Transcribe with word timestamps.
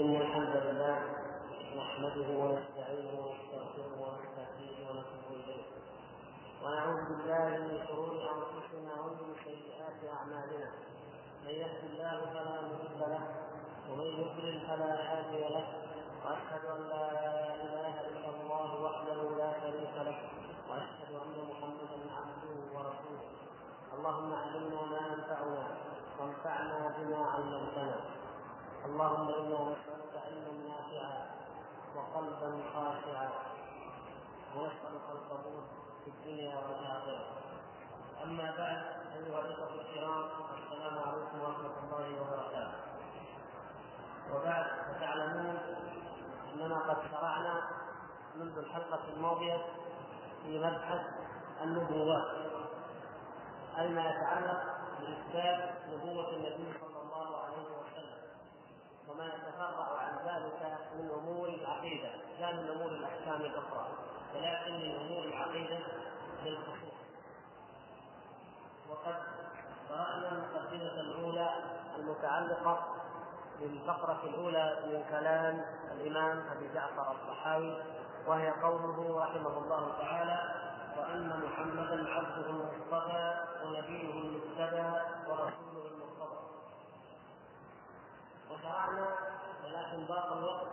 إن 0.00 0.16
الحمد 0.16 0.56
لله 0.56 0.96
نحمده 1.76 2.28
ونستعينه 2.42 3.14
ونستغفره 3.24 3.94
ونستهديه 4.02 4.76
ونتوب 4.88 5.26
إليه. 5.30 5.64
ونعوذ 6.62 7.00
بالله 7.08 7.48
من 7.66 7.86
شرور 7.86 8.12
أنفسنا 8.34 8.92
ومن 9.02 9.34
سيئات 9.44 10.00
أعمالنا. 10.16 10.70
من 11.44 11.50
يهد 11.50 11.82
الله 11.90 12.16
فلا 12.34 12.56
مضل 12.62 13.00
له 13.12 13.24
ومن 13.90 14.08
يضلل 14.20 14.66
فلا 14.68 14.92
هادي 15.08 15.42
له. 15.54 15.66
وأشهد 16.24 16.64
أن 16.74 16.80
لا 16.92 17.06
إله 17.64 17.94
إلا 18.10 18.28
الله 18.34 18.68
وحده 18.84 19.20
لا 19.38 19.50
شريك 19.62 19.94
له 20.08 20.18
وأشهد 20.70 21.10
أن 21.22 21.36
محمدا 21.50 21.98
عبده 22.18 22.54
ورسوله. 22.74 23.30
اللهم 23.94 24.30
علمنا 24.42 24.82
ما 24.92 25.00
ينفعنا 25.12 25.64
وانفعنا 26.18 26.78
بما 26.98 27.20
علمتنا. 27.26 28.23
اللهم 28.84 29.28
أنا 29.28 29.58
نسالك 29.72 30.14
علما 30.24 30.52
نافعا 30.68 31.26
وقلبا 31.96 32.50
خاشعا 32.74 33.28
ونسالك 34.56 35.06
القبول 35.10 35.62
في 36.04 36.10
الدنيا 36.10 36.56
والآخرة. 36.56 37.26
أما 38.24 38.54
بعد 38.58 38.82
أيها 39.16 39.40
الإخوة 39.40 39.74
الكرام 39.80 40.24
السلام 40.58 40.98
عليكم 40.98 41.40
ورحمة 41.40 41.74
الله 41.82 42.20
وبركاته. 42.20 42.78
وبعد 44.32 44.66
فتعلمون 44.88 45.58
أننا 46.54 46.78
قد 46.78 46.96
شرعنا 47.10 47.62
منذ 48.36 48.58
الحلقة 48.58 49.00
الماضية 49.16 49.66
في 50.42 50.58
مبحث 50.58 51.00
النبوات 51.62 52.24
أي 53.78 53.88
ما 53.88 54.10
يتعلق 54.10 54.60
باثبات 55.00 55.72
نبوة 55.92 56.28
النبي 56.30 56.78
صلى 56.80 56.88
الله 56.88 56.88
عليه 56.88 56.88
وسلم. 56.88 56.93
وما 59.14 59.26
يتفرع 59.26 59.98
عن 59.98 60.16
ذلك 60.26 60.78
من 60.98 61.10
أمور 61.10 61.48
العقيدة 61.48 62.10
لا 62.40 62.52
من 62.52 62.68
أمور 62.70 62.90
الأحكام 62.90 63.40
الأخرى. 63.40 63.88
ولكن 64.34 64.72
من 64.72 64.94
أمور 64.94 65.24
العقيدة 65.24 65.78
بالخصوص 66.44 66.94
وقد 68.90 69.14
قرأنا 69.90 70.28
المقدمه 70.32 71.00
الأولى 71.00 71.50
المتعلقة 71.98 72.86
بالفقرة 73.60 74.20
الأولى 74.24 74.76
من 74.86 75.04
كلام 75.10 75.64
الإمام 75.92 76.44
أبي 76.56 76.74
جعفر 76.74 77.12
الصحاوي 77.12 77.82
وهي 78.26 78.50
قوله 78.50 79.20
رحمه 79.24 79.58
الله 79.58 79.92
تعالى 80.00 80.54
وأن 80.98 81.40
محمدا 81.46 82.10
عبده 82.10 82.50
المصطفى 82.50 83.34
ونبيه 83.64 84.12
المجتبى 84.12 84.92
ورسوله 85.28 85.73
وشرعنا 88.54 89.06
ولكن 89.64 90.04
باق 90.06 90.32
الوقت 90.32 90.66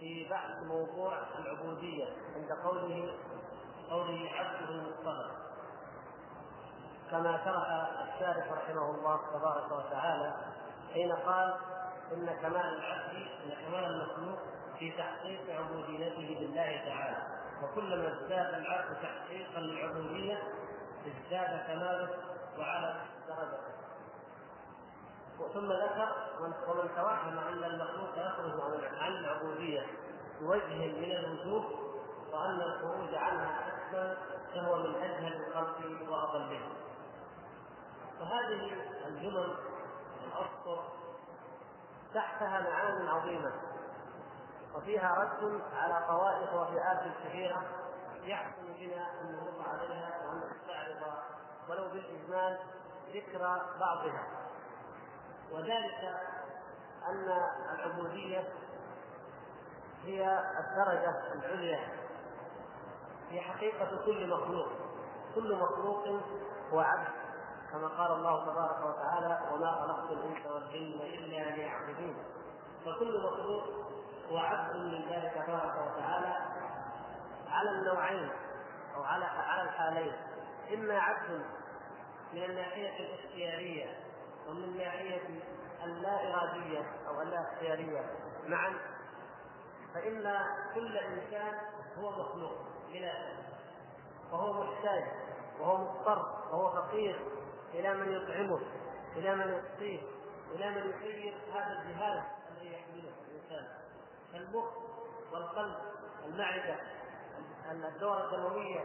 في 0.00 0.28
بحث 0.30 0.62
موضوع 0.62 1.18
العبودية 1.38 2.06
عند 2.36 2.52
قوله 2.64 3.14
قوله 3.90 4.30
عبده 4.34 4.68
المصطفى 4.70 5.30
كما 7.10 7.44
شرح 7.44 7.66
الشارح 8.14 8.52
رحمه 8.52 8.90
الله 8.90 9.20
تبارك 9.32 9.72
وتعالى 9.72 10.34
حين 10.94 11.12
قال 11.12 11.54
إن 12.12 12.26
كمال 12.42 12.56
العبد 12.56 13.14
ان 13.16 13.50
كمال 13.66 13.84
المخلوق 13.84 14.38
في 14.78 14.90
تحقيق 14.90 15.40
عبوديته 15.60 16.20
لله 16.40 16.84
تعالى. 16.84 17.16
وكلما 17.62 18.08
ازداد 18.12 18.54
العبد 18.54 18.96
تحقيقا 19.02 19.60
للعبودية 19.60 20.38
ازداد 21.06 21.66
كماله 21.66 22.08
وعلى 22.58 22.94
درجته 23.28 23.51
ثم 25.54 25.72
ذكر 25.72 26.08
ومن 26.40 26.52
توهم 26.96 27.38
أن 27.38 27.64
المخلوق 27.64 28.10
يخرج 28.16 28.84
عن 28.98 29.12
العبودية 29.12 29.86
بوجه 30.40 30.74
من 30.74 31.12
الوجوه 31.12 31.64
وأن 32.32 32.60
الخروج 32.60 33.14
عنها 33.14 33.46
حتما 33.46 34.16
فهو 34.54 34.76
من 34.76 34.94
أجهل 34.94 35.42
الخلق 35.42 36.10
واضلهم 36.10 36.72
فهذه 38.20 38.72
الجمل 39.06 39.56
الأسطر 40.24 40.84
تحتها 42.14 42.60
معان 42.60 43.08
عظيمة 43.08 43.52
وفيها 44.74 45.14
رد 45.14 45.60
على 45.76 46.06
طوائف 46.08 46.54
وفئات 46.54 47.02
كثيرة 47.24 47.62
يحسن 48.24 48.72
بنا 48.78 49.20
أن 49.20 49.26
نمر 49.26 49.68
عليها 49.68 50.20
وأن 50.26 50.40
نستعرض 50.50 51.12
ولو 51.68 51.88
بالإجمال 51.88 52.58
ذكر 53.14 53.38
بعضها. 53.80 54.26
وذلك 55.52 56.14
أن 57.08 57.38
العبودية 57.74 58.48
هي 60.04 60.42
الدرجة 60.58 61.32
العليا 61.34 61.80
في 63.28 63.40
حقيقة 63.40 64.04
كل 64.04 64.28
مخلوق. 64.30 64.68
كل 65.34 65.56
مخلوق 65.56 66.08
هو 66.72 66.80
عبد 66.80 67.08
كما 67.72 67.88
قال 67.88 68.12
الله 68.12 68.44
تبارك 68.44 68.86
وتعالى 68.86 69.40
وما 69.52 69.72
خلقت 69.72 70.10
الإنس 70.10 70.46
والجن 70.46 71.00
إلا 71.00 71.56
ليعبدون 71.56 72.16
فكل 72.84 73.22
مخلوق 73.24 73.64
هو 74.30 74.38
عبد 74.38 74.76
لله 74.76 75.32
تبارك 75.34 75.74
وتعالى 75.74 76.36
على 77.50 77.70
النوعين 77.70 78.30
أو 78.96 79.02
على 79.02 79.24
على 79.24 79.62
الحالين. 79.62 80.12
إما 80.74 80.98
عبد 80.98 81.44
من 82.32 82.42
الناحية 82.44 83.06
الاختيارية 83.06 84.01
ومن 84.48 84.64
الناحيه 84.64 85.20
اللا 85.84 86.30
اراديه 86.30 86.84
أو 87.08 87.22
اللا 87.22 87.52
اختياريه 87.52 88.10
معا 88.46 88.74
فإن 89.94 90.22
كل 90.74 90.96
إنسان 90.96 91.54
هو 91.98 92.10
مخلوق 92.10 92.52
بلا 92.92 93.12
وهو 94.32 94.64
محتاج 94.64 95.04
وهو 95.60 95.76
مضطر 95.76 96.18
وهو 96.52 96.70
فقير 96.70 97.26
إلى 97.74 97.94
من 97.94 98.12
يطعمه 98.12 98.60
إلى 99.16 99.34
من 99.36 99.52
يسقيه 99.52 100.00
إلى 100.54 100.70
من 100.70 100.90
يسير 100.90 101.34
هذا 101.52 101.82
الجهاز 101.82 102.22
الذي 102.50 102.72
يحمله 102.72 103.12
الإنسان. 103.28 103.68
كالمخ 104.32 104.64
والقلب 105.32 105.76
المعدة 106.24 106.76
الدورة 107.70 108.24
الدموية 108.24 108.80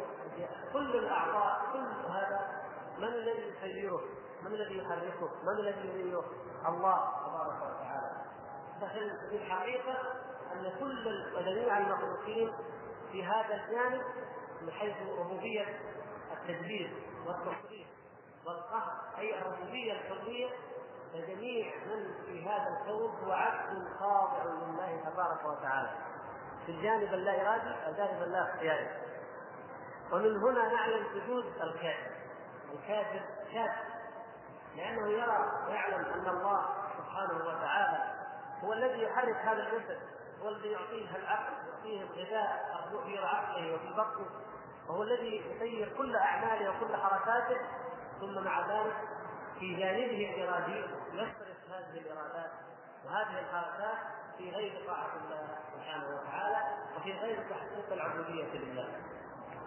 كل 0.74 0.96
الأعضاء 0.96 1.74
كل 1.74 2.10
هذا 2.12 2.64
من 2.98 3.04
الذي 3.04 3.42
يسيره؟ 3.48 4.02
من 4.48 4.54
الذي 4.54 4.78
يحركه؟ 4.78 5.30
من 5.44 5.60
الذي 5.60 5.88
يريده؟ 5.88 6.24
الله 6.68 7.12
تبارك 7.26 7.62
وتعالى. 7.62 8.12
ففي 8.82 9.36
الحقيقة 9.36 9.98
أن 10.54 10.72
كل 10.80 11.08
وجميع 11.36 11.78
المخلوقين 11.78 12.54
في 13.12 13.24
هذا 13.24 13.56
الجانب 13.56 14.02
من 14.62 14.72
حيث 14.72 14.96
ربوبية 15.20 15.66
التدبير 16.32 16.92
والتصريف 17.28 17.88
والقهر 18.46 18.94
أي 19.18 19.42
الربوبية 19.42 19.94
الحرية 19.94 20.50
فجميع 21.14 21.74
من 21.86 22.14
في 22.26 22.46
هذا 22.46 22.68
الكون 22.68 23.16
هو 23.24 23.32
عبد 23.32 23.88
خاضع 24.00 24.44
لله 24.44 25.10
تبارك 25.10 25.46
وتعالى 25.46 25.90
في 26.66 26.72
الجانب 26.72 27.14
اللا 27.14 27.42
إرادي 27.42 27.90
الجانب 27.90 28.24
اللا 28.24 28.54
اختياري 28.54 28.88
ومن 30.12 30.38
هنا 30.38 30.74
نعلم 30.74 31.06
وجود 31.16 31.46
الكافر 31.46 32.12
الكافر 32.74 33.22
كافر 33.54 33.97
لأنه 34.78 35.10
يرى 35.10 35.52
ويعلم 35.68 36.06
أن 36.06 36.28
الله 36.28 36.66
سبحانه 36.98 37.46
وتعالى 37.48 38.14
هو 38.64 38.74
الذي 38.74 39.04
يحرك 39.04 39.36
هذا 39.36 39.64
الجسد 39.64 40.00
هو 40.42 40.50
الذي 40.50 40.72
يعطيه 40.72 41.16
العقل 41.16 41.54
يعطيه 41.68 42.02
الغذاء 42.02 42.78
في 43.06 43.18
عقله 43.18 43.74
وفي 43.74 43.94
بطنه 43.94 44.28
وهو 44.90 45.04
الذي 45.04 45.36
يسير 45.36 45.94
كل 45.98 46.16
أعماله 46.16 46.70
وكل 46.70 46.96
حركاته 46.96 47.58
ثم 48.20 48.44
مع 48.44 48.68
ذلك 48.68 48.96
في 49.60 49.76
جانبه 49.76 50.36
الارادي 50.36 50.86
يصرف 51.14 51.72
هذه 51.72 51.98
الإرادات 51.98 52.52
وهذه 53.06 53.40
الحركات 53.40 53.98
في 54.38 54.52
غير 54.52 54.88
طاعة 54.88 55.12
الله 55.16 55.48
سبحانه 55.74 56.06
وتعالى 56.16 56.78
وفي 56.98 57.12
غير 57.14 57.50
تحقيق 57.50 57.94
العبودية 57.94 58.54
لله. 58.54 58.88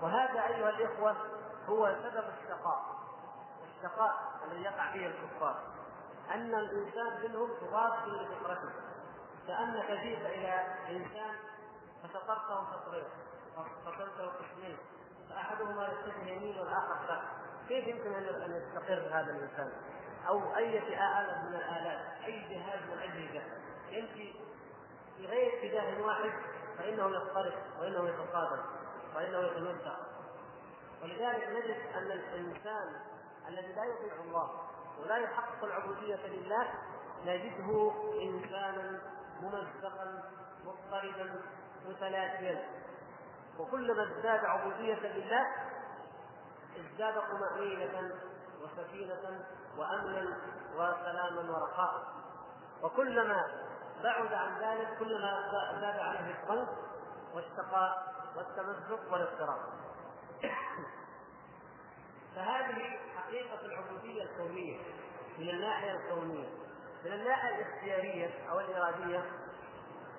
وهذا 0.03 0.47
أيها 0.47 0.71
الإخوة 0.71 1.17
هو 1.69 1.95
سبب 2.03 2.25
الشقاء. 2.43 3.00
الشقاء 3.81 4.15
الذي 4.45 4.63
يقع 4.63 4.93
فيه 4.93 5.07
الكفار. 5.07 5.63
أن 6.35 6.55
الإنسان 6.55 7.23
منهم 7.25 7.49
تضاد 7.61 7.93
لفطرته 8.09 8.71
كانك 9.47 9.91
جئت 9.91 10.27
إلى 10.27 10.75
إنسان 10.89 11.35
فسطرته 12.03 12.67
سطرين 12.73 13.05
فصلته 13.85 14.27
قسمين. 14.27 14.77
فأحدهما 15.31 15.89
يتجه 15.89 16.31
يمين 16.31 16.59
والآخر 16.59 16.97
شر 17.09 17.23
كيف 17.69 17.87
يمكن 17.89 18.15
أن 18.15 18.63
يستقر 18.63 19.09
هذا 19.13 19.31
الإنسان؟ 19.31 19.73
أو 20.29 20.57
أي 20.57 20.79
آلة 20.79 21.43
من 21.49 21.55
الآلات، 21.55 22.25
أي 22.25 22.41
جهاز 22.41 22.81
من 22.83 22.93
الاجهزه 22.93 23.43
يمشي 23.91 24.33
في 25.17 25.27
غير 25.27 25.59
اتجاه 25.59 26.03
واحد 26.07 26.33
فإنه 26.79 27.11
يضطرب 27.11 27.53
وإنه 27.81 28.09
يتصادم 28.09 28.63
وإنه 29.17 29.39
يتمزق 29.39 29.97
ولذلك 31.03 31.49
نجد 31.49 31.77
أن 31.97 32.11
الإنسان 32.11 33.01
الذي 33.51 33.73
لا 33.73 33.85
يطيع 33.85 34.15
الله 34.25 34.51
ولا 35.03 35.17
يحقق 35.17 35.65
العبودية 35.65 36.27
لله 36.27 36.69
نجده 37.27 37.93
إنسانا 38.23 39.01
ممزقا 39.43 40.23
متلاشيا. 41.89 42.69
وكلما 43.59 44.03
ازداد 44.03 44.45
عبودية 44.45 44.95
لله 44.95 45.47
ازداد 46.77 47.15
طمأنينة 47.15 48.13
وسكينة 48.63 49.45
وأمنا 49.79 50.37
وسلاما 50.75 51.51
ورخاء 51.51 52.03
وكلما 52.83 53.47
بعد 54.03 54.33
عن 54.33 54.59
ذلك 54.59 54.99
كلما 54.99 55.51
زاد 55.81 55.99
عليه 55.99 56.35
القلب 56.35 56.69
والشقاء 57.35 58.15
والتمزق 58.37 59.13
والاضطراب. 59.13 59.59
فهذه 62.35 62.99
حقيقة 63.31 63.67
العبودية 63.67 64.23
الكونية 64.23 64.79
من 65.39 65.51
الناحية 65.51 65.93
الكونية. 65.93 66.49
من 67.05 67.13
الناحية 67.13 67.55
الاختيارية 67.55 68.51
أو 68.51 68.61
الإرادية 68.61 69.25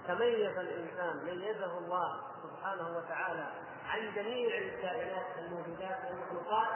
تميز 0.08 0.58
الإنسان 0.58 1.26
ميزه 1.26 1.78
الله 1.78 2.24
سبحانه 2.44 2.98
وتعالى 2.98 3.52
عن 3.86 4.14
جميع 4.16 4.58
الكائنات 4.58 5.26
الموجودات 5.38 5.98
والمخلوقات 6.06 6.70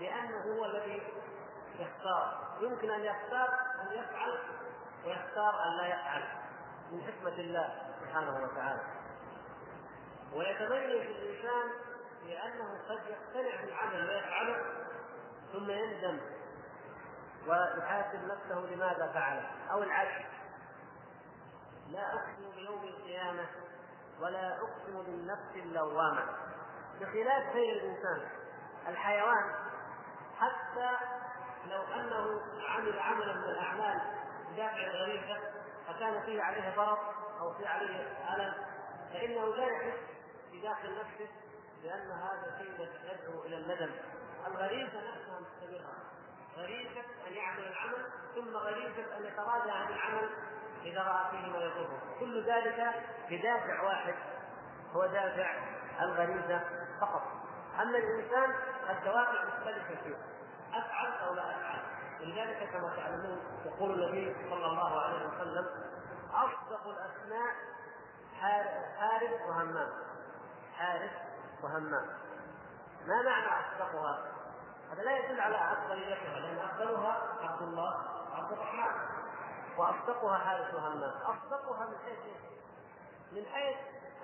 لأنه 0.00 0.56
هو 0.56 0.64
الذي 0.64 1.02
يختار. 1.78 2.56
يمكن 2.60 2.90
أن 2.90 3.00
يختار 3.00 3.48
أن 3.80 3.98
يفعل 3.98 4.38
ويختار 5.06 5.64
أن 5.64 5.76
لا 5.76 5.86
يفعل 5.86 6.22
من 6.92 7.02
حكمة 7.02 7.40
الله 7.40 7.94
سبحانه 8.00 8.44
وتعالى. 8.44 8.82
ويتميز 10.34 11.06
الإنسان 11.10 11.70
لأنه 12.26 12.78
قد 12.88 13.00
يقتنع 13.10 13.60
بالعمل 13.64 14.08
ويفعله 14.08 14.82
ثم 15.52 15.70
يندم 15.70 16.20
ويحاسب 17.46 18.24
نفسه 18.24 18.74
لماذا 18.74 19.10
فعله 19.14 19.50
أو 19.72 19.82
العكس. 19.82 20.26
لا 21.88 22.14
أقسم 22.14 22.50
بيوم 22.56 22.84
القيامة 22.84 23.46
ولا 24.20 24.56
أقسم 24.56 25.02
بالنفس 25.02 25.56
اللوامة. 25.56 26.24
بخلاف 27.00 27.54
غير 27.54 27.76
الإنسان 27.76 28.28
الحيوان 28.88 29.54
حتى 30.38 30.90
لو 31.66 31.82
أنه 31.82 32.40
عمل 32.68 32.98
عملا 32.98 33.32
من 33.32 33.44
الأعمال 33.44 34.00
بدافع 34.52 34.86
الغريزة 34.86 35.40
فكان 35.88 36.22
فيه 36.22 36.42
عليه 36.42 36.76
ضرر 36.76 36.98
أو 37.40 37.54
فيه 37.54 37.68
عليه 37.68 38.06
ألم 38.34 38.54
فإنه 39.12 39.56
لا 39.56 39.66
يحس 39.66 39.98
في 40.50 40.60
داخل 40.60 40.98
نفسه 40.98 41.28
لأن 41.84 42.10
هذا 42.10 42.58
شيء 42.58 42.88
يدعو 43.04 43.42
إلى 43.44 43.56
الندم. 43.56 43.94
الغريزة 44.46 44.98
نفسها 44.98 45.40
مستمرة 45.40 45.94
غريزة 46.56 47.00
أن 47.28 47.32
يعمل 47.32 47.66
العمل 47.66 48.06
ثم 48.34 48.56
غريزة 48.56 49.16
أن 49.16 49.24
يتراجع 49.24 49.72
عن 49.72 49.88
العمل 49.92 50.30
إذا 50.82 51.02
رأى 51.02 51.30
فيه 51.30 51.52
ما 51.52 51.58
يضره. 51.58 52.00
كل 52.20 52.44
ذلك 52.44 52.94
بدافع 53.30 53.82
واحد 53.82 54.14
هو 54.92 55.06
دافع 55.06 55.54
الغريزة 56.00 56.60
فقط. 57.00 57.22
أما 57.82 57.98
الإنسان 57.98 58.54
الدوافع 58.90 59.44
مختلفة 59.44 60.02
فيه 60.04 60.16
أفعل 60.74 61.12
أو 61.28 61.34
لا 61.34 61.50
أفعل. 61.50 61.82
ولذلك 62.20 62.70
كما 62.72 62.96
تعلمون 62.96 63.40
يقول 63.64 63.90
النبي 63.90 64.50
صلى 64.50 64.66
الله 64.66 65.00
عليه 65.00 65.26
وسلم 65.28 65.66
أصدق 66.32 66.86
الأسماء 66.86 67.54
حارس 68.98 69.40
وهمام. 69.48 69.88
حارس 70.76 71.10
وهمام. 71.62 72.06
ما 73.06 73.22
معنى 73.22 73.46
أصدقها؟ 73.46 74.31
هذا 74.92 75.02
لا 75.02 75.18
يدل 75.18 75.40
على 75.40 75.72
أفضليتها 75.72 76.40
لأن 76.40 76.58
أفضلها 76.58 77.36
عبد 77.40 77.62
الله 77.62 77.94
عبد 78.32 78.52
الرحمن. 78.52 79.22
وأصدقها 79.76 80.38
حارس 80.38 80.74
همام 80.74 81.12
أصدقها 81.22 81.86
من 81.86 81.96
حيث 82.04 82.18
من 83.32 83.46
حيث 83.52 83.76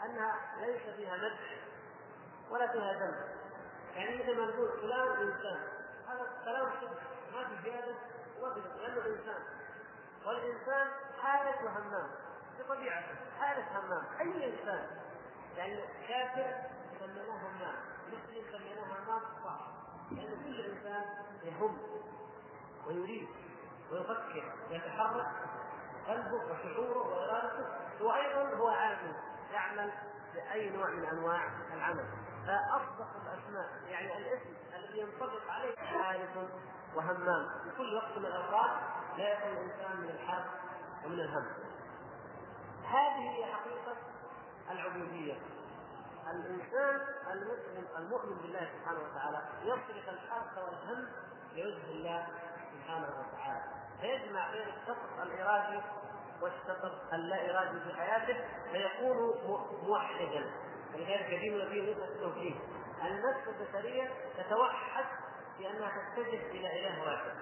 أنها 0.05 0.37
ليس 0.61 0.83
فيها 0.97 1.17
مدح 1.17 1.57
ولا 2.51 2.73
فيها 2.73 2.93
ذنب 2.93 3.29
يعني 3.95 4.17
مثل 4.17 4.39
ما 4.39 4.47
نقول 4.47 4.69
فلان 4.81 5.09
إنسان. 5.09 5.61
هذا 6.09 6.27
كلام 6.45 6.71
صدق 6.81 7.01
ما 7.33 7.49
في 7.49 7.63
زيادة 7.63 7.95
وما 8.41 8.55
في 8.55 8.61
لأنه 8.61 9.07
إنسان. 9.07 9.43
والإنسان 10.27 10.89
حارس 11.23 11.65
وهمام 11.65 12.11
بطبيعته 12.59 13.15
حارس 13.41 13.65
همام 13.75 14.05
أي 14.21 14.51
إنسان؟ 14.51 14.87
يعني 15.57 15.81
كافر 16.09 16.57
سميناه 17.01 17.37
همام 17.37 17.75
مسلم 18.09 18.45
سميناه 18.53 18.85
همام 18.85 19.23
لأن 20.11 20.45
كل 20.45 20.61
انسان 20.61 21.05
يهم 21.45 21.79
ويريد 22.87 23.29
ويفكر 23.93 24.53
ويتحرك 24.71 25.27
قلبه 26.09 26.35
وشعوره 26.35 27.09
وإرادته 27.09 27.67
وأيضا 28.01 28.57
هو 28.57 28.69
عامل 28.69 29.15
يعمل 29.53 29.93
بأي 30.35 30.71
نوع 30.71 30.91
من 30.91 31.05
أنواع 31.05 31.41
العمل. 31.75 32.05
فأصدق 32.47 33.09
الأسماء 33.23 33.69
يعني 33.89 34.19
الاسم 34.19 34.55
الذي 34.77 34.99
ينطبق 35.01 35.51
عليه 35.51 35.77
حارس 35.77 36.51
وهمام. 36.95 37.49
في 37.65 37.77
كل 37.77 37.95
وقت 37.95 38.19
من 38.19 38.27
الأوقات 38.27 38.71
لا 39.19 39.33
يكون 39.33 39.53
الإنسان 39.53 40.01
من 40.01 40.11
الحرب 40.11 40.45
ومن 41.05 41.21
الهم. 41.21 41.47
هذه 42.85 43.31
هي 43.31 43.55
حقيقة 43.55 43.97
العبودية. 44.71 45.35
الإنسان 46.31 47.01
المسلم 47.33 47.87
المؤمن 47.99 48.37
بالله 48.37 48.69
سبحانه 48.79 49.01
وتعالى 49.01 49.43
يصرف 49.63 50.09
الحرب 50.09 50.57
والهم 50.57 51.09
لوجه 51.57 51.91
الله 51.91 52.27
سبحانه 52.73 53.09
وتعالى. 53.09 53.65
فيجمع 54.01 54.51
بين 54.51 54.69
الشطر 54.69 55.23
الإرادي 55.23 55.83
والشطر 56.43 56.93
اللا 57.13 57.51
إرادي 57.51 57.81
في 57.81 57.97
حياته 57.97 58.45
فيكون 58.73 59.17
موحدا. 59.83 60.51
ولذلك 60.95 61.41
ديننا 61.41 61.69
فيه 61.69 61.93
نسبه 61.93 62.05
التوحيد 62.05 62.57
النفس 63.05 63.49
البشرية 63.49 64.11
تتوحد 64.39 65.05
بأنها 65.59 65.91
تتجه 66.17 66.51
إلى 66.51 66.87
إله 66.87 67.03
واحد. 67.03 67.33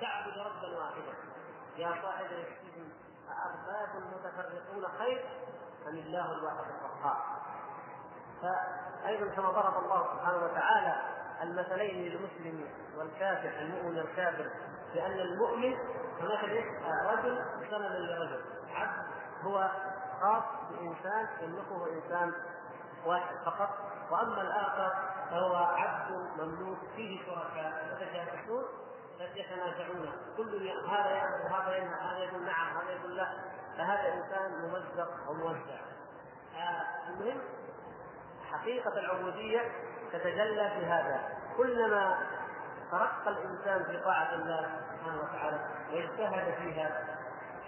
تعبد 0.00 0.38
ربا 0.38 0.78
واحدا. 0.78 1.14
يا 1.76 2.02
صاحب 2.02 2.24
السجن 2.24 2.88
أأرباب 3.28 4.02
متفرقون 4.12 4.88
خير 4.98 5.30
أم 5.88 5.98
الله 5.98 6.32
الواحد 6.32 6.64
القهار؟ 6.70 7.38
فأيضا 8.42 9.34
كما 9.34 9.50
ضرب 9.50 9.84
الله 9.84 10.14
سبحانه 10.14 10.44
وتعالى 10.44 10.96
المثلين 11.42 12.04
للمسلم 12.04 12.68
والكافر 12.98 13.48
المؤمن 13.48 13.98
والكافر 13.98 14.50
لأن 14.94 15.20
المؤمن 15.20 15.76
هناك 16.20 16.44
رجل 17.06 17.44
سلما 17.70 17.88
لرجل. 17.88 18.40
عبد 18.74 19.06
هو 19.42 19.70
خاص 20.20 20.42
بإنسان 20.70 21.28
يملكه 21.40 21.86
إنسان 21.92 22.32
واحد 23.06 23.36
فقط. 23.44 23.68
وأما 24.10 24.42
الآخر 24.42 24.92
فهو 25.30 25.56
عبد 25.56 26.10
مملوك 26.38 26.78
فيه 26.96 27.26
شركاء 27.26 27.98
يتشاكسون 28.00 28.64
يتنازعون. 29.34 30.12
كل 30.36 30.68
هذا 30.88 31.10
يأمر 31.10 31.44
وهذا 31.44 31.76
ينهى 31.76 32.00
هذا 32.00 32.18
يقول 32.18 32.44
نعم 32.44 32.76
هذا 32.76 32.90
يقول 32.90 33.16
لا. 33.16 33.28
فهذا 33.78 34.14
إنسان 34.14 34.52
ممزق 34.52 35.30
وموزع 35.30 35.80
آه 36.56 37.08
المهم 37.08 37.40
حقيقة 38.52 38.98
العبودية 38.98 39.60
تتجلى 40.12 40.70
في 40.70 40.86
هذا. 40.86 41.20
كلما 41.56 42.18
ترقى 42.90 43.28
الإنسان 43.30 43.84
في 43.84 44.04
طاعة 44.04 44.34
الله 44.34 44.70
سبحانه 44.92 45.22
وتعالى 45.22 45.60
واجتهد 45.92 46.54
فيها 46.54 47.18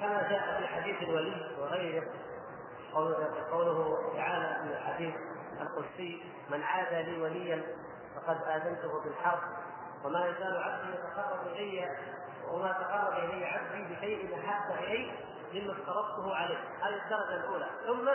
كما 0.00 0.28
جاء 0.28 0.60
في 0.60 0.66
حديث 0.66 1.02
الولي 1.02 1.56
وغيره 1.58 2.04
قوله 3.50 4.12
تعالى 4.16 4.60
في 4.62 4.76
الحديث 4.76 5.14
القدسي 5.60 6.22
من 6.50 6.62
عادى 6.62 7.02
لي 7.02 7.22
وليا 7.22 7.62
فقد 8.16 8.36
آذنته 8.42 9.00
بالحرب 9.04 9.40
وما 10.04 10.26
يزال 10.26 10.62
عبدي 10.62 10.90
يتقرب 10.92 11.46
إلي 11.46 11.96
وما 12.50 12.72
تقرب 12.72 13.24
إلي 13.24 13.44
عبدي 13.46 13.94
بشيء 13.94 14.38
أحب 14.38 14.84
إلي 14.84 15.12
مما 15.54 15.72
افترضته 15.72 16.36
عليه. 16.36 16.58
هذه 16.82 17.02
الدرجة 17.04 17.36
الأولى. 17.36 17.66
ثم 17.86 18.08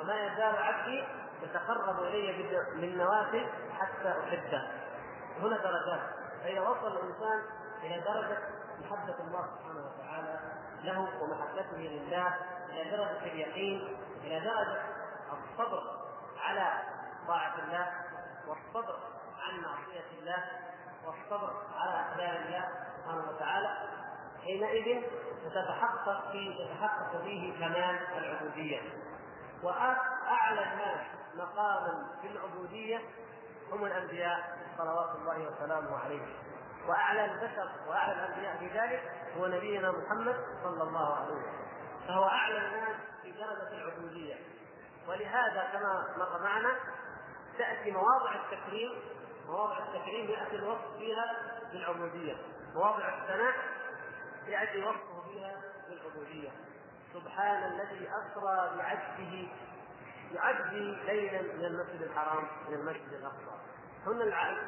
وما 0.00 0.14
يزال 0.26 0.56
عبدي 0.56 1.04
يتقرب 1.50 2.02
إلي 2.02 2.32
بالنوافل 2.80 3.46
حتى 3.78 4.08
أحبه. 4.08 4.68
هنا 5.40 5.56
درجات. 5.56 6.00
فإذا 6.42 6.60
وصل 6.60 6.96
الإنسان 6.96 7.42
إلى 7.82 8.00
درجة 8.00 8.38
محبة 8.84 9.14
الله 9.20 9.46
سبحانه 9.58 9.86
وتعالى 9.86 10.40
له 10.84 10.98
ومحبته 11.22 11.76
لله 11.76 12.34
إلى 12.70 12.90
درجة 12.90 13.22
اليقين 13.22 13.96
إلى 14.24 14.40
درجة 14.40 14.82
الصبر 15.32 15.82
على 16.38 16.82
طاعة 17.28 17.54
الله 17.58 17.92
والصبر 18.48 18.98
عن 19.38 19.60
معصية 19.60 20.18
الله 20.18 20.44
والصبر 21.06 21.52
على 21.76 22.00
اقدار 22.00 22.46
الله 22.46 22.68
سبحانه 22.96 23.30
وتعالى 23.30 23.68
حينئذ 24.44 25.02
تتحقق 25.54 26.32
في 26.32 26.54
تتحقق 26.58 27.22
فيه 27.22 27.52
كمال 27.52 27.98
العبودية. 28.18 28.80
وأعلى 29.62 30.72
الناس 30.72 31.06
مقاما 31.36 32.06
في 32.22 32.28
العبودية 32.28 33.00
هم 33.72 33.84
الأنبياء 33.84 34.58
صلوات 34.78 35.16
الله 35.16 35.48
وسلامه 35.48 35.98
عليهم 35.98 36.34
وأعلى 36.88 37.24
البشر 37.24 37.70
وأعلى 37.88 38.12
الأنبياء 38.12 38.56
في 38.56 38.66
ذلك 38.78 39.12
هو 39.38 39.46
نبينا 39.46 39.90
محمد 39.90 40.36
صلى 40.62 40.82
الله 40.82 41.14
عليه 41.14 41.34
وسلم. 41.34 41.66
فهو 42.08 42.24
أعلى 42.24 42.58
الناس 42.58 42.96
في 43.22 43.32
درجة 43.32 43.72
العبودية. 43.72 44.34
ولهذا 45.08 45.68
كما 45.72 46.14
مر 46.16 46.42
معنا 46.42 46.70
تأتي 47.58 47.90
مواضع 47.90 48.34
التكريم 48.34 48.90
مواضع 49.48 49.78
التكريم 49.78 50.30
يأتي 50.30 50.56
الوصف 50.56 50.96
فيها 50.98 51.36
بالعبودية. 51.72 52.36
مواضع 52.74 53.08
الثناء 53.08 53.54
يأتي 54.46 54.82
وصفه 54.82 55.22
فيها 55.32 55.60
بالعبودية. 55.88 56.50
سبحان 57.14 57.62
الذي 57.72 58.08
أسرى 58.08 58.76
بعبده 58.76 59.48
يعدي 60.32 60.94
ليلا 61.06 61.42
من 61.42 61.64
المسجد 61.64 62.02
الحرام 62.02 62.44
إلى 62.68 62.76
المسجد 62.76 63.12
الأقصى. 63.12 63.56
هنا 64.06 64.24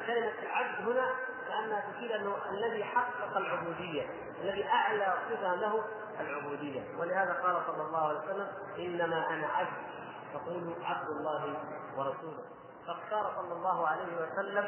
كلمة 0.07 0.33
العبد 0.41 0.89
هنا 0.89 1.11
كانها 1.47 1.91
تفيد 1.91 2.11
أنه 2.11 2.35
الذي 2.49 2.83
حقق 2.83 3.37
العبودية 3.37 4.09
الذي 4.41 4.65
أعلى 4.67 5.13
صفة 5.29 5.55
له 5.55 5.83
العبودية. 6.19 6.81
ولهذا 6.97 7.33
قال 7.33 7.61
صلى 7.67 7.83
الله 7.83 8.07
عليه 8.07 8.19
وسلم 8.19 8.47
إنما 8.77 9.29
أنا 9.29 9.47
عبد 9.47 9.89
فقولوا 10.33 10.75
عبد 10.85 11.09
الله 11.09 11.57
ورسوله. 11.97 12.43
فاختار 12.87 13.33
صلى 13.35 13.53
الله 13.53 13.87
عليه 13.87 14.15
وسلم 14.15 14.65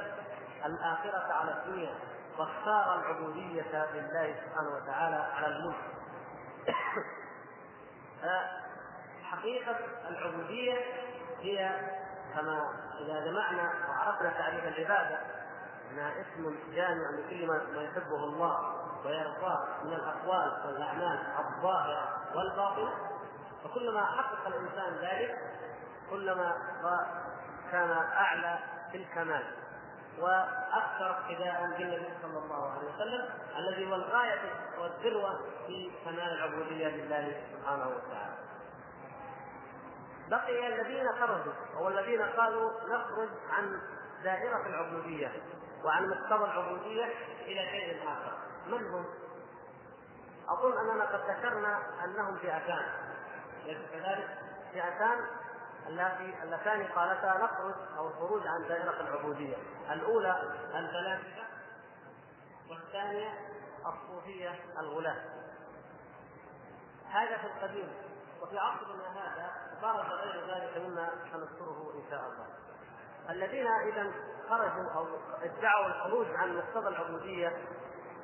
الآخرة 0.66 1.34
على 1.34 1.52
الدنيا 1.52 1.94
واختار 2.38 3.00
العبودية 3.00 3.86
لله 3.94 4.36
سبحانه 4.46 4.76
وتعالى 4.76 5.16
على 5.16 5.48
الملك. 5.48 5.76
حقيقة 9.32 9.76
العبودية 10.10 10.74
هي 11.40 11.80
كما 12.36 12.74
إذا 13.00 13.26
جمعنا 13.26 13.74
وعرفنا 13.90 14.30
تعريف 14.30 14.64
العبادة 14.64 15.20
أنها 15.92 16.12
اسم 16.22 16.56
جامع 16.76 17.10
لكل 17.10 17.48
ما 17.48 17.84
يحبه 17.84 18.24
الله 18.24 18.82
ويرضاه 19.06 19.68
من 19.84 19.94
الأقوال 19.94 20.52
والأعمال 20.66 21.20
الظاهرة 21.40 22.22
والباطنة 22.36 22.92
فكلما 23.64 24.06
حقق 24.06 24.48
الإنسان 24.48 24.94
ذلك 24.94 25.38
كلما 26.10 26.56
كان 27.72 27.92
أعلى 27.92 28.60
في 28.92 28.98
الكمال 28.98 29.44
وأكثر 30.20 31.12
اقتداء 31.12 31.76
بالنبي 31.78 32.10
صلى 32.22 32.38
الله 32.40 32.72
عليه 32.72 32.96
وسلم 32.96 33.30
الذي 33.58 33.92
هو 33.92 33.96
الغاية 33.96 34.40
والذروة 34.80 35.40
في 35.68 35.92
كمال 36.06 36.20
العبودية 36.20 36.88
لله 36.88 37.42
سبحانه 37.52 37.88
وتعالى. 37.88 38.36
بقي 40.32 40.68
الذين 40.68 41.08
خرجوا 41.20 41.54
أو 41.78 41.88
الذين 41.88 42.22
قالوا 42.22 42.72
نخرج 42.88 43.30
عن 43.50 43.82
دائرة 44.24 44.66
العبودية 44.68 45.32
وعن 45.84 46.10
مقتضى 46.10 46.44
العبودية 46.44 47.06
إلى 47.42 47.66
شيء 47.72 48.04
آخر 48.04 48.38
من 48.68 48.88
هم؟ 48.88 49.06
أظن 50.50 50.78
أننا 50.78 51.06
قد 51.06 51.30
ذكرنا 51.30 51.80
أنهم 52.06 52.38
فئتان 52.38 52.86
ليس 53.66 53.78
كذلك؟ 53.92 54.38
فئتان 54.74 55.26
اللاتي 55.88 56.44
اللتان 56.44 56.84
قالتا 56.84 57.38
نخرج 57.38 57.76
أو 57.98 58.08
الخروج 58.08 58.48
عن 58.48 58.68
دائرة 58.68 59.02
العبودية 59.02 59.56
الأولى 59.92 60.42
الفلاسفة 60.76 61.44
والثانية 62.70 63.30
الصوفية 63.86 64.60
الغلاة 64.80 65.24
هذا 67.10 67.38
في 67.38 67.48
القديم 67.48 67.94
وفي 68.42 68.58
عصرنا 68.58 69.10
هذا 69.14 69.71
برز 69.82 70.12
غير 70.12 70.46
ذلك 70.48 70.78
مما 70.86 71.10
سنذكره 71.32 71.94
إن 71.96 72.10
شاء 72.10 72.20
الله. 72.20 72.46
الذين 73.30 73.68
إذا 73.68 74.12
خرجوا 74.50 74.92
أو 74.96 75.08
ادعوا 75.44 75.88
الخروج 75.88 76.28
عن 76.36 76.58
مقتضى 76.58 76.88
العبودية 76.88 77.58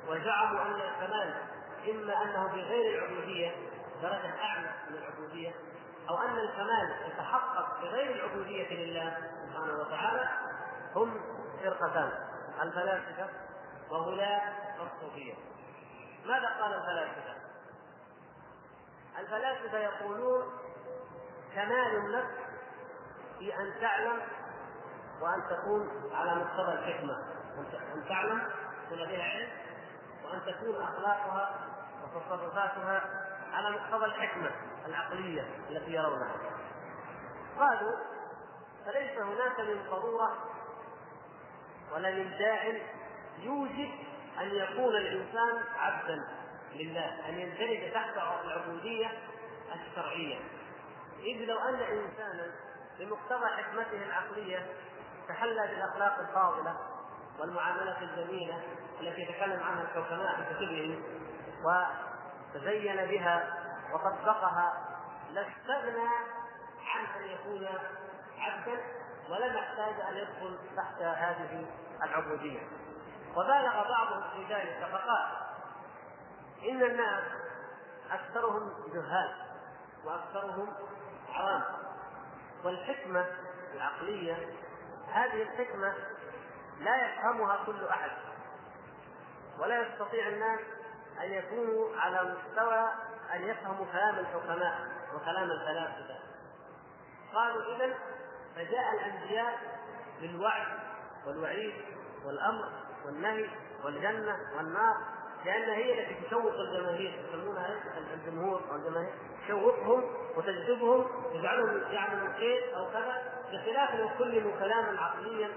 وزعموا 0.08 0.62
أن 0.62 0.74
الكمال 0.74 1.34
إما 1.90 2.22
أنه 2.22 2.46
بغير 2.46 2.98
العبودية 2.98 3.54
درجة 4.02 4.42
أعلى 4.42 4.70
من 4.90 4.96
العبودية 4.96 5.54
أو 6.08 6.18
أن 6.18 6.38
الكمال 6.38 6.96
يتحقق 7.06 7.80
بغير 7.80 8.14
العبودية 8.14 8.68
لله 8.76 9.16
سبحانه 9.46 9.80
وتعالى 9.80 10.28
هم 10.94 11.20
فرقتان 11.62 12.12
الفلاسفة 12.62 13.28
وغلاة 13.90 14.52
الصوفية. 14.82 15.34
ماذا 16.26 16.48
قال 16.60 16.72
الفلاسفة؟ 16.74 17.34
الفلاسفة 19.18 19.78
يقولون 19.78 20.57
كمال 21.54 21.96
النفس 21.96 22.34
في 23.38 23.56
أن 23.56 23.80
تعلم 23.80 24.20
وأن 25.20 25.42
تكون 25.50 26.12
على 26.14 26.34
مقتضى 26.34 26.72
الحكمة. 26.72 27.18
أن 27.94 28.04
تعلم 28.08 28.42
يكون 28.90 28.98
لديها 28.98 29.24
علم 29.24 29.50
وأن 30.24 30.40
تكون 30.40 30.82
أخلاقها 30.82 31.54
وتصرفاتها 32.02 33.02
على 33.52 33.70
مقتضى 33.70 34.04
الحكمة 34.04 34.50
العقلية 34.86 35.42
التي 35.70 35.92
يرونها. 35.92 36.36
قالوا 37.58 37.96
فليس 38.86 39.18
هناك 39.18 39.60
من 39.60 39.90
ضرورة 39.90 40.36
ولا 41.92 42.10
من 42.10 42.38
داع 42.38 42.64
يوجب 43.38 43.90
أن 44.40 44.50
يكون 44.50 44.96
الإنسان 44.96 45.64
عبدا 45.78 46.28
لله 46.74 47.28
أن 47.28 47.38
يندرج 47.38 47.92
تحت 47.92 48.16
العبودية 48.44 49.10
الشرعية. 49.74 50.38
إذ 51.18 51.44
لو 51.44 51.58
أن 51.58 51.74
إنسانا 51.74 52.50
بمقتضى 52.98 53.46
حكمته 53.46 54.02
العقلية 54.02 54.66
تحلى 55.28 55.66
بالأخلاق 55.66 56.18
الفاضلة 56.18 56.76
والمعاملة 57.38 58.02
الجميلة 58.02 58.62
التي 59.00 59.20
يتكلم 59.20 59.62
عنها 59.62 59.82
الحكماء 59.82 60.36
في 60.36 60.54
كتبهم 60.54 61.02
وتزين 61.64 62.96
بها 62.96 63.64
وطبقها 63.92 64.98
لاستغنى 65.30 66.08
عن 66.86 67.04
أن 67.16 67.28
يكون 67.28 67.68
عبدا 68.38 68.80
ولم 69.30 69.56
يحتاج 69.56 70.00
أن 70.08 70.16
يدخل 70.16 70.58
تحت 70.76 71.02
هذه 71.02 71.66
العبودية. 72.02 72.60
وبالغ 73.36 73.88
بعضهم 73.88 74.22
في 74.30 74.54
ذلك 74.54 74.88
فقال 74.92 75.26
إن 76.70 76.82
الناس 76.82 77.24
أكثرهم 78.10 78.72
جهال 78.94 79.34
وأكثرهم 80.04 80.68
حرام 81.38 81.62
والحكمة 82.64 83.26
العقلية 83.74 84.36
هذه 85.12 85.42
الحكمة 85.42 85.94
لا 86.80 87.06
يفهمها 87.06 87.64
كل 87.66 87.84
أحد 87.84 88.10
ولا 89.58 89.82
يستطيع 89.82 90.28
الناس 90.28 90.60
أن 91.20 91.32
يكونوا 91.32 91.96
على 91.96 92.22
مستوى 92.22 92.88
أن 93.34 93.42
يفهموا 93.42 93.86
كلام 93.92 94.18
الحكماء 94.18 94.88
وكلام 95.14 95.50
الفلاسفة. 95.50 96.18
قالوا 97.34 97.76
إذا 97.76 97.94
فجاء 98.56 98.94
الأنبياء 98.94 99.58
بالوعد 100.20 100.66
والوعيد 101.26 101.74
والأمر 102.24 102.68
والنهي 103.06 103.50
والجنة 103.84 104.38
والنار 104.56 104.96
لأن 105.48 105.70
هي 105.70 106.00
التي 106.00 106.26
تشوق 106.26 106.54
الجماهير 106.54 107.24
يسمونها 107.28 107.80
الجمهور 108.14 108.62
أو 108.70 108.76
الجماهير 108.76 109.12
تشوقهم 109.44 110.04
وتجذبهم 110.36 111.06
تجعلهم 111.34 111.92
يعملوا 111.92 112.32
خير 112.38 112.76
أو 112.76 112.90
كذا 112.90 113.22
بخلاف 113.52 113.94
لو 113.94 114.08
كلموا 114.18 114.52
كلاما 114.58 115.00
عقليا 115.00 115.50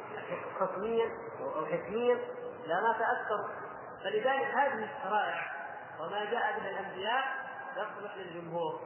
خصميا 0.59 1.09
أو 1.41 1.65
حكميا 1.65 2.17
لا 2.67 2.95
تأثروا 2.99 3.47
فلذلك 4.03 4.55
هذه 4.55 4.89
الشرائع 4.97 5.51
وما 5.99 6.25
جاء 6.25 6.59
به 6.59 6.69
الأنبياء 6.69 7.23
يصلح 7.77 8.15
للجمهور. 8.17 8.79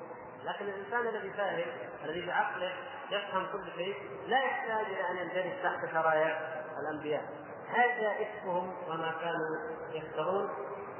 لكن 0.45 0.65
الإنسان 0.65 1.07
الذي 1.07 1.33
فاهم 1.33 1.67
الذي 2.05 2.25
بعقله 2.25 2.73
يفهم 3.11 3.47
كل 3.51 3.71
شيء 3.75 3.95
لا 4.27 4.39
يحتاج 4.39 4.85
إلى 4.85 5.11
أن 5.11 5.17
يندرج 5.17 5.63
تحت 5.63 5.91
شرائع 5.91 6.39
الأنبياء. 6.79 7.23
هذا 7.67 8.15
اسمهم 8.21 8.73
وما 8.87 9.15
كانوا 9.21 9.75
يفترون. 9.93 10.49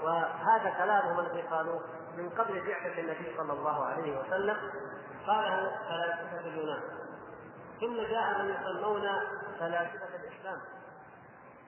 وهذا 0.03 0.69
كلامهم 0.77 1.19
الذي 1.19 1.41
قالوه 1.41 1.81
من 2.17 2.29
قبل 2.29 2.67
بعثة 2.67 2.99
النبي 2.99 3.37
صلى 3.37 3.53
الله 3.53 3.85
عليه 3.85 4.19
وسلم. 4.19 4.57
قاله 5.27 5.71
فلاسفة 5.89 6.39
اليونان 6.39 6.81
ثم 7.79 7.95
جاء 8.01 8.41
من 8.41 8.49
يسمون 8.49 9.01
فلاسفة 9.59 10.15
الإسلام. 10.15 10.61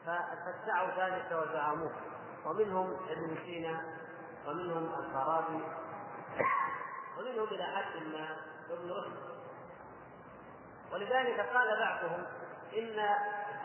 فادعوا 0.05 0.89
ذلك 0.97 1.31
وزعموه. 1.31 1.91
ومنهم 2.45 2.97
ابن 3.09 3.37
سينا 3.45 3.83
ومنهم 4.47 4.93
الفارابي 4.99 5.63
ومنهم 7.17 7.47
إلى 7.47 7.63
حد 7.63 8.03
ما 8.13 8.27
ابن 8.69 8.91
رشد. 8.91 9.17
ولذلك 10.93 11.39
قال 11.39 11.79
بعضهم 11.79 12.23
إن 12.77 12.99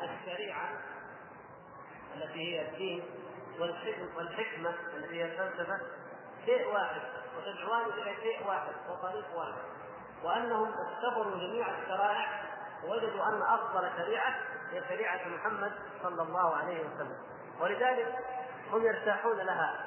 الشريعة 0.02 0.68
التي 2.16 2.38
هي 2.38 2.68
الدين 2.68 3.02
والحكمة 3.60 4.74
التي 4.96 5.22
هي 5.22 5.24
الفلسفة 5.24 5.80
شيء 6.46 6.74
واحد 6.74 7.00
وتدعوان 7.36 7.84
إلى 7.84 8.14
شيء 8.22 8.46
واحد 8.46 8.72
وطريق 8.90 9.24
واحد. 9.36 9.62
وأنهم 10.24 10.72
اختبروا 10.72 11.38
جميع 11.38 11.66
الشرائع 11.78 12.42
ووجدوا 12.84 13.28
أن 13.28 13.42
أفضل 13.42 13.90
شريعة 13.96 14.34
هي 14.70 14.82
شريعة 14.88 15.28
محمد 15.28 15.72
صلى 16.02 16.22
الله 16.22 16.56
عليه 16.56 16.80
وسلم. 16.80 17.16
ولذلك 17.60 18.18
هم 18.72 18.86
يرتاحون 18.86 19.36
لها 19.36 19.80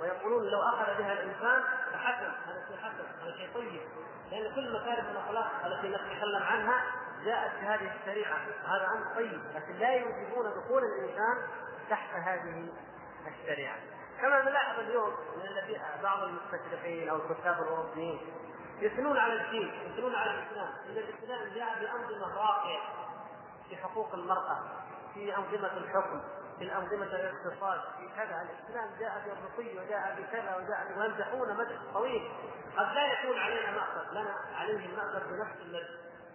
ويقولون 0.00 0.44
لو 0.44 0.62
أخذ 0.62 0.98
بها 0.98 1.12
الإنسان 1.12 1.62
فحسن 1.92 2.32
هذا 2.46 2.66
شيء 2.68 2.76
حسن 2.76 3.22
هذا 3.22 3.36
شيء 3.36 3.54
طيب. 3.54 3.82
لأن 4.30 4.54
كل 4.54 4.72
مكارم 4.72 5.06
الأخلاق 5.10 5.66
التي 5.66 5.88
نتكلم 5.88 6.42
عنها 6.42 6.84
جاءت 7.24 7.50
في 7.50 7.66
هذه 7.66 7.92
الشريعة. 8.00 8.36
هذا 8.64 8.86
أمر 8.86 9.14
طيب 9.16 9.40
لكن 9.54 9.74
لا 9.74 9.94
يوجبون 9.94 10.50
دخول 10.50 10.82
الإنسان 10.84 11.36
تحت 11.90 12.14
هذه 12.14 12.68
الشريعة. 13.26 13.76
كما 14.20 14.42
نلاحظ 14.42 14.78
اليوم 14.78 15.16
من 15.36 15.46
الذي 15.46 15.80
بعض 16.02 16.22
المستشرقين 16.22 17.08
أو 17.08 17.16
الكتاب 17.16 17.62
الأوروبيين 17.62 18.20
يثنون 18.80 19.18
على 19.18 19.32
الدين 19.32 19.74
يثنون 19.86 20.14
على 20.14 20.30
الإسلام. 20.30 20.68
إن 20.86 20.96
الإسلام 20.96 21.54
جاء 21.54 21.80
بأنظمة 21.80 22.36
راقية 22.36 22.80
في 23.68 23.76
حقوق 23.76 24.14
المرأة 24.14 24.58
في 25.14 25.36
أنظمة 25.36 25.76
الحكم 25.76 26.20
في 26.58 26.64
الأنظمة 26.64 27.06
الاقتصاد 27.06 27.80
في 27.98 28.08
كذا. 28.16 28.42
الإسلام 28.42 28.90
جاء 28.98 29.22
بالرقي 29.24 29.78
وجاء 29.78 30.16
بكذا 30.18 30.56
وجاء 30.56 30.98
ويمدحون 30.98 31.56
مدح 31.56 31.78
طويل. 31.94 32.32
قد 32.76 32.92
لا 32.94 33.12
يكون 33.12 33.38
علينا 33.38 33.70
مأخذ. 33.70 34.12
لنا 34.12 34.34
عليه 34.54 34.86
المأخذ 34.86 35.20
بنفس 35.30 35.56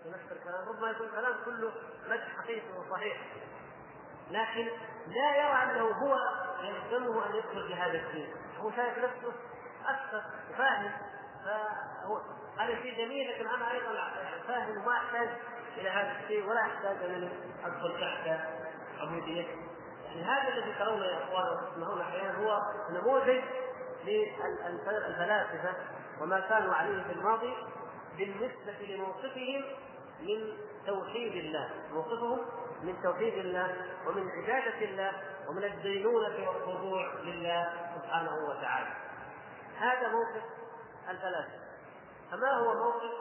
بنفس 0.05 0.31
الكلام. 0.31 0.69
ربما 0.69 0.89
يكون 0.89 1.07
الكلام 1.07 1.33
كله 1.45 1.71
مدح 2.09 2.37
حقيقي 2.37 2.79
وصحيح. 2.79 3.17
لكن 4.31 4.67
لا 5.07 5.35
يرى 5.35 5.63
أنه 5.63 5.87
هو 5.87 6.17
يلزمه 6.63 7.25
أن 7.25 7.35
يدخل 7.35 7.67
في 7.67 7.75
هذا 7.75 7.97
الدين. 7.97 8.33
هو 8.59 8.71
شايف 8.71 8.97
نفسه 8.97 9.33
أكثر 9.85 10.23
فاهم 10.57 10.91
فهو 11.45 12.21
هذا 12.57 12.81
شيء 12.81 13.05
جميل 13.05 13.31
لكن 13.31 13.47
أنا 13.47 13.71
أيضا 13.71 14.11
فاهم 14.47 14.77
وما 14.77 14.97
أحتاج 14.97 15.29
إلى 15.77 15.89
هذا 15.89 16.19
الشيء 16.19 16.49
ولا 16.49 16.61
أحتاج 16.61 16.97
أن 17.03 17.29
أدخل 17.65 17.99
تحت 18.01 18.39
عبوديته 18.99 19.67
يعني 20.05 20.23
هذا 20.23 20.53
الذي 20.53 20.73
ترونه 20.79 21.05
يا 21.05 21.23
إخوان 21.23 21.45
وتسمعون 21.57 22.01
أحيانا 22.01 22.37
هو 22.37 22.61
نموذج 22.89 23.41
للفلاسفة 24.05 25.73
وما 26.21 26.39
كانوا 26.39 26.73
عليه 26.73 27.03
في 27.03 27.11
الماضي 27.11 27.53
بالنسبة 28.17 28.85
لموقفهم 28.87 29.63
من 30.21 30.57
توحيد 30.87 31.35
الله. 31.35 31.69
موقفهم 31.93 32.39
من 32.83 33.01
توحيد 33.03 33.33
الله 33.33 33.75
ومن 34.07 34.29
عبادة 34.31 34.85
الله 34.85 35.11
ومن 35.49 35.63
الدينونة 35.63 36.49
والخضوع 36.49 37.13
لله 37.13 37.73
سبحانه 37.95 38.35
وتعالى. 38.49 38.93
هذا 39.77 40.07
موقف 40.11 40.43
الفلاسفة. 41.09 41.67
فما 42.31 42.51
هو 42.51 42.73
موقف 42.73 43.11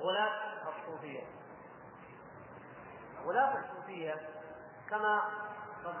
غلاة 0.00 0.52
الصوفية؟ 0.68 1.22
غلاة 3.24 3.58
الصوفية 3.58 4.14
كما 4.90 5.22
قد 5.84 5.94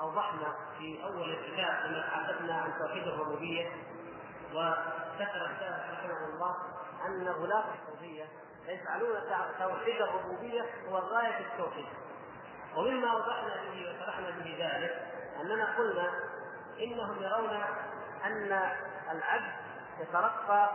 أوضحنا 0.00 0.56
في 0.78 1.04
أول 1.04 1.30
الكتاب 1.30 1.86
لما 1.86 2.00
تحدثنا 2.06 2.54
عن 2.54 2.78
توحيد 2.78 3.02
الربوبية 3.02 3.70
وذكر 4.54 5.46
الشيخ 5.46 5.92
رحمه 5.92 6.26
الله 6.34 6.56
أن 7.06 7.28
غلاة 7.28 7.64
الصوفية 7.74 8.24
يجعلون 8.66 9.20
توحيد 9.58 10.02
الربوبية 10.02 10.64
هو 10.88 10.98
غاية 10.98 11.38
التوحيد. 11.38 11.86
ومما 12.76 13.14
وضحنا 13.16 13.54
به 13.56 13.90
وشرحنا 13.90 14.30
به 14.30 14.56
ذلك 14.58 15.14
أننا 15.40 15.76
قلنا 15.78 16.10
إنهم 16.80 17.22
يرون 17.22 17.62
أن 18.24 18.72
العبد 19.10 19.52
يترقى 20.00 20.70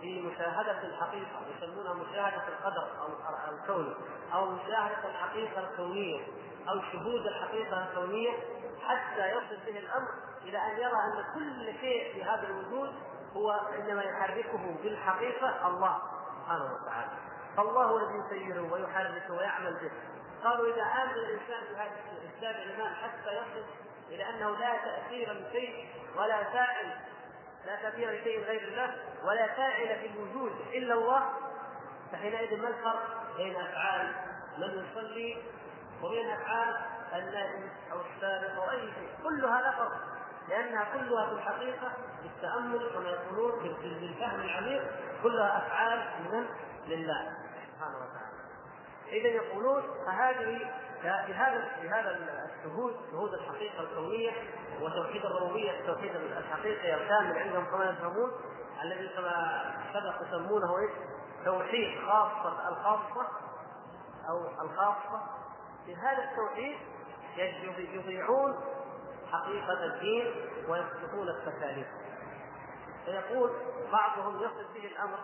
في 0.00 0.22
مشاهدة 0.22 0.82
الحقيقة 0.82 1.40
يسمونها 1.56 1.92
مشاهدة 1.94 2.48
القدر 2.48 2.88
أو 3.00 3.54
الكون 3.54 3.94
أو 4.34 4.50
مشاهدة 4.50 5.08
الحقيقة 5.08 5.70
الكونية 5.70 6.20
أو 6.68 6.80
شهود 6.92 7.26
الحقيقة 7.26 7.88
الكونية 7.88 8.30
حتى 8.88 9.28
يصل 9.30 9.56
به 9.66 9.78
الأمر 9.78 10.08
إلى 10.42 10.58
أن 10.58 10.78
يرى 10.78 10.92
أن 10.92 11.24
كل 11.34 11.80
شيء 11.80 12.12
في 12.14 12.24
هذا 12.24 12.46
الوجود 12.46 12.94
هو 13.36 13.50
إنما 13.52 14.02
يحركه 14.02 14.76
بالحقيقة 14.82 15.68
الله 15.68 15.98
سبحانه 16.40 16.64
وتعالى. 16.74 17.10
فالله 17.58 17.96
الذي 17.96 18.18
يسيره 18.18 18.72
ويحركه 18.72 19.34
ويعمل 19.34 19.74
به. 19.74 19.90
قالوا 20.44 20.74
إذا 20.74 20.82
آمن 20.82 21.14
الإنسان 21.14 21.74
بهذا 21.74 21.90
الاسلام 22.22 22.54
الايمان 22.54 22.94
حتى 22.94 23.32
يصل 23.32 23.64
إلى 24.08 24.30
أنه 24.30 24.50
لا 24.50 24.76
تأثير 24.76 25.32
لشيء 25.32 25.88
ولا 26.16 26.44
فاعل 26.44 26.86
لا 27.66 27.76
تأثير 27.82 28.10
لشيء 28.10 28.44
غير 28.44 28.68
الله 28.68 28.94
ولا 29.24 29.46
فاعل 29.46 29.98
في 29.98 30.06
الوجود 30.06 30.52
إلا 30.72 30.94
الله 30.94 31.32
فحينئذ 32.12 32.62
ما 32.62 32.68
الفرق 32.68 33.36
بين 33.36 33.56
أفعال 33.56 34.14
من 34.58 34.84
يصلي 34.84 35.42
وبين 36.02 36.30
أفعال 36.30 36.76
النائم 37.14 37.70
أو 37.92 37.98
السارق 38.00 38.62
أو 38.62 38.70
أي 38.70 38.80
شيء؟ 38.80 39.08
كلها 39.22 39.60
لا 39.60 39.70
فرق 39.70 40.00
لأنها 40.48 40.84
كلها 40.84 41.26
في 41.26 41.32
الحقيقة 41.32 41.92
بالتامل 42.22 42.90
كما 42.94 43.10
يقولون 43.10 43.76
بالفهم 43.82 44.40
العميق 44.40 44.82
كلها 45.22 45.58
أفعال 45.58 45.98
من 46.32 46.46
لله. 46.88 47.47
سبحانه 47.78 47.96
وتعالى 47.96 48.38
اذا 49.08 49.28
يقولون 49.28 49.82
فهذه 50.06 50.58
في 51.02 51.34
هذا 51.34 51.68
في 51.80 51.88
هذا 51.88 52.18
الشهود 52.44 52.96
شهود 53.10 53.34
الحقيقة 53.34 53.82
الكونية 53.82 54.30
وتوحيد 54.80 55.24
الربوبية 55.24 55.70
التوحيد 55.70 56.16
الحقيقي 56.16 56.94
الكامل 56.94 57.38
عندهم 57.38 57.64
كما 57.64 57.90
يفهمون 57.90 58.32
الذي 58.82 59.08
كما 59.08 59.62
سبق 59.92 60.28
يسمونه؟ 60.28 60.74
توحيد 61.44 61.98
خاصة 62.06 62.68
الخاصة 62.68 63.28
أو 64.28 64.64
الخاصة 64.64 65.22
في 65.86 65.96
هذا 65.96 66.30
التوحيد 66.30 66.78
يضيعون 67.94 68.60
حقيقة 69.32 69.84
الدين 69.84 70.34
ويسلكون 70.68 71.28
التكاليف 71.28 71.86
فيقول 73.04 73.50
بعضهم 73.92 74.36
يصل 74.36 74.74
به 74.74 74.86
الأمر 74.86 75.18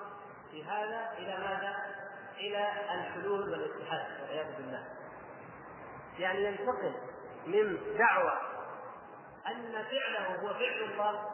في 0.51 0.65
هذا 0.65 1.13
إلى 1.19 1.39
ماذا؟ 1.39 2.04
إلى 2.37 2.73
الحلول 2.95 3.51
والاتحاد 3.51 4.21
والعياذ 4.21 4.57
بالله. 4.57 4.85
يعني 6.19 6.45
ينتقل 6.45 6.95
من 7.47 7.97
دعوى 7.99 8.39
أن 9.47 9.85
فعله 9.85 10.41
هو 10.41 10.55
فعل 10.55 10.83
الله 10.83 11.31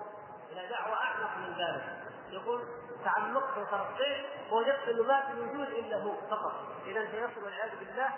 إلى 0.53 0.69
دعوى 0.69 0.95
أعمق 0.95 1.37
من 1.37 1.55
ذلك. 1.59 2.01
يقول 2.31 2.65
تعمقت 3.05 3.59
وترقيت 3.59 4.27
ووجدت 4.51 4.89
انه 4.89 5.03
ما 5.03 5.21
في 5.21 5.33
الوجود 5.33 5.69
إلا 5.69 5.97
هو 5.97 6.15
فقط. 6.31 6.71
اذا 6.87 7.11
سيصل 7.11 7.45
والعياذ 7.45 7.71
بالله 7.79 8.11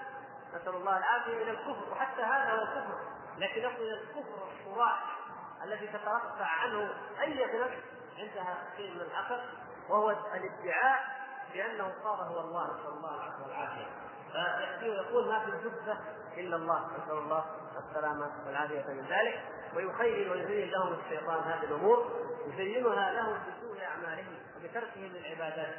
نسأل 0.55 0.75
الله 0.75 0.99
العافية 0.99 1.43
إلى 1.43 1.51
الكفر 1.51 1.93
وحتى 1.93 2.23
هذا 2.23 2.51
هو 2.51 2.63
الكفر 2.63 2.99
لكن 3.39 3.61
يصل 3.61 3.83
إلى 3.83 4.01
الكفر 4.01 4.49
الصراح 4.61 5.19
الذي 5.65 5.87
تترفع 5.87 6.47
عنه 6.47 6.91
اي 7.21 7.59
نفس 7.61 7.79
عندها 8.19 8.59
شيء 8.77 8.95
من 8.95 9.01
العقل 9.01 9.41
وهو 9.89 10.11
الادعاء 10.11 11.22
بانه 11.55 11.93
صار 12.05 12.15
هو 12.15 12.41
الله 12.41 12.65
نسال 12.65 12.93
الله 12.93 13.15
العفو 13.17 13.43
والعافيه 13.45 13.87
فياتي 14.33 14.91
ويقول 14.91 15.29
ما 15.29 15.39
في 15.39 15.51
الجبة 15.51 15.99
إلا 16.37 16.57
الله 16.57 16.87
نسال 16.87 17.19
الله 17.19 17.45
السلامه 17.79 18.31
والعافية 18.47 18.85
من 18.89 19.07
ذلك. 19.07 19.41
ويخيل 19.75 20.31
ويزين 20.31 20.71
لهم 20.71 20.93
الشيطان 20.93 21.43
هذه 21.43 21.65
الأمور 21.65 22.11
يزينها 22.47 23.13
لهم 23.13 23.35
بسوء 23.35 23.83
أعمالهم 23.85 24.37
وبتركهم 24.57 25.05
للعبادات. 25.05 25.75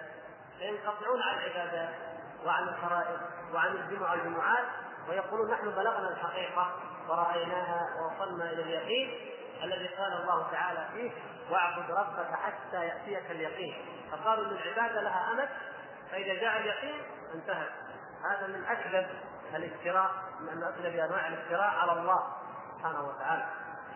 فينقطعون 0.60 1.22
عن 1.22 1.38
العبادات 1.38 1.96
وعن 2.46 2.68
الفرائض 2.68 3.20
وعن 3.54 3.72
الجمع 3.76 4.12
والجمعات 4.12 4.66
ويقولون 5.10 5.52
نحن 5.52 5.66
بلغنا 5.66 6.10
الحقيقة 6.10 6.76
ورأيناها 7.10 7.88
ووصلنا 8.00 8.52
إلى 8.52 8.62
اليقين 8.62 9.34
الذي 9.64 9.88
قال 9.88 10.14
الله 10.14 10.52
تعالى 10.52 10.88
فيه 10.94 11.12
واعبد 11.52 11.92
ربك 11.92 12.32
حتى 12.34 12.86
يأتيك 12.86 13.32
اليقين. 13.32 13.76
فقالوا 14.14 14.46
ان 14.46 14.52
العباده 14.52 15.02
لها 15.02 15.32
أمد 15.32 15.50
فإذا 16.12 16.34
جاء 16.34 16.58
اليقين 16.58 17.02
انتهت 17.34 17.70
هذا 18.24 18.48
من 18.48 18.66
أكذب 18.66 19.08
الافتراء 19.56 20.12
من 20.40 20.64
اكذب 20.64 21.00
انواع 21.00 21.28
الافتراء 21.28 21.74
على 21.80 21.92
الله 21.92 22.24
سبحانه 22.78 23.08
وتعالى. 23.08 23.46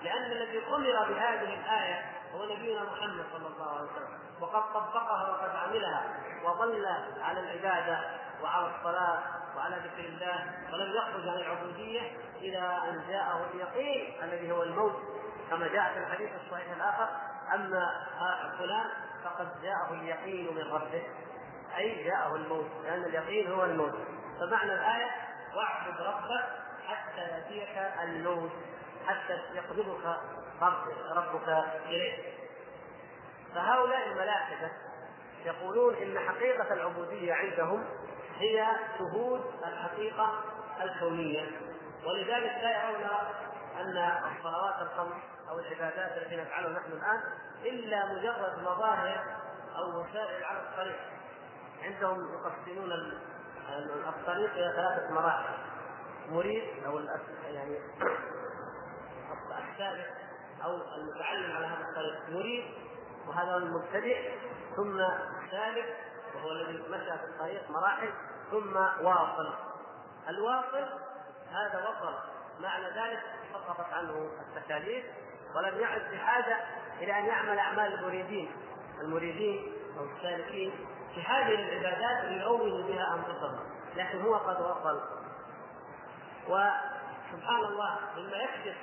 لأن 0.03 0.31
الذي 0.31 0.67
أمر 0.67 1.13
بهذه 1.13 1.53
الآية 1.53 2.05
هو 2.33 2.45
نبينا 2.45 2.83
محمد 2.83 3.25
صلى 3.33 3.47
الله 3.47 3.77
عليه 3.77 3.89
وسلم. 3.91 4.19
وقد 4.41 4.73
طبقها 4.73 5.29
وقد 5.29 5.55
عملها 5.55 6.03
وظل 6.43 6.85
على 7.21 7.39
العبادة 7.39 7.99
وعلى 8.43 8.71
الصلاة 8.75 9.19
وعلى 9.57 9.75
ذكر 9.75 10.09
الله 10.09 10.51
ولم 10.73 10.95
يخرج 10.95 11.27
عن 11.27 11.35
العبودية 11.35 12.01
إلى 12.35 12.59
أن 12.59 13.03
جاءه 13.09 13.45
اليقين 13.53 14.23
الذي 14.23 14.51
هو 14.51 14.63
الموت. 14.63 14.95
كما 15.49 15.67
جاء 15.67 15.93
في 15.93 15.99
الحديث 15.99 16.29
الصحيح 16.45 16.71
الآخر 16.71 17.07
أما 17.53 18.07
فلان 18.59 18.85
فقد 19.29 19.61
جاءه 19.61 19.93
اليقين 19.93 20.55
من 20.55 20.71
ربه. 20.71 21.03
أي 21.77 22.03
جاءه 22.03 22.35
الموت 22.35 22.71
لأن 22.83 23.03
اليقين 23.03 23.51
هو 23.51 23.63
الموت. 23.63 23.93
فمعنى 24.39 24.73
الآية 24.73 25.11
واعبد 25.55 26.01
ربك 26.01 26.45
حتى 26.87 27.21
يأتيك 27.21 27.77
الموت 28.03 28.51
حتى 29.07 29.39
يقبضك 29.53 30.19
ربك 31.15 31.49
اليه 31.85 32.33
فهؤلاء 33.55 34.07
الملائكة 34.07 34.71
يقولون 35.45 35.95
إن 35.95 36.19
حقيقة 36.19 36.73
العبودية 36.73 37.33
عندهم 37.33 37.85
هي 38.37 38.67
شهود 38.97 39.41
الحقيقة 39.67 40.43
الكونية. 40.81 41.45
ولذلك 42.05 42.51
لا 42.63 42.89
يرون 42.89 43.05
أن 43.79 43.97
الصلوات 44.37 44.81
الخمس 44.81 45.21
أو 45.49 45.59
العبادات 45.59 46.17
التي 46.17 46.35
نفعلها 46.35 46.79
نحن 46.79 46.91
الآن 46.91 47.21
إلا 47.65 48.05
مجرد 48.05 48.59
مظاهر 48.59 49.23
أو 49.75 50.01
وسائل 50.01 50.43
على 50.43 50.59
الطريق 50.59 50.99
عندهم 51.83 52.33
يقسمون 52.33 52.91
الطريق 54.07 54.51
إلى 54.51 54.73
ثلاثة 54.75 55.13
مراحل. 55.13 55.53
مريد 56.29 56.83
أو 56.85 56.99
يعني 57.49 57.77
السابق 59.71 60.05
أو 60.63 60.75
المتعلم 60.75 61.55
على 61.55 61.65
هذا 61.65 61.89
الطريق. 61.89 62.29
مريد 62.29 62.65
وهذا 63.27 63.55
المبتدئ 63.55 64.31
ثم 64.75 64.97
سابق 65.51 65.85
وهو 66.35 66.51
الذي 66.51 66.89
مشى 66.89 67.17
في 67.17 67.25
الطريق 67.25 67.69
مراحل 67.69 68.13
ثم 68.51 68.75
واصل. 69.05 69.53
الواصل 70.29 70.87
هذا 71.51 71.89
وصل. 71.89 72.13
معنى 72.59 72.85
ذلك 72.85 73.23
سقطت 73.53 73.93
عنه 73.93 74.29
التكاليف 74.41 75.05
ولم 75.55 75.79
يعد 75.79 76.01
بحاجه 76.11 76.57
إلى 77.01 77.19
أن 77.19 77.25
يعمل 77.25 77.59
أعمال 77.59 77.93
المريدين. 77.93 78.51
المريدين 79.01 79.73
أو 79.97 80.05
السالكين 80.05 80.71
في 81.15 81.21
هذه 81.21 81.55
العبادات 81.55 82.25
ليؤول 82.25 82.83
بها 82.83 83.13
أنفسهم 83.13 83.59
لكن 83.95 84.21
هو 84.21 84.35
قد 84.35 84.61
وصل. 84.61 85.01
وسبحان 86.47 87.63
الله 87.63 87.99
مما 88.17 88.37
يكشف 88.37 88.77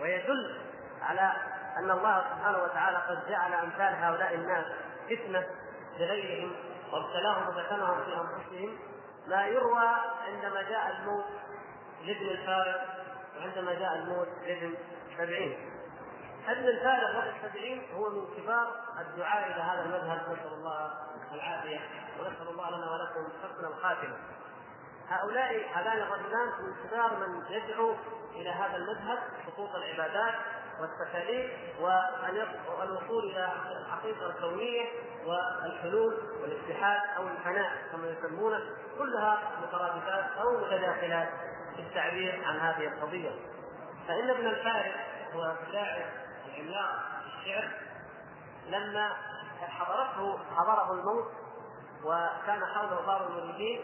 ويدل 0.00 0.60
على 1.02 1.32
أن 1.78 1.90
الله 1.90 2.24
سبحانه 2.36 2.58
وتعالى 2.62 2.96
قد 2.96 3.28
جعل 3.28 3.52
أمثال 3.52 3.94
هؤلاء 3.94 4.34
الناس 4.34 4.64
فتنة 5.10 5.46
لغيرهم 5.98 6.52
وابتلاهم 6.92 7.48
وفتنهم 7.48 8.04
في 8.04 8.14
أنفسهم. 8.14 8.78
ما 9.26 9.46
يروى 9.46 9.88
عندما 10.26 10.62
جاء 10.62 10.96
الموت 10.98 11.24
لابن 12.04 12.26
الفارق 12.26 12.84
وعندما 13.36 13.74
جاء 13.74 13.94
الموت 13.94 14.28
لابن 14.46 14.74
سبعين. 15.18 15.73
ابن 16.48 16.68
الفارق 16.68 17.16
وابن 17.16 17.32
سبعين 17.42 17.82
هو 17.94 18.10
من 18.10 18.26
كبار 18.36 18.66
الدعاء 19.00 19.46
إلى 19.46 19.62
هذا 19.62 19.82
المذهب 19.82 20.22
نسأل 20.32 20.52
الله 20.52 20.90
العافية 21.32 21.80
ونسأل 22.20 22.48
الله 22.48 22.70
لنا 22.70 22.90
ولكم 22.90 23.32
حسن 23.42 23.66
الخاتمه 23.66 24.16
هؤلاء 25.08 25.66
هذان 25.74 25.98
الرجلان 25.98 26.48
من 26.60 26.88
كبار 26.88 27.10
من 27.16 27.44
يدعو 27.50 27.94
إلى 28.34 28.50
هذا 28.50 28.76
المذهب 28.76 29.18
خطوط 29.46 29.74
العبادات 29.74 30.34
والتكاليف 30.80 31.50
وان 31.80 32.46
الوصول 32.82 33.24
إلى 33.24 33.52
الحقيقة 33.80 34.26
الكونية 34.26 34.84
والحلول 35.26 36.14
والاتحاد 36.42 37.00
أو 37.16 37.28
الفناء 37.28 37.72
كما 37.92 38.08
يسمونه 38.08 38.60
كلها 38.98 39.38
مترادفات 39.62 40.24
أو 40.40 40.58
متداخلات 40.58 41.28
في 41.76 41.82
التعبير 41.82 42.44
عن 42.44 42.58
هذه 42.58 42.86
القضية. 42.86 43.30
فإن 44.08 44.30
ابن 44.30 44.46
الفارس 44.46 44.94
هو 45.34 45.54
شاعر 45.72 46.06
العملاق 46.46 46.90
الشعر 47.26 47.70
لما 48.68 49.12
حضرته 49.60 50.38
حضره 50.56 50.92
الموت 50.92 51.32
وكان 52.04 52.64
حوله 52.64 53.06
بعض 53.06 53.22
المريدين 53.22 53.80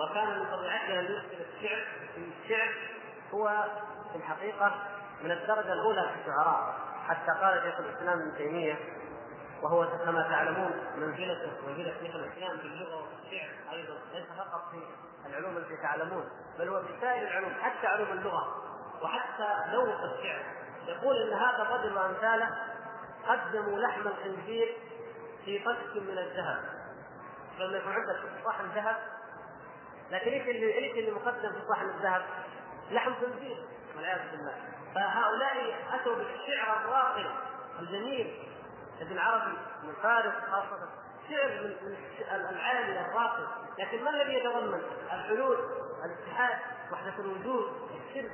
وكان 0.00 0.38
من 0.38 0.46
طبيعته 0.56 1.00
ان 1.00 1.04
يرسل 1.04 1.46
الشعر 1.56 1.84
في 2.14 2.30
الشعر 2.44 2.74
هو 3.34 3.64
في 4.12 4.18
الحقيقة 4.18 4.74
من 5.22 5.30
الدرجة 5.30 5.72
الأولى 5.72 6.02
في 6.02 6.20
الشعراء 6.20 6.74
حتى 7.08 7.32
قال 7.40 7.62
شيخ 7.62 7.80
الإسلام 7.80 8.18
ابن 8.20 8.36
تيمية 8.36 8.78
وهو 9.62 9.88
كما 10.04 10.22
تعلمون 10.22 10.72
منزلته 10.96 11.50
منزلة 11.66 11.94
شيخ 12.02 12.14
الإسلام 12.14 12.58
في 12.58 12.66
اللغة 12.66 12.96
وفي 12.96 13.14
الشعر 13.24 13.48
أيضا 13.72 13.94
ليس 14.12 14.26
فقط 14.38 14.70
في 14.70 14.78
العلوم 15.26 15.56
التي 15.56 15.76
تعلمون 15.76 16.24
بل 16.58 16.68
هو 16.68 16.82
في 16.82 17.00
سائر 17.00 17.28
العلوم 17.28 17.52
حتى 17.62 17.86
علوم 17.86 18.12
اللغة 18.12 18.62
وحتى 19.02 19.72
ذوق 19.72 20.00
الشعر. 20.02 20.42
يقول 20.86 21.16
إن 21.16 21.32
هذا 21.32 21.62
الرجل 21.62 21.96
وأمثاله 21.96 22.50
قدموا 23.28 23.78
لحم 23.78 24.00
الخنزير 24.00 24.76
في 25.44 25.58
فك 25.58 25.96
من 25.96 26.18
الذهب. 26.18 26.60
لما 27.58 27.76
يكون 27.76 27.92
عندك 27.92 28.16
صحن 28.44 28.64
ذهب 28.74 28.96
لكن 30.10 30.30
إيش 30.30 30.48
اللي 30.48 30.74
إيش 30.74 30.92
اللي 30.92 31.10
مقدم 31.10 31.52
في 31.52 31.60
صحن 31.68 31.88
الذهب؟ 31.88 32.22
لحم 32.90 33.14
خنزير 33.14 33.64
والعياذ 33.96 34.30
بالله. 34.30 34.54
فهؤلاء 34.94 35.74
أتوا 35.92 36.14
بالشعر 36.14 36.76
الراقي 36.84 37.30
الجميل. 37.80 38.48
ابن 39.00 39.18
عربي 39.18 39.58
من 39.82 39.94
فارس 40.02 40.34
خاصة 40.50 40.88
شعر 41.28 41.48
من 41.48 42.50
العالي 42.50 43.00
الراقي. 43.00 43.46
لكن 43.78 44.04
ما 44.04 44.10
الذي 44.10 44.34
يتضمن؟ 44.34 44.82
الحلول 45.12 45.58
الاتحاد 46.04 46.58
وحدة 46.92 47.14
الوجود 47.18 47.72
الشرك 48.08 48.32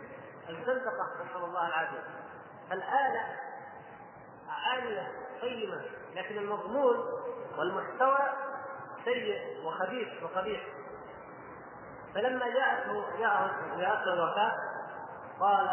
الزندقة 0.49 1.25
نسأل 1.25 1.45
الله 1.45 1.69
العافية. 1.69 2.03
الآلة 2.73 3.37
عالية 4.49 5.09
قيمة 5.43 5.83
لكن 6.15 6.39
المضمون 6.39 6.97
والمحتوى 7.59 8.19
سيء 9.05 9.67
وخبيث 9.67 10.23
وقبيح 10.23 10.61
فلما 12.15 12.49
جاءته 12.49 13.19
جاءه 13.19 13.51
جاءته 13.79 14.13
الوفاة 14.13 14.53
قال 15.41 15.69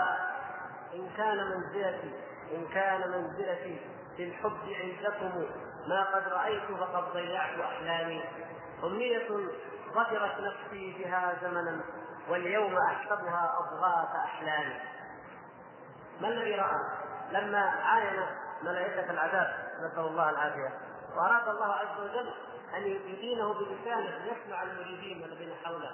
إن 0.93 1.09
كان 1.17 1.37
منزلتي 1.37 2.13
إن 2.51 2.67
كان 2.67 3.11
منزلتي 3.11 3.79
في 4.17 4.23
الحب 4.23 4.57
عندكم 4.81 5.45
ما 5.87 6.03
قد 6.03 6.27
رأيت 6.27 6.71
فقد 6.79 7.13
ضيعت 7.13 7.59
أحلامي. 7.59 8.23
أمنية 8.83 9.27
ظفرت 9.93 10.39
نفسي 10.39 10.95
بها 10.99 11.37
زمنا 11.41 11.81
واليوم 12.29 12.77
أحسبها 12.77 13.53
أضغاث 13.59 14.15
أحلامي. 14.25 14.79
ما 16.21 16.27
الذي 16.27 16.55
رأى؟ 16.55 16.79
لما 17.31 17.59
عاين 17.59 18.25
ملائكة 18.63 19.11
العذاب 19.11 19.47
نسأل 19.79 20.05
الله 20.05 20.29
العافية. 20.29 20.73
وأراد 21.15 21.47
الله 21.47 21.73
عز 21.73 21.99
وجل 21.99 22.33
أن 22.77 22.81
يدينه 22.81 23.53
بلسانه 23.53 24.25
يسمع 24.25 24.63
المريدين 24.63 25.23
الذين 25.23 25.53
حوله. 25.65 25.91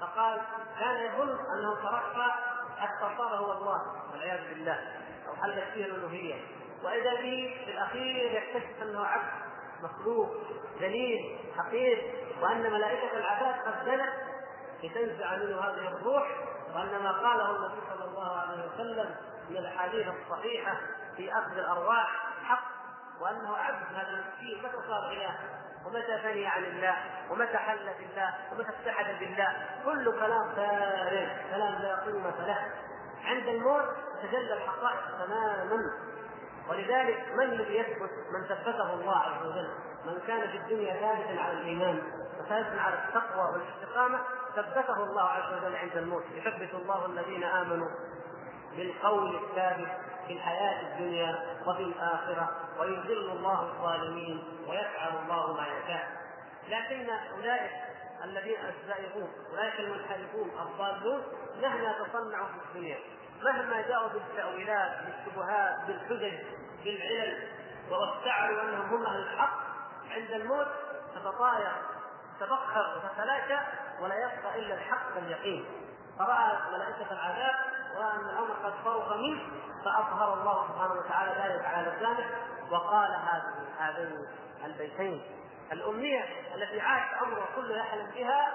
فقال 0.00 0.40
كان 0.78 0.96
يظن 0.96 1.30
أنه 1.30 1.74
ترقى 1.74 2.34
حتى 2.78 3.16
صار 3.18 3.36
هو 3.36 3.52
الله 3.52 3.82
والعياذ 4.12 4.48
بالله 4.48 4.78
أو 5.28 5.36
حلت 5.42 5.64
فيه 5.74 5.84
الألوهية. 5.84 6.34
وإذا 6.84 7.14
به 7.14 7.56
في 7.64 7.70
الأخير 7.70 8.32
يكتشف 8.32 8.82
أنه 8.82 9.06
عبد 9.06 9.48
مخلوق 9.82 10.28
ذليل 10.80 11.38
حقير 11.56 12.14
وأن 12.42 12.72
ملائكة 12.72 13.18
العذاب 13.18 13.54
قد 13.66 13.84
جلت 13.86 14.12
لتنزع 14.82 15.36
منه 15.36 15.60
هذه 15.60 15.88
الروح 15.88 16.28
وأن 16.74 17.02
ما 17.02 17.12
قاله 17.12 17.56
النبي 17.56 17.80
صلى 17.94 18.04
الله 18.04 18.38
عليه 18.38 18.68
وسلم 18.68 19.16
من 19.50 19.56
الأحاديث 19.56 20.06
الصحيحة 20.08 20.80
في 21.16 21.32
أخذ 21.32 21.58
الأرواح 21.58 22.26
حق 22.44 22.64
وأنه 23.20 23.56
عبد 23.56 23.94
هذا 23.94 24.08
المسكين 24.08 24.58
متى 24.58 24.88
صار 24.88 25.12
اله 25.12 25.38
ومتى 25.86 26.18
ثني 26.22 26.46
عن 26.46 26.64
الله؟ 26.64 26.96
ومتى 27.30 27.56
حل 27.56 27.90
بالله؟ 27.98 28.34
ومتى 28.52 28.68
اتحد 28.68 29.18
بالله؟ 29.18 29.66
كل 29.84 30.12
كلام 30.20 30.54
فارغ 30.56 31.28
كلام 31.50 31.82
لا 31.82 32.04
قيمة 32.04 32.46
له. 32.46 32.72
عند 33.24 33.48
الموت 33.48 33.84
تجلى 34.22 34.52
الحقائق 34.54 35.24
تماما. 35.24 35.92
ولذلك 36.68 37.28
من 37.34 37.44
الذي 37.44 37.76
يثبت 37.76 38.10
من 38.32 38.44
ثبته 38.48 38.94
الله 38.94 39.16
عز 39.18 39.46
وجل؟ 39.46 39.70
من 40.06 40.20
كان 40.26 40.48
في 40.48 40.56
الدنيا 40.56 40.94
ثابتا 40.94 41.42
على 41.42 41.52
الإيمان 41.52 42.02
وثابتا 42.40 42.80
على 42.80 42.94
التقوى 42.94 43.52
والإستقامة 43.52 44.18
ثبته 44.56 45.04
الله 45.04 45.22
عز 45.22 45.52
وجل 45.52 45.76
عند 45.76 45.96
الموت. 45.96 46.24
يثبت 46.34 46.74
الله 46.74 47.06
الذين 47.06 47.44
آمنوا 47.44 47.88
بالقول 48.78 49.36
الثابت 49.36 49.88
في 50.26 50.32
الحياة 50.32 50.82
الدنيا 50.82 51.38
وفي 51.66 51.82
الآخرة 51.82 52.50
ويذل 52.80 53.30
الله 53.30 53.62
الظالمين 53.62 54.42
ويفعل 54.68 55.16
الله 55.22 55.52
ما 55.52 55.66
يشاء. 55.66 56.08
لكن 56.68 57.10
أولئك 57.36 57.70
الذين 58.24 58.56
الزائغون 58.64 59.28
أولئك 59.52 59.80
المنحرفون 59.80 60.50
الضالون 60.62 61.22
مهما 61.62 61.92
تصنعوا 61.92 62.46
في 62.46 62.54
الدنيا 62.68 62.98
مهما 63.42 63.80
جاءوا 63.80 64.08
بالتأويلات 64.08 64.90
بالشبهات 65.04 65.76
بالحجج 65.86 66.38
بالعلل 66.84 67.48
واستعلوا 67.90 68.62
أنهم 68.62 68.94
هم 68.94 69.06
أهل 69.06 69.20
الحق 69.22 69.58
عند 70.10 70.30
الموت 70.30 70.66
تتطاير 71.14 71.72
تتبخر 72.40 72.96
وتتلاشى 72.96 73.58
ولا 74.00 74.14
يبقى 74.14 74.58
إلا 74.58 74.74
الحق 74.74 75.16
اليقين 75.16 75.64
فرأى 76.18 76.58
ملائكة 76.72 77.12
العذاب 77.12 77.54
وأن 77.96 78.20
الأمر 78.20 78.52
قد 78.64 78.72
فرغ 78.84 79.16
منه 79.16 79.42
فأظهر 79.84 80.34
الله 80.34 80.68
سبحانه 80.68 80.92
وتعالى 80.92 81.30
ذلك 81.30 81.64
على 81.64 81.90
لسانه 81.90 82.30
وقال 82.70 83.10
هذه 83.10 83.66
هذين 83.78 84.26
البيتين. 84.64 85.22
الأمنية 85.72 86.24
التي 86.54 86.80
عاش 86.80 87.14
عمره 87.14 87.48
كله 87.56 87.76
يحلم 87.76 88.10
بها 88.10 88.52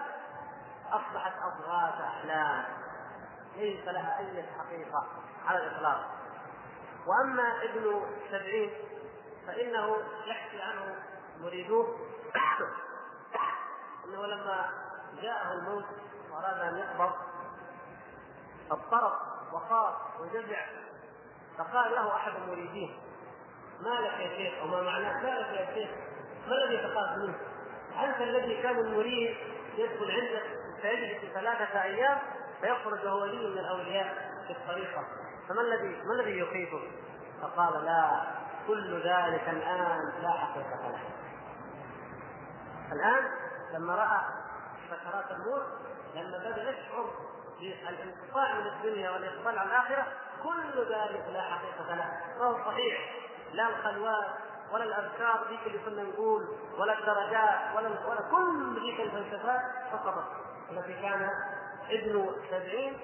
أصبحت 0.91 1.33
أضغاث 1.43 2.01
أحلام. 2.01 2.65
ليس 3.55 3.87
لها 3.87 4.19
أي 4.19 4.43
حقيقة 4.59 5.07
على 5.47 5.57
الإطلاق. 5.57 6.09
وأما 7.07 7.63
ابن 7.63 8.01
سبعين 8.31 8.71
فإنه 9.47 9.97
يحكي 10.25 10.61
عنه 10.61 10.95
مريدوه. 11.41 11.97
إنه 14.05 14.25
لما 14.25 14.69
جاءه 15.21 15.53
الموت 15.53 15.85
وأراد 16.31 16.59
أن 16.59 16.77
يقبض 16.77 17.11
اضطرب 18.71 19.13
وخاف 19.53 19.93
وجزع 20.19 20.65
فقال 21.57 21.91
له 21.91 22.15
أحد 22.15 22.31
المريدين 22.35 22.99
ما 23.81 23.89
لك 23.89 24.19
يا 24.19 24.37
شيخ؟ 24.37 24.63
وما 24.63 24.81
معناه؟ 24.81 25.23
ما 25.23 25.39
لك 25.39 25.59
يا 25.59 25.73
شيخ؟ 25.73 25.89
ما 26.47 26.55
الذي 26.55 26.77
تخاف 26.77 27.17
منه؟ 27.17 27.35
أنت 28.03 28.21
الذي 28.21 28.61
كان 28.61 28.79
المريد 28.79 29.37
يدخل 29.77 30.11
عنده 30.11 30.41
فيجلس 30.81 31.33
ثلاثة 31.33 31.81
أيام 31.83 32.19
فيخرج 32.61 33.05
وهو 33.05 33.21
ولي 33.21 33.49
من 33.49 33.57
الأولياء 33.57 34.31
في 34.47 34.53
الطريقة. 34.53 35.03
فما 35.49 35.61
الذي 35.61 35.87
ما 35.87 36.13
الذي 36.13 36.39
يخيفه؟ 36.39 36.81
فقال 37.41 37.85
لا 37.85 38.21
كل 38.67 38.97
ذلك 38.97 39.49
الآن 39.49 40.13
لا 40.21 40.31
حقيقة 40.31 40.89
له. 40.91 40.99
الآن 42.91 43.31
لما 43.73 43.95
رأى 43.95 44.21
سكرات 44.89 45.31
الموت 45.31 45.63
لما 46.15 46.37
بدأ 46.37 46.69
يشعر 46.69 47.05
بالانقطاع 47.59 48.53
من 48.59 48.67
الدنيا 48.67 49.09
والاقبال 49.11 49.59
على 49.59 49.69
الآخرة 49.69 50.07
كل 50.43 50.79
ذلك 50.79 51.25
لا 51.33 51.41
حقيقة 51.41 51.95
له 51.95 52.11
ما 52.39 52.45
هو 52.45 52.65
صحيح. 52.65 53.15
لا 53.53 53.69
الخلوات 53.69 54.25
ولا 54.71 54.83
الأذكار 54.83 55.47
ذيك 55.49 55.59
اللي 55.67 55.79
كنا 55.79 56.03
نقول 56.03 56.57
ولا 56.77 56.99
الدرجات 56.99 57.75
ولا 57.75 57.89
ولا 58.07 58.21
كل 58.31 58.81
ذيك 58.81 58.99
الفلسفات 58.99 59.61
سقطت 59.91 60.25
التي 60.71 60.93
كان 60.93 61.29
ابن 61.89 62.35
سبعين 62.49 62.99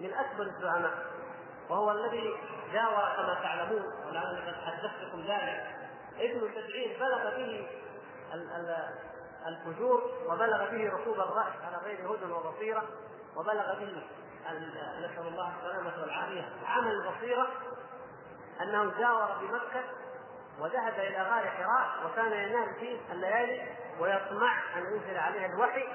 من 0.00 0.14
أكبر 0.14 0.42
الزعماء 0.42 0.94
وهو 1.70 1.90
الذي 1.90 2.36
جاور 2.72 3.12
كما 3.16 3.38
تعلمون 3.42 3.92
ولعلني 4.06 4.40
قد 4.40 4.54
حدثتكم 4.54 5.20
ذلك. 5.20 5.76
ابن 6.18 6.40
سبعين 6.54 6.98
بلغ 7.00 7.36
به 7.36 7.68
الفجور 9.46 10.02
وبلغ 10.26 10.70
به 10.70 10.90
ركوب 10.94 11.20
الرأس 11.20 11.54
على 11.66 11.76
غير 11.84 12.14
هدى 12.14 12.32
وبصيرة. 12.32 12.82
وبلغ 13.36 13.74
به 13.78 14.02
نسأل 14.98 15.26
الله 15.26 15.52
السلامة 15.58 16.02
والعافية. 16.02 16.48
عمل 16.66 16.90
البصيره 16.90 17.46
أنه 18.62 18.92
جاور 18.98 19.28
بمكة 19.40 19.84
وذهب 20.58 20.94
إلى 20.94 21.22
غار 21.22 21.50
حراء 21.50 22.06
وكان 22.06 22.32
ينام 22.32 22.74
فيه 22.80 22.98
الليالي 23.12 23.76
ويطمع 24.00 24.52
أن 24.76 24.82
ينزل 24.82 25.18
عليه 25.18 25.46
الوحي. 25.46 25.88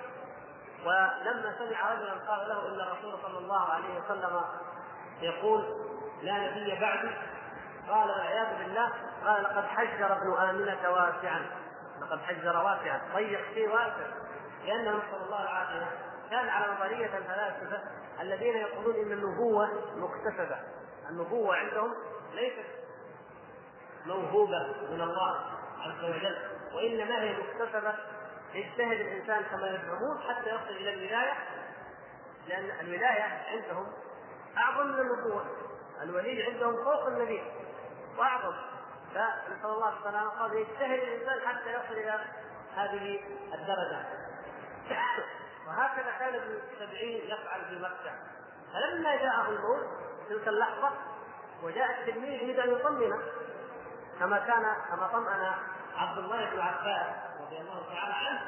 ولما 0.85 1.55
سمع 1.59 1.93
رجلا 1.93 2.13
قال 2.27 2.49
له 2.49 2.67
إن 2.67 2.79
الرسول 2.79 3.19
صلى 3.23 3.37
الله 3.37 3.69
عليه 3.69 3.99
وسلم 3.99 4.41
يقول 5.21 5.65
لا 6.21 6.37
نبي 6.37 6.79
بعدي 6.79 7.11
قال 7.89 8.09
والعياذ 8.09 8.57
بالله 8.57 8.91
قال 9.25 9.43
لقد 9.43 9.65
حجر 9.65 10.13
ابن 10.13 10.37
آمنة 10.49 10.89
واسعا 10.89 11.45
لقد 12.01 12.19
حجر 12.21 12.57
واسعا. 12.57 13.01
ضيق 13.13 13.41
فيه 13.53 13.67
واسع. 13.67 14.07
لأنه 14.65 14.91
نسال 14.91 15.21
الله 15.25 15.41
العافيه 15.41 15.87
كان 16.35 16.49
على 16.49 16.73
نظرية 16.73 17.17
الفلاسفة 17.17 17.83
الذين 18.21 18.55
يقولون 18.57 18.95
إن 18.95 19.11
النبوة 19.11 19.69
مكتسبة. 19.95 20.59
النبوة 21.09 21.55
عندهم 21.55 21.93
ليست 22.33 22.65
موهوبة 24.05 24.75
من 24.89 25.01
الله 25.01 25.41
عز 25.79 26.03
وجل 26.03 26.37
وإنما 26.73 27.21
هي 27.21 27.37
مكتسبة. 27.37 27.93
يجتهد 28.53 28.99
الإنسان 28.99 29.43
كما 29.43 29.67
يزعمون 29.67 30.19
حتى 30.29 30.49
يصل 30.49 30.69
إلى 30.69 30.93
الولاية 30.93 31.33
لأن 32.47 32.79
الولاية 32.79 33.23
عندهم 33.47 33.87
أعظم 34.57 34.87
من 34.87 34.99
النبوة. 34.99 35.45
الولي 36.01 36.43
عندهم 36.43 36.83
فوق 36.83 37.07
النبي 37.07 37.43
وأعظم. 38.17 38.55
فنسأل 39.13 39.69
الله 39.69 39.97
السلامه 39.97 40.29
قال 40.29 40.53
يجتهد 40.53 40.99
الإنسان 40.99 41.47
حتى 41.47 41.69
يصل 41.69 41.93
إلى 41.93 42.19
هذه 42.75 43.19
الدرجة. 43.53 44.05
وهكذا 45.67 46.11
كان 46.19 46.35
ابن 46.35 46.59
السبعين 46.71 47.21
يفعل 47.25 47.65
في 47.69 47.79
مكة. 47.79 48.11
فلما 48.73 49.15
جاءه 49.15 49.49
الموت 49.49 49.85
تلك 50.29 50.47
اللحظة 50.47 50.91
وجاء 51.63 51.99
التلميذ 51.99 52.31
يريد 52.31 52.59
أن 52.59 52.71
يطمنه 52.71 53.19
كما 54.19 54.39
كان 54.39 54.75
كما 54.89 55.07
طمأن 55.07 55.53
عبد 55.97 56.17
الله 56.17 56.49
بن 56.49 56.59
عباس 56.59 57.15
رضي 57.41 57.57
الله 57.57 57.83
تعالى 57.93 58.13
عنه. 58.13 58.41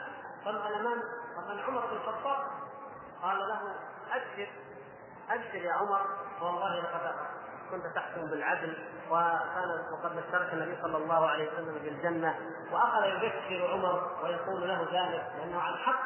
طمأن 0.45 0.84
من؟ 0.84 1.01
طمأن 1.36 1.60
عمر 1.60 1.86
بن 1.86 1.95
الخطاب. 1.95 2.47
قال 3.21 3.38
له 3.38 3.75
أبشر 4.12 4.49
أبشر 5.30 5.56
يا 5.56 5.73
عمر. 5.73 6.01
والله 6.41 6.80
لقد 6.80 7.15
كنت 7.71 7.86
تحكم 7.95 8.27
بالعدل 8.27 8.77
وكان 9.10 9.86
وقد 9.91 10.15
بشرك 10.15 10.53
النبي 10.53 10.82
صلى 10.82 10.97
الله 10.97 11.27
عليه 11.27 11.51
وسلم 11.51 11.80
بالجنه 11.84 12.39
وأخذ 12.71 13.03
يبشر 13.06 13.71
عمر 13.71 14.12
ويقول 14.23 14.67
له 14.67 14.82
ذلك 14.82 15.32
لأنه 15.38 15.62
عن 15.62 15.75
حق 15.75 15.96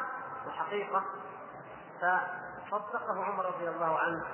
وحقيقه 0.72 1.04
فصدقه 2.70 3.24
عمر 3.24 3.46
رضي 3.46 3.68
الله 3.68 3.98
عنه 3.98 4.24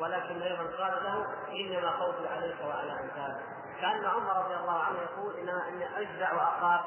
ولكن 0.00 0.42
أيضا 0.42 0.62
قال 0.62 1.04
له 1.04 1.26
إنما 1.48 1.90
خوفي 1.90 2.28
عليك 2.28 2.56
وعلى 2.64 2.92
امثالك 2.92 3.42
كأن 3.80 4.04
عمر 4.04 4.44
رضي 4.44 4.54
الله 4.54 4.78
عنه 4.82 4.98
يقول 4.98 5.36
إنما 5.36 5.68
إني 5.68 5.98
اجزع 5.98 6.32
واخاف 6.32 6.80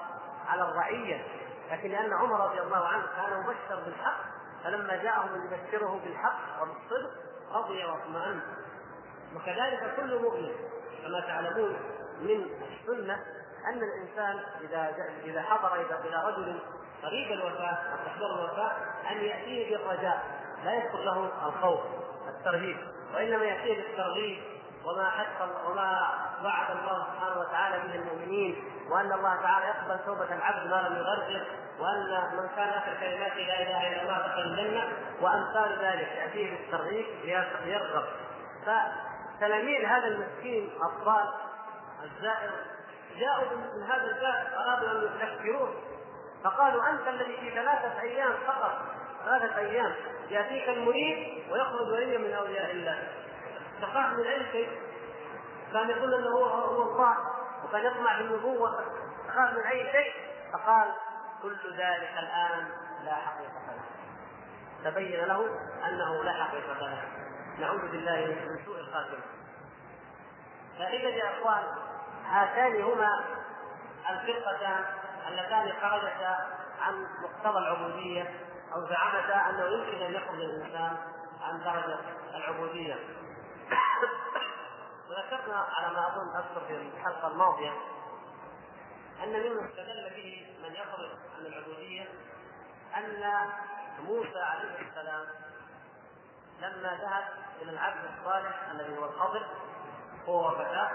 على 0.47 0.61
الرعية. 0.61 1.25
لكن 1.71 1.89
لأن 1.89 2.13
عمر 2.13 2.49
رضي 2.49 2.61
الله 2.61 2.87
عنه 2.87 3.03
كان 3.15 3.39
مبشر 3.39 3.83
بالحق 3.85 4.19
فلما 4.63 4.95
جاءه 4.95 5.25
من 5.25 5.45
يبشره 5.45 5.99
بالحق 6.03 6.61
وبالصدق 6.61 7.11
رضي 7.51 7.85
واطمأن. 7.85 8.41
وكذلك 9.35 9.95
كل 9.95 10.21
مؤمن 10.21 10.55
كما 11.03 11.19
تعلمون 11.19 11.79
من 12.21 12.47
السنة 12.71 13.13
أن 13.65 13.83
الإنسان 13.83 14.39
إذا 14.61 14.95
إذا 15.23 15.41
حضر 15.41 15.75
إلى 15.75 16.23
رجل 16.25 16.59
قريب 17.05 17.31
الوفاة 17.31 17.77
أو 17.91 17.97
تحضر 18.05 18.25
الوفاة 18.25 18.71
أن 19.11 19.17
يأتيه 19.17 19.77
بالرجاء. 19.77 20.23
لا 20.63 20.73
يذكر 20.73 20.97
له 20.97 21.29
الخوف 21.47 21.79
الترهيب. 22.27 22.77
وإنما 23.13 23.43
يأتيه 23.43 23.75
بالترغيب 23.81 24.43
وما 24.85 25.09
حق 25.09 25.67
وما 25.69 26.07
وعد 26.43 26.77
الله 26.77 27.05
سبحانه 27.13 27.39
وتعالى 27.39 27.79
به 27.87 27.95
المؤمنين 27.95 28.63
وأن 28.89 29.11
الله 29.11 29.41
تعالى 29.41 29.65
يقبل 29.65 30.05
توبة 30.05 30.35
العبد 30.35 30.67
ما 30.69 30.87
لم 30.87 30.95
يغرر 30.95 31.45
وأن 31.79 32.37
من 32.37 32.49
كان 32.55 32.69
آخر 32.69 32.93
كلماته 32.99 33.35
لا 33.35 33.61
إله 33.61 33.87
إلا 33.87 34.01
الله 34.01 34.17
دخل 34.27 34.41
الجنة 34.41 34.83
وأمثال 35.21 35.77
ذلك 35.79 36.07
يأتيه 36.07 36.57
بالترغيب 36.57 37.05
ليرغب. 37.65 38.05
تلاميذ 39.39 39.85
هذا 39.85 40.07
المسكين 40.07 40.69
الضال 40.83 41.29
الزائر 42.03 42.51
جاءوا 43.19 43.57
من 43.57 43.83
هذا 43.83 44.03
الباب 44.03 44.53
أرادوا 44.53 44.91
أن 44.91 45.09
يذكروه 45.21 45.73
فقالوا 46.43 46.89
أنت 46.89 47.07
الذي 47.07 47.37
في 47.37 47.49
ثلاثة 47.55 48.01
أيام 48.01 48.33
فقط 48.47 48.81
ثلاثة 49.25 49.57
أيام 49.57 49.95
يأتيك 50.29 50.69
المريد 50.69 51.43
ويخرج 51.51 51.91
وليا 51.91 52.17
من 52.17 52.33
أولياء 52.33 52.71
الله. 52.71 53.07
تخاف 53.81 54.13
من 54.13 54.23
شيء؟ 54.51 54.81
كان 55.73 55.89
يقول 55.89 56.13
إنه 56.13 56.29
هو 56.29 56.45
هو 56.45 56.91
الله 56.91 57.17
وكان 57.65 57.85
يطمع 57.85 58.17
في 58.17 58.21
النبوة. 58.21 58.85
تخاف 59.27 59.53
من 59.53 59.63
أي 59.63 59.91
شيء؟ 59.91 60.13
فقال 60.53 60.91
كل 61.41 61.73
ذلك 61.77 62.11
الآن 62.19 62.67
لا 63.03 63.13
حقيقة 63.13 63.53
له. 63.67 63.83
تبين 64.91 65.25
له 65.25 65.45
أنه 65.85 66.23
لا 66.23 66.33
حقيقة 66.43 66.79
له. 66.79 67.03
نعوذ 67.59 67.91
بالله 67.91 68.25
من 68.25 68.65
سوء 68.65 68.79
الخاتمه 68.79 69.23
فإذا 70.79 71.09
يا 71.09 71.39
إخوان 71.39 71.63
هاتان 72.25 72.81
هما 72.81 73.23
الفرقتان. 74.09 74.85
اللتان 75.27 75.73
خرجتا 75.81 76.57
عن 76.81 77.07
مقتضى 77.23 77.59
العبودية 77.59 78.31
أو 78.73 78.87
زعمتا 78.87 79.49
أنه 79.49 79.65
يمكن 79.65 80.01
أن 80.05 80.13
يخرج 80.13 80.41
الإنسان 80.41 80.97
عن 81.41 81.63
درجة 81.63 81.99
العبودية. 82.35 82.95
وذكرنا 85.09 85.67
على 85.77 85.93
ما 85.93 86.07
أظن 86.07 86.35
أذكر 86.35 86.65
في 86.67 86.73
الحلقة 86.97 87.27
الماضية 87.27 87.71
أن 89.23 89.29
مما 89.29 89.65
استدل 89.69 90.09
به 90.15 90.47
من 90.63 90.75
يخرج 90.75 91.09
عن 91.37 91.45
العبودية 91.45 92.05
أن 92.97 93.23
موسى 93.99 94.39
عليه 94.39 94.89
السلام 94.89 95.25
لما 96.59 96.97
ذهب 97.01 97.23
إلى 97.61 97.71
العبد 97.71 98.01
الصالح 98.17 98.69
الذي 98.71 98.97
هو 98.97 99.05
الخضر 99.05 99.45
هو 100.27 100.47
وفتاه 100.47 100.89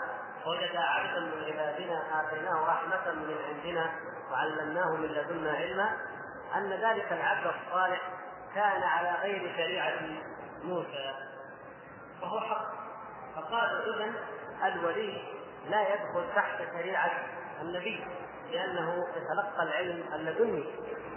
وجد 0.46 0.76
عبدا 0.76 1.20
من 1.20 1.44
عبادنا 1.44 2.20
آتيناه 2.20 2.66
رحمة 2.68 3.12
من 3.12 3.36
عندنا 3.48 3.90
وعلمناه 4.30 4.96
من 4.96 5.08
لدنا 5.08 5.52
علما 5.52 5.96
أن 6.56 6.72
ذلك 6.72 7.12
العبد 7.12 7.46
الصالح 7.46 8.00
كان 8.54 8.82
على 8.82 9.14
غير 9.22 9.52
شريعة 9.56 10.00
موسى. 10.64 11.14
وهو 12.22 12.40
حق. 12.40 12.78
فقالوا 13.36 13.94
اذا 13.94 14.12
الولي 14.64 15.22
لا 15.70 15.82
يدخل 15.82 16.34
تحت 16.34 16.58
شريعة 16.72 17.10
النبي 17.60 18.04
لأنه 18.50 19.06
يتلقى 19.16 19.62
العلم 19.62 20.04
اللدني 20.14 20.64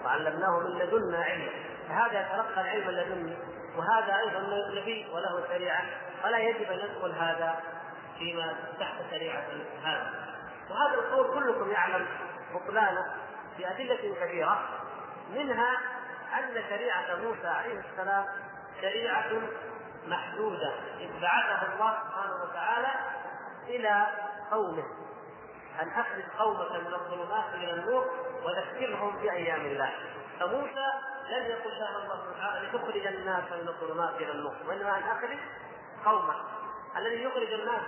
وعلمناه 0.06 0.60
من 0.60 0.80
لدنا 0.80 1.24
علما. 1.24 1.52
فهذا 1.88 2.22
يتلقى 2.22 2.62
العلم 2.62 2.90
اللدني 2.90 3.38
وهذا 3.78 4.20
أيضا 4.20 4.40
نبي 4.82 5.08
وله 5.14 5.48
شريعة. 5.48 5.84
فلا 6.24 6.38
يجب 6.38 6.72
أن 6.72 6.80
يدخل 6.80 7.12
هذا. 7.12 7.60
فيما 8.22 8.56
تحت 8.80 8.96
شريعة 9.12 9.46
هذا 9.84 10.14
وهذا 10.70 10.94
القول 10.94 11.34
كلكم 11.34 11.72
يعلم 11.72 12.08
بطلانه 12.54 13.16
بادله 13.58 14.16
كثيره 14.22 14.70
منها 15.30 15.78
أن 16.40 16.64
شريعة 16.70 17.16
موسى 17.16 17.48
عليه 17.48 17.80
السلام 17.80 18.26
شريعة 18.82 19.32
محدودة 20.08 20.74
إذ 21.00 21.22
بعثه 21.22 21.74
الله 21.74 21.98
سبحانه 22.08 22.44
وتعالى 22.44 22.92
إلى 23.68 24.08
قومه. 24.52 24.84
أن 25.82 25.90
أخرج 25.90 26.24
قومك 26.40 26.72
من 26.72 26.94
الظلمات 26.94 27.54
إلى 27.54 27.74
النور 27.74 28.10
وذكرهم 28.44 29.18
بأيام 29.22 29.62
الله. 29.62 29.92
فموسى 30.40 30.88
لم 31.30 31.46
يقل 31.46 31.80
له 31.80 31.98
الله 31.98 32.20
سبحانه 32.32 32.60
لتخرج 32.60 33.08
الناس 33.08 33.44
من 33.52 33.68
الظلمات 33.68 34.16
إلى 34.16 34.32
النور 34.32 34.56
وإنما 34.68 34.98
أن 34.98 35.04
أخرج 35.04 35.38
قومك 36.06 36.36
الذي 36.98 37.24
يخرج 37.24 37.54
الناس 37.54 37.82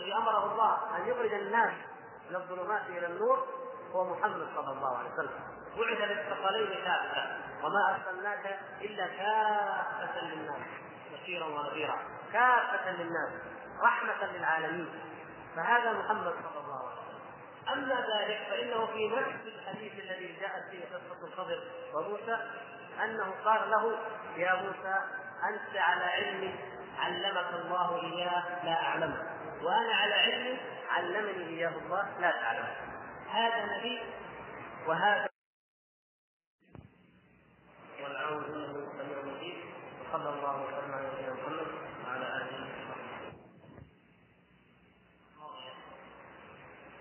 الذي 0.00 0.14
أمره 0.14 0.52
الله 0.52 0.96
أن 0.96 1.08
يخرج 1.08 1.32
الناس 1.32 1.72
من 2.30 2.36
الظلمات 2.36 2.82
إلى 2.88 3.06
النور 3.06 3.46
هو 3.92 4.04
محمد 4.04 4.48
صلى 4.56 4.72
الله 4.72 4.98
عليه 4.98 5.10
وسلم. 5.12 5.40
بعث 5.76 6.10
للثقلين 6.10 6.84
كافه 6.84 7.36
وما 7.64 7.94
أرسلناك 7.94 8.58
إلا 8.80 9.06
كافة 9.06 10.24
للناس. 10.24 10.66
بشيرا 11.12 11.46
ونذيرا. 11.46 11.98
كافة 12.32 12.90
للناس. 12.90 13.32
رحمة 13.82 14.26
للعالمين. 14.26 14.88
فهذا 15.56 15.92
محمد 15.92 16.34
صلى 16.42 16.60
الله 16.64 16.88
عليه 16.88 17.00
وسلم. 17.00 17.20
أما 17.72 17.94
ذلك 17.94 18.38
فإنه 18.50 18.86
في 18.86 19.08
نفس 19.08 19.46
الحديث 19.46 19.92
الذي 19.92 20.36
جاءت 20.40 20.70
فيه 20.70 20.84
قصة 20.84 21.26
الخضر 21.26 21.60
وموسى 21.94 22.36
أنه 23.04 23.34
قال 23.44 23.70
له 23.70 23.98
يا 24.36 24.54
موسى 24.54 24.96
أنت 25.48 25.76
على 25.76 26.04
علم 26.04 26.54
علمك 26.98 27.64
الله 27.64 28.00
إياه 28.00 28.64
لا 28.64 28.82
اعلمه 28.82 29.39
وأنا 29.62 29.94
على 29.94 30.14
علم 30.14 30.58
علمني 30.88 31.48
إياه 31.48 31.68
الله 31.78 32.20
لا 32.20 32.30
تعلمه 32.30 32.76
هذا 33.30 33.78
نبي 33.78 34.00
وهذا 34.86 35.28
والعون 38.02 38.44
انه 38.44 38.92
سميع 38.98 39.22
مجيد 39.22 39.64
وصلى 40.00 40.28
الله 40.28 40.62
وسلم 40.62 40.94
على 40.94 41.06
نبينا 41.06 41.32
محمد 41.32 41.66
وعلى 42.06 42.26
آله 42.36 42.56
وصحبه. 42.62 43.10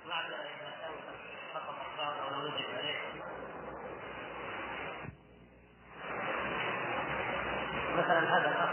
بعد 0.10 0.32
أن 0.34 0.46
أخبار 1.56 2.14
أو 2.24 2.48
نجد 2.48 2.66
عليه. 2.78 3.00
مثلا 7.98 8.38
هذا 8.38 8.50
الأخ 8.50 8.70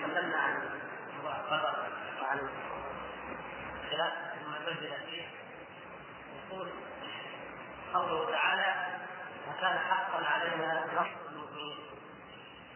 تكلمنا 0.00 0.36
عن 0.36 0.52
موضوع 1.16 1.39
القدر 1.50 1.74
وعن 2.22 2.38
خلاف 3.90 4.12
المعتزله 4.40 4.98
فيه 5.06 5.22
يقول 6.36 6.68
قوله 7.94 8.30
تعالى 8.30 8.74
وكان 9.48 9.78
حقا 9.78 10.26
علينا 10.26 10.86
نصر 10.86 11.30
المؤمنين 11.30 11.76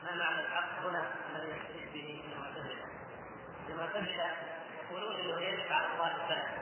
ما 0.05 0.15
معنى 0.15 0.41
الحق 0.41 0.79
هنا 0.85 1.05
الذي 1.35 1.53
يستفيد 1.53 1.93
به 1.93 2.25
المعتزله 2.33 2.85
المعتزله 3.69 4.31
يقولون 4.91 5.17
انه 5.21 5.41
يجب 5.41 5.73
على 5.73 5.87
الله 5.95 6.25
السلام 6.25 6.53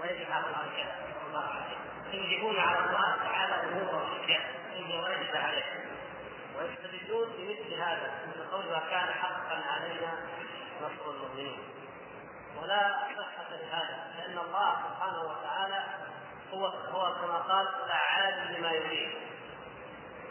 ويجب 0.00 0.32
على 0.32 0.44
الله 0.46 0.76
كذا 0.76 0.96
الله 1.28 1.44
عليه 1.44 1.76
يوجبون 2.12 2.58
على 2.58 2.78
الله 2.78 3.16
تعالى 3.16 3.54
امور 3.54 3.94
واشياء 3.94 4.42
يجب 4.76 5.36
عليه 5.36 5.64
ويستدلون 6.58 7.28
بمثل 7.38 7.74
هذا 7.74 8.12
مثل 8.28 8.50
قولها 8.50 8.80
كان 8.90 9.14
حقا 9.14 9.62
علينا 9.70 10.14
نصر 10.82 11.10
المؤمنين 11.10 11.58
ولا 12.62 12.98
صحة 13.18 13.50
لهذا 13.50 14.12
لأن 14.18 14.38
الله 14.38 14.76
سبحانه 14.88 15.22
وتعالى 15.22 15.84
هو 16.52 16.66
هو 16.66 17.14
كما 17.14 17.38
قال 17.38 17.68
فعال 17.88 18.54
لما 18.54 18.70
يريد 18.72 19.10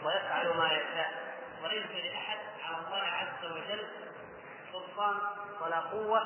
ويفعل 0.04 0.56
ما 0.56 0.66
يشاء. 0.72 1.22
وليس 1.64 1.86
لأحد 2.04 2.38
على 2.64 2.76
الله 2.86 3.02
عز 3.02 3.44
وجل 3.44 3.86
سلطان 4.72 5.16
ولا 5.60 5.80
قوة 5.80 6.22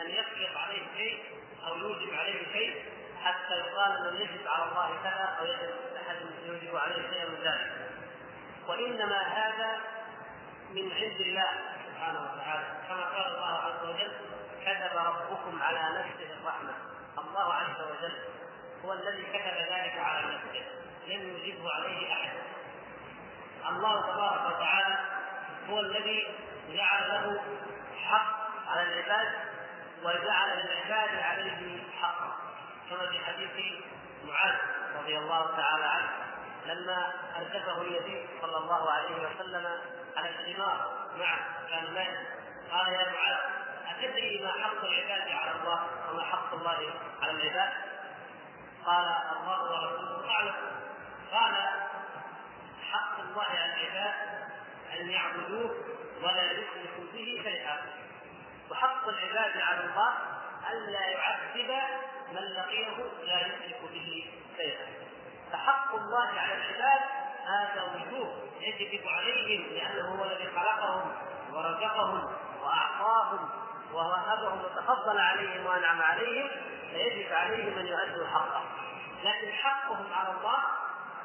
أن 0.00 0.10
يفرض 0.10 0.56
عليه 0.56 0.82
شيء 0.96 1.24
أو 1.66 1.76
يوجب 1.76 2.14
عليه 2.14 2.52
شيء 2.52 2.84
حتى 3.24 3.54
يقال 3.54 3.96
أنه 3.96 4.20
يجب 4.20 4.48
على 4.48 4.64
الله 4.70 4.90
كذا 5.04 5.36
أو 5.40 5.44
يجب 5.44 5.74
أحد 5.96 6.16
يوجب 6.46 6.76
عليه 6.76 7.10
شيئا 7.10 7.28
من 7.28 7.40
ذلك. 7.44 7.90
وإنما 8.68 9.20
هذا 9.22 9.80
من 10.70 10.92
عند 10.92 11.20
الله. 11.20 11.50
سبحانه 11.98 12.20
وتعالى. 12.20 12.66
كما 12.88 13.04
قال 13.04 13.26
الله 13.34 13.58
عز 13.58 13.82
وجل 13.88 14.12
كتب 14.62 14.96
ربكم 14.96 15.62
على 15.62 15.78
نفسه 15.78 16.32
الرحمة. 16.40 16.74
الله 17.18 17.54
عز 17.54 17.80
وجل 17.80 18.18
هو 18.84 18.92
الذي 18.92 19.22
كتب 19.22 19.56
ذلك 19.72 19.98
على 19.98 20.34
نفسه. 20.34 20.64
لم 21.06 21.36
يجبه 21.36 21.72
عليه 21.74 22.12
أحد. 22.12 22.32
الله 23.68 24.00
تبارك 24.12 24.56
وتعالى 24.56 24.98
هو 25.70 25.80
الذي 25.80 26.34
جعل 26.68 27.08
له 27.08 27.42
حق 28.08 28.36
على 28.68 28.82
العباد 28.82 29.28
وجعل 30.02 30.48
للعباد 30.58 31.18
عليه 31.18 31.82
حقا. 32.02 32.36
كما 32.90 33.06
في 33.06 33.24
حديث 33.24 33.82
معاذ 34.24 34.54
رضي 34.98 35.18
الله 35.18 35.56
تعالى 35.56 35.84
عنه 35.84 36.08
لما 36.66 37.12
ارتكه 37.36 37.82
النبي 37.82 38.28
صلى 38.42 38.56
الله 38.56 38.90
عليه 38.90 39.28
وسلم 39.28 39.80
على 40.18 40.28
الحمار 40.28 41.08
معه 41.18 41.38
كان 41.70 41.94
مات 41.94 42.18
قال 42.72 42.92
يا 42.92 43.12
معاذ 43.12 43.38
أتدري 43.90 44.40
ما 44.44 44.52
حق 44.52 44.84
العباد 44.84 45.30
على 45.30 45.50
الله 45.50 45.86
وما 46.10 46.24
حق 46.24 46.54
الله 46.54 46.90
على 47.22 47.30
العباد؟ 47.30 47.72
قال 48.86 49.04
الله 49.36 49.62
ورسوله 49.62 50.30
أعلم. 50.30 50.54
قال 51.32 51.54
حق 52.92 53.20
الله 53.20 53.44
على 53.44 53.74
العباد 53.74 54.14
أن 55.00 55.10
يعبدوه 55.10 55.74
ولا 56.22 56.52
يشركوا 56.52 57.04
به 57.12 57.40
شيئا. 57.44 57.76
وحق 58.70 59.08
العباد 59.08 59.60
على 59.60 59.80
الله 59.80 60.14
ألا 60.72 61.06
يعذب 61.06 61.82
من 62.32 62.42
لقيه 62.42 62.96
لا 63.26 63.46
يشرك 63.46 63.80
به 63.92 64.32
شيئا. 64.56 64.86
فحق 65.52 65.94
الله 65.94 66.28
على 66.28 66.54
العباد 66.54 67.00
هذا 67.48 67.82
وجوب 67.82 68.28
يجب 68.60 69.08
عليهم 69.08 69.72
لأنه 69.72 70.08
هو 70.08 70.24
الذي 70.24 70.50
خلقهم 70.50 71.12
ورزقهم 71.52 72.34
وأعطاهم 72.62 73.48
ووهبهم 73.92 74.64
وتفضل 74.64 75.20
عليهم 75.20 75.66
وأنعم 75.66 76.02
عليهم 76.02 76.50
فيجب 76.90 77.32
عليهم 77.32 77.78
أن 77.78 77.86
يؤدوا 77.86 78.26
حقه. 78.26 78.62
لكن 79.24 79.52
حقهم 79.52 80.12
على 80.12 80.28
الله 80.28 80.58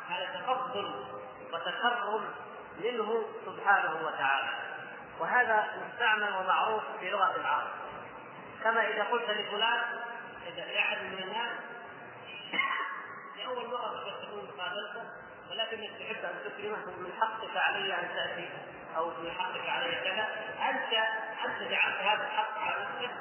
هذا 0.10 0.42
تفضل 0.42 1.06
وتكرم 1.54 2.26
منه 2.78 3.26
سبحانه 3.46 4.08
وتعالى. 4.08 4.50
وهذا 5.20 5.66
مستعمل 5.88 6.36
ومعروف 6.36 6.84
في 7.00 7.10
لغة 7.10 7.36
العرب. 7.36 7.68
كما 8.64 8.88
إذا 8.88 9.04
قلت 9.04 9.30
لفلان 9.30 9.82
إذا 10.48 10.66
لأحد 10.66 10.98
من 10.98 11.24
الناس 11.24 11.52
لأول 13.38 13.68
مرة 13.68 14.04
تكون 14.22 14.48
قابلته 14.60 15.23
ولكنك 15.54 15.90
تحب 16.00 16.26
أن 16.26 16.36
تكرمه 16.46 16.86
من 16.98 17.14
حقك 17.22 17.58
علي 17.58 17.94
أن 17.94 18.10
تأتي 18.16 18.50
أو 18.98 19.10
من 19.10 19.32
حقك 19.32 19.70
علي 19.70 19.96
كذا. 19.96 20.28
أنت 20.70 20.94
أنت 21.46 21.72
جعلت 21.72 21.96
هذا 21.96 22.24
الحق 22.24 22.58
على 22.58 22.86
نفسك 22.86 23.12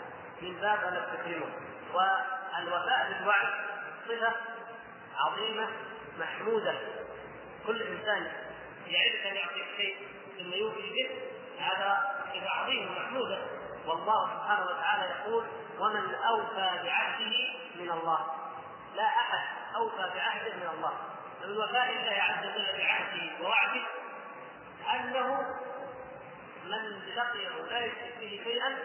من 0.43 0.61
باب 0.61 0.85
أن 0.85 1.07
تكرمه. 1.13 1.53
والوفاء 1.95 3.13
بالوعد 3.13 3.49
صفة 4.09 4.33
عظيمة 5.17 5.69
محمودة. 6.19 6.75
كل 7.67 7.83
إنسان 7.83 8.33
يعدك 8.87 9.27
أن 9.27 9.37
يعطيك 9.37 9.67
شيء 9.77 10.09
ثم 10.39 10.53
يوفي 10.53 10.93
به. 10.93 11.11
هذا 11.61 12.21
صفة 12.35 12.51
عظيمة 12.51 12.93
محمودة. 12.93 13.39
والله 13.87 14.35
سبحانه 14.35 14.65
وتعالى 14.65 15.15
يقول 15.15 15.45
ومن 15.79 16.15
أوفى 16.15 16.71
بعهده 16.85 17.35
من 17.75 17.91
الله. 17.91 18.27
لا 18.95 19.05
أحد 19.05 19.41
أوفى 19.77 20.11
بعهده 20.15 20.55
من 20.57 20.69
الله. 20.75 20.93
من 21.45 21.57
وفاء 21.57 21.91
الله 21.91 22.23
عز 22.23 22.47
وجل 22.47 22.79
بعهده 22.79 23.45
ووعده 23.45 23.83
أنه 24.95 25.47
من 26.65 27.03
لقيه 27.17 27.49
لا 27.71 27.79
يشرك 27.79 28.15
به 28.21 28.41
شيئا 28.45 28.77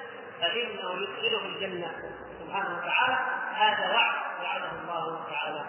فإنه 0.41 1.01
يدخله 1.01 1.45
الجنة 1.45 1.91
سبحانه 2.39 2.77
وتعالى. 2.77 3.17
هذا 3.53 3.93
وعد 3.93 4.15
وعده 4.43 4.71
الله 4.71 5.25
تعالى. 5.29 5.65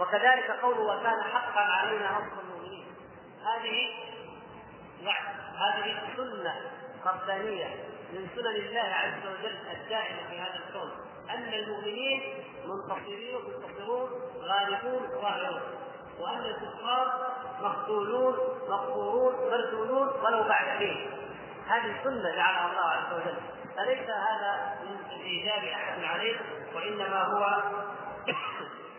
وكذلك 0.00 0.50
قوله 0.50 0.80
وكان 0.80 1.22
حقا 1.22 1.60
علينا 1.60 2.10
نصر 2.10 2.40
المؤمنين. 2.40 2.86
هذه 3.44 3.90
وعد 5.06 5.24
هذه 5.56 6.16
سنة 6.16 6.70
ربانية 7.06 7.66
من 8.12 8.28
سنن 8.36 8.46
الله 8.46 8.80
عز 8.80 9.26
وجل 9.26 9.56
الدائمة 9.72 10.28
في 10.30 10.40
هذا 10.40 10.60
الكون. 10.68 10.90
أن 11.30 11.54
المؤمنين 11.54 12.44
منتصرين 12.66 13.36
منتصرون 13.36 14.10
غالبون 14.42 15.20
ظاهرون. 15.22 15.89
وأن 16.20 16.40
الكفار 16.44 17.30
مقتولون 17.62 18.36
مقهورون 18.68 19.34
مرسولون 19.50 20.08
ولو 20.08 20.42
بعد 20.42 20.78
حين. 20.78 21.10
هذه 21.68 21.94
سنة 22.04 22.36
جعلها 22.36 22.70
الله 22.70 22.84
عز 22.84 23.12
وجل. 23.12 23.36
فليس 23.76 24.10
هذا 24.10 24.78
من 24.82 25.20
إيجاب 25.22 25.64
أحد 25.64 26.04
عليه؟ 26.04 26.36
وإنما 26.74 27.22
هو 27.22 27.62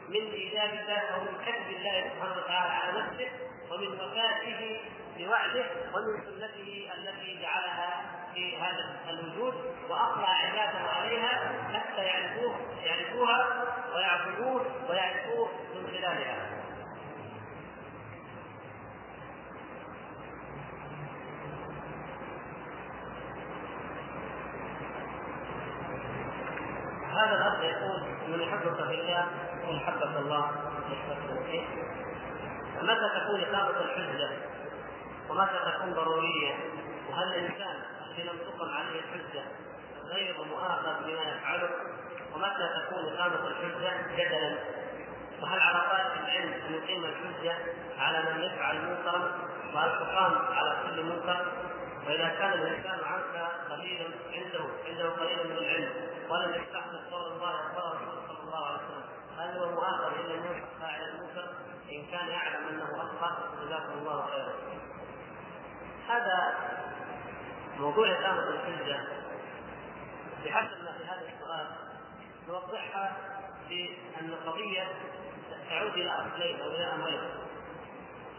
من 0.10 0.32
إيجاب 0.32 0.70
الله 0.70 1.00
أو 1.00 1.22
من 1.22 1.38
كتب 1.46 1.78
الله 1.78 2.10
سبحانه 2.10 2.36
وتعالى 2.38 2.74
على 2.74 3.00
نفسه 3.00 3.30
ومن 3.72 3.88
وفاته 3.88 4.80
بوعده 5.18 5.66
ومن 5.94 6.22
سنته 6.26 6.90
التي 6.98 7.40
جعلها 7.42 8.02
في 8.34 8.58
هذا 8.58 8.96
الوجود 9.10 9.54
واطلع 9.90 10.30
عباده 10.30 10.80
عليها 10.80 11.52
حتى 11.74 12.02
يعرفوه 12.04 12.56
يعرفوها 12.84 13.66
ويعبدوه 13.96 14.66
ويعرفوه 14.90 15.50
في 28.76 29.02
الله 29.02 29.28
قل 29.68 29.80
حبك 29.80 30.18
الله 30.18 30.52
يحبك 30.92 31.32
متى 32.82 33.10
تكون 33.20 33.42
إقامة 33.42 33.82
الحجة؟ 33.82 34.30
ومتى 35.30 35.60
تكون 35.66 35.94
ضرورية؟ 35.94 36.54
وهل 37.10 37.28
الإنسان 37.28 37.76
الذي 38.08 38.24
لم 38.24 38.38
تقم 38.38 38.70
عليه 38.70 39.00
الحجة 39.00 39.44
غير 40.06 40.44
مؤاخذ 40.44 41.04
بما 41.04 41.22
يفعله؟ 41.22 41.70
ومتى 42.36 42.70
تكون 42.82 43.14
إقامة 43.14 43.48
الحجة 43.48 44.16
جدلا؟ 44.18 44.58
وهل 45.42 45.60
على 45.60 45.80
طالب 45.80 46.24
العلم 46.26 46.54
أن 46.54 46.74
يقيم 46.74 47.06
الحجة 47.06 47.56
على 48.00 48.34
من 48.34 48.44
يفعل 48.44 48.76
منكرا؟ 48.76 49.32
وهل 49.74 49.92
تقام 50.00 50.34
على 50.56 50.78
كل 50.86 51.04
منكر؟ 51.04 51.46
وإذا 52.08 52.30
كان 52.30 52.54
الإنسان 52.54 53.00
عنك 53.06 53.52
قليلا 53.72 54.06
عنده 54.34 54.66
عنده 54.88 55.10
قليلا 55.10 55.44
من 55.44 55.58
العلم 55.58 55.90
ولم 56.30 56.50
يستحمل 56.50 57.00
قول 57.12 57.32
الله 57.32 57.50
وقول 57.50 57.96
رسوله 57.96 58.28
صلى 58.28 58.40
الله 58.44 58.66
عليه 58.66 58.80
هل 59.42 59.58
هو 59.58 59.72
مؤاخذ 59.72 60.20
الا 60.20 60.34
ان 60.36 60.64
فاعل 60.80 61.02
المنكر 61.02 61.50
إن 61.92 62.06
كان 62.12 62.28
يعلم 62.28 62.68
أنه 62.68 62.84
اخطا 62.84 63.56
جزاكم 63.62 63.94
الله 63.94 64.26
خيرا. 64.26 64.54
هذا 66.08 66.54
موضوع 67.80 68.12
اقامه 68.12 68.50
الحجة 68.50 69.00
بحسب 70.46 70.84
ما 70.84 70.92
في 70.98 71.06
هذا 71.06 71.22
السؤال 71.34 71.68
نوضحها 72.48 73.18
بان 73.70 74.30
القضية 74.30 74.88
تعود 75.70 75.94
إلى 75.94 76.10
أصلين 76.10 76.62
أو 76.62 76.68
إلى 76.68 76.94
أمرين. 76.94 77.22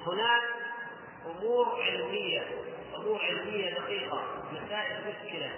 هناك 0.07 0.43
أمور 1.27 1.83
علمية 1.83 2.47
أمور 2.97 3.21
علمية 3.25 3.75
دقيقة 3.75 4.23
مسائل 4.53 5.01
مشكلة 5.01 5.51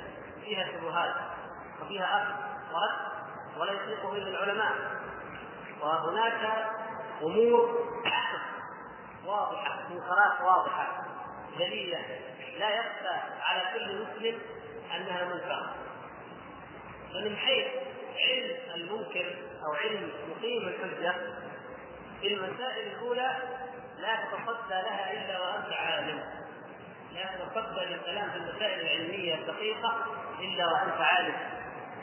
فيها 0.44 0.72
شبهات 0.72 1.14
وفيها 1.82 2.22
أخذ 2.22 2.74
ورد 2.74 3.14
ولا 3.58 3.72
يطلقه 3.72 4.16
الا 4.16 4.28
العلماء 4.28 4.74
وهناك 5.84 6.66
أمور 7.22 7.84
واضحة 9.26 9.88
منكرات 9.90 10.40
واضحة 10.40 11.04
جليلة 11.58 11.98
لا 12.58 12.70
يخفى 12.70 13.20
على 13.42 13.62
كل 13.74 14.02
مسلم 14.02 14.38
أنها 14.96 15.24
منكر 15.24 15.66
فمن 17.12 17.36
حيث 17.36 17.66
علم 18.16 18.56
المنكر 18.74 19.34
أو 19.66 19.72
علم 19.72 20.10
مقيم 20.30 20.68
الحجة 20.68 21.14
في 22.20 22.34
المسائل 22.34 22.86
الأولى 22.92 23.36
لا 23.98 24.16
تتصدى 24.16 24.74
لها 24.74 25.12
إلا 25.12 25.40
وانت 25.40 25.72
عالم 25.72 26.22
لا 27.14 27.26
تتقبل 27.36 27.94
الكلام 27.94 28.30
في 28.30 28.36
المسائل 28.36 28.80
العلمية 28.80 29.34
الدقيقة 29.34 29.96
إلا 30.40 30.66
وأنت 30.66 31.00
عالم. 31.00 31.34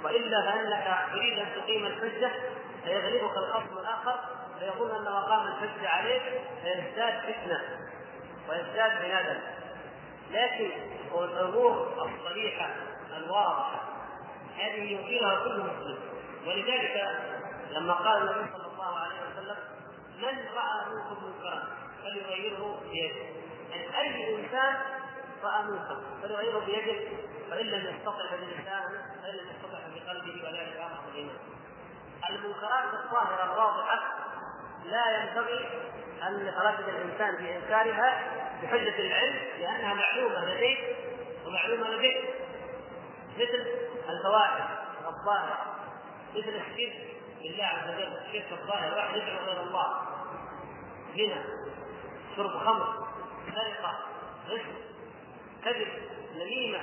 وإلا 0.04 0.52
فإنك 0.52 0.98
تريد 1.14 1.40
أن 1.40 1.48
تقيم 1.56 1.86
الحجة 1.86 2.32
فيغلبك 2.84 3.38
الخصم 3.38 3.78
الآخر 3.78 4.20
فيظن 4.60 4.96
أن 4.96 5.14
مقام 5.14 5.48
الحجه 5.48 5.90
عليك 5.90 6.24
فيزداد 6.64 7.20
فتنة 7.20 7.62
ويزداد 8.50 8.92
عنادا 8.92 9.40
لكن 10.32 10.72
الأمور 11.14 11.94
الصريحة 12.06 12.70
الواضحة 13.18 13.82
هذه 14.58 14.92
ينكرها 14.92 15.44
كل 15.44 15.60
مسلم. 15.60 16.00
ولذلك 16.48 17.20
لما 17.72 17.94
قال 17.94 18.22
النبي 18.22 18.52
صلى 18.54 18.68
الله 18.74 19.00
عليه 19.00 19.16
وسلم 19.32 19.58
من 20.18 20.46
رأى 20.56 20.86
منكم 20.90 21.24
منكرا 21.24 21.64
فليغيره 22.04 22.82
بيده. 22.92 23.26
يعني 23.72 24.00
أي 24.00 24.36
إنسان 24.36 24.76
رأى 25.44 25.64
منكر 25.64 26.02
فليغيره 26.22 26.60
بيده 26.60 27.10
فإن 27.50 27.66
لم 27.66 27.96
يستطع 27.96 28.36
بلسانه 28.36 29.06
فإن 29.24 29.36
لم 29.36 29.46
يستطع 29.50 29.80
بقلبه 29.96 30.44
وذلك 30.44 30.78
اعظم 30.78 31.10
الايمان 31.12 31.36
المنكرات 32.30 32.94
الظاهرة 32.94 33.54
الواضحة 33.54 34.00
لا 34.86 35.24
ينبغي 35.24 35.70
أن 36.28 36.48
يتردد 36.48 36.90
الإنسان 36.90 37.38
في 37.38 37.58
إنكارها 37.58 38.24
بحجة 38.64 39.00
العلم 39.00 39.40
لأنها 39.60 39.94
معلومة 39.94 40.46
لديك 40.46 40.96
ومعلومة 41.46 41.90
لديك 41.90 42.18
مثل 43.38 43.66
الفواحش 44.10 44.62
الظاهرة 45.08 45.58
مثل 46.36 46.50
الشرك 46.50 47.12
بالله 47.42 47.66
عز 47.66 47.90
وجل 47.90 48.18
الشرك 48.18 48.52
الظاهر 48.52 48.96
واحد 48.96 49.16
يدعو 49.16 49.46
غير 49.46 49.62
الله. 49.62 49.88
زنا 51.16 51.44
شرب 52.36 52.50
خمر 52.50 53.08
سرقة 53.56 54.00
غش 54.50 54.62
كذب 55.66 55.88
نميمة. 56.36 56.80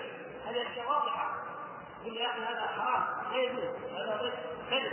هذه 0.46 0.72
أشياء 0.72 0.88
واضحة. 0.90 1.34
يقول 2.04 2.16
يا 2.16 2.30
أخي 2.30 2.40
هذا 2.40 2.66
حرام 2.66 3.32
لا 3.32 3.38
يجوز 3.38 3.64
هذا 3.92 4.16
غش 4.16 4.32
كذب. 4.70 4.92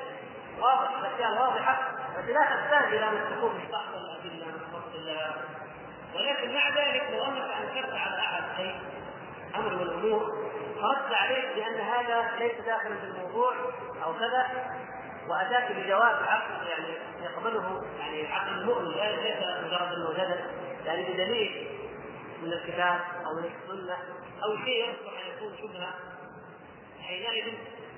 واضح 0.59 0.89
الاشياء 0.99 1.31
واضحه 1.31 1.91
بس 2.17 2.29
لا 2.29 2.41
تحتاج 2.41 2.93
إلى 2.93 3.09
أن 3.09 3.37
تكون 3.37 3.55
مستحضر 3.55 3.97
الادله 3.97 4.45
مستحضر 4.45 5.35
ولكن 6.15 6.53
مع 6.53 6.69
ذلك 6.69 7.03
لو 7.13 7.23
أنك 7.25 7.51
أنكرت 7.61 7.93
على 7.93 8.19
أحد 8.19 8.43
شيء 8.57 8.75
أمر 9.55 9.75
من 9.75 9.81
الأمور 9.81 10.45
فرد 10.81 11.13
عليك 11.13 11.45
بأن 11.55 11.79
هذا 11.79 12.31
ليس 12.39 12.61
داخلا 12.65 12.95
في 12.95 13.03
الموضوع 13.03 13.53
أو 14.03 14.13
كذا 14.13 14.47
وأتاك 15.27 15.71
بجواب 15.71 16.23
عقل 16.27 16.67
يعني 16.67 16.87
يقبله 17.23 17.83
يعني 17.99 18.27
عقل 18.27 18.53
المؤمن. 18.53 18.87
ليس 18.87 19.37
مجرد 19.63 19.93
أنه 19.93 20.13
جدل. 20.13 20.39
يعني 20.85 21.03
بدليل 21.03 21.67
من 22.43 22.53
الكتاب 22.53 22.99
أو 23.25 23.33
من 23.35 23.43
السنة 23.45 23.97
أو 24.43 24.57
شيء 24.65 24.89
يصلح 24.89 25.13
أن 25.25 25.31
يكون 25.37 25.57
شبهة. 25.57 25.93
حينئذ 27.01 27.53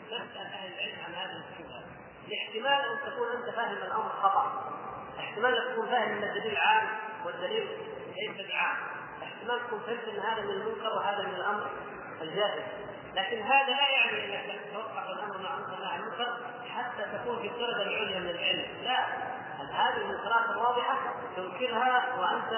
تسأل 0.08 0.38
أهل 0.38 0.74
العلم 0.74 0.98
عن 1.08 1.14
هذه 1.14 1.44
الشبهه 1.52 1.67
لاحتمال 2.30 2.86
أن 2.92 3.12
تكون 3.12 3.28
أنت 3.28 3.56
فاهم 3.56 3.78
الأمر 3.78 4.10
خطأ. 4.10 4.74
احتمال 5.20 5.58
أن 5.58 5.74
تكون 5.74 5.88
فاهم 5.88 6.18
أن 6.18 6.24
الدليل 6.24 6.58
عام 6.58 6.88
والدليل 7.26 7.68
ليس 8.16 8.48
بعام. 8.48 8.78
احتمال 9.24 9.68
تكون 9.68 9.80
فهمت 9.80 10.04
أن 10.04 10.20
هذا 10.20 10.42
من 10.42 10.50
المنكر 10.50 10.98
وهذا 10.98 11.28
من 11.28 11.36
الأمر 11.36 11.70
الجائز. 12.22 12.64
لكن 13.16 13.42
هذا 13.42 13.72
لا 13.72 13.90
يعني 13.90 14.46
أنك 14.46 14.62
تتوقف 14.62 15.10
الأمر 15.10 15.38
مع 15.38 15.56
منكر 15.56 15.84
مع 15.84 15.96
المنكر 15.96 16.38
حتى 16.76 17.18
تكون 17.18 17.40
في 17.42 17.48
الدرجه 17.48 17.82
العليا 17.82 18.20
من 18.20 18.30
العلم. 18.30 18.66
لا. 18.84 19.06
هذه 19.74 19.98
المنكرات 19.98 20.50
الواضحة 20.50 20.98
تنكرها 21.36 22.16
وأنت 22.20 22.54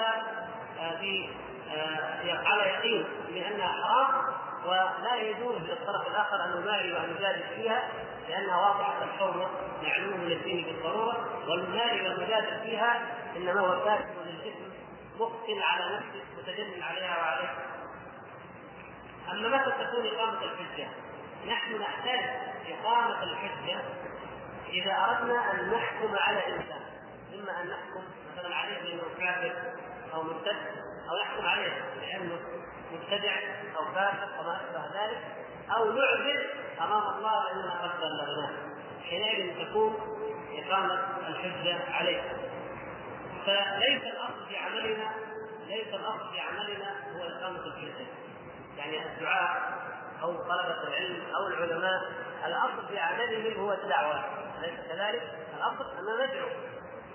آه، 0.80 0.96
في 1.00 1.28
آه، 1.70 2.48
على 2.48 2.62
يقين 2.62 3.04
بأنها 3.28 3.68
حرام؟ 3.68 4.34
ولا 4.64 5.16
يجوز 5.16 5.56
للطرف 5.56 6.06
الآخر 6.08 6.44
أن 6.44 6.62
يماري 6.62 6.92
وأن 6.92 7.16
يجادل 7.16 7.42
فيها 7.56 7.88
لأنها 8.28 8.56
واضحه 8.56 9.04
الحرمه 9.04 9.48
معلوم 9.82 10.20
من 10.20 10.32
الدين 10.32 10.64
بالضرورة 10.64 11.28
والمماري 11.48 12.08
والمجادل 12.08 12.60
فيها 12.62 13.00
إنما 13.36 13.60
هو 13.60 13.84
كاتب 13.84 14.06
للجسم 14.26 14.70
مقتل 15.20 15.62
على 15.62 15.96
نفسه 15.96 16.24
متجنن 16.38 16.82
عليها 16.82 17.18
وعليه 17.18 17.54
أما 19.32 19.48
متى 19.48 19.84
تكون 19.84 20.06
إقامة 20.06 20.38
الحجة؟ 20.44 20.88
نحن 21.48 21.80
نحتاج 21.80 22.20
إقامة 22.68 23.22
الحجة 23.22 23.80
إذا 24.68 24.92
أردنا 24.92 25.50
أن 25.52 25.70
نحكم 25.70 26.14
على 26.14 26.46
إنسان 26.46 26.80
إما 27.34 27.62
أن 27.62 27.68
نحكم 27.68 28.02
مثلا 28.32 28.56
عليه 28.56 28.78
بأنه 28.82 29.02
كافر 29.18 29.52
أو 30.14 30.22
مرتد 30.22 30.56
أو 31.10 31.16
يحكم 31.16 31.46
عليه 31.46 31.84
بأنه 32.00 32.38
مبتدع 32.92 33.32
أو 33.76 33.84
فاسق 33.94 34.40
وما 34.40 34.56
أشبه 34.56 35.02
ذلك 35.02 35.18
أو 35.76 35.92
نعذر 35.92 36.46
أمام 36.80 37.02
الله 37.16 37.44
باننا 37.44 37.82
قد 37.82 38.00
بلغناه. 38.00 38.50
حينئذ 39.08 39.66
تكون 39.66 39.96
إقامة 40.52 41.00
الحجة 41.28 41.94
عليه 41.94 42.22
فليس 43.46 44.02
الأصل 44.02 44.46
في 44.48 44.56
عملنا 44.56 45.10
ليس 45.66 45.94
الأصل 45.94 46.32
في 46.32 46.40
عملنا 46.40 46.94
هو 47.16 47.22
إقامة 47.22 47.66
الحجة. 47.66 48.06
يعني 48.78 49.06
الدعاء 49.06 49.72
أو 50.22 50.32
طلبة 50.32 50.82
العلم 50.88 51.22
أو 51.36 51.46
العلماء 51.46 52.00
الأصل 52.46 52.88
في 52.88 52.98
عملهم 52.98 53.60
هو 53.60 53.72
الدعوة. 53.72 54.24
أليس 54.58 54.80
كذلك؟ 54.88 55.22
الأصل 55.56 55.84
أن 55.98 56.26
ندعو. 56.26 56.48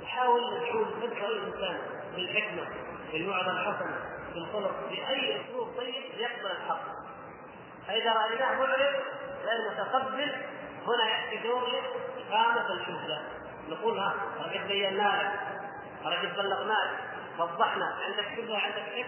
نحاول 0.03 0.41
ندعو 0.53 0.85
ندعو 1.03 1.27
الإنسان 1.27 1.77
بالحكمة 2.15 2.67
بالوعظه 3.11 3.51
الحسنه 3.51 4.14
بالخلق 4.35 4.89
بأي 4.89 5.41
أسلوب 5.41 5.67
طيب 5.77 6.03
يقبل 6.17 6.51
الحق. 6.51 6.85
فإذا 7.87 8.13
رايناه 8.13 8.59
معرض 8.59 8.95
غير 9.45 9.71
متقبل 9.71 10.35
هنا 10.87 11.05
يأتي 11.09 11.37
دور 11.37 11.69
إقامة 12.29 12.73
الحجة. 12.73 13.19
نقول 13.69 13.99
ها 13.99 14.13
قد 14.43 14.67
بينا 14.67 15.31
لك 16.03 16.15
قد 16.17 16.35
بلغنا 16.35 16.73
لك 16.73 17.15
وضحنا 17.39 17.95
عندك 18.05 18.25
شبهه 18.35 18.57
عندك 18.57 18.83
شك 18.95 19.05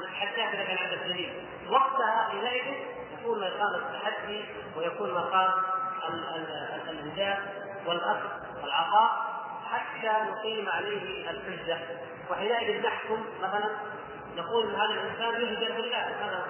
نتحداك 0.00 0.54
اذا 0.54 0.64
كان 0.64 0.78
عندك 0.78 0.98
دليل 1.04 1.46
وقتها 1.70 2.28
حينئذ 2.30 2.74
يكون 3.18 3.40
مقام 3.40 3.74
التحدي 3.74 4.44
ويكون 4.76 5.14
مقام 5.14 5.50
الإنجاز 6.88 7.38
والأخذ 7.86 8.28
والعطاء 8.62 9.10
حتى 9.70 10.30
نقيم 10.30 10.68
عليه 10.68 11.30
الحجة. 11.30 11.78
وحينئذ 12.30 12.86
نحكم 12.86 13.24
مثلا 13.42 13.70
نقول 14.36 14.74
هذا 14.74 14.84
الإنسان 14.84 15.42
يهجر 15.42 15.72
بالله 15.72 16.14
مثلا 16.20 16.44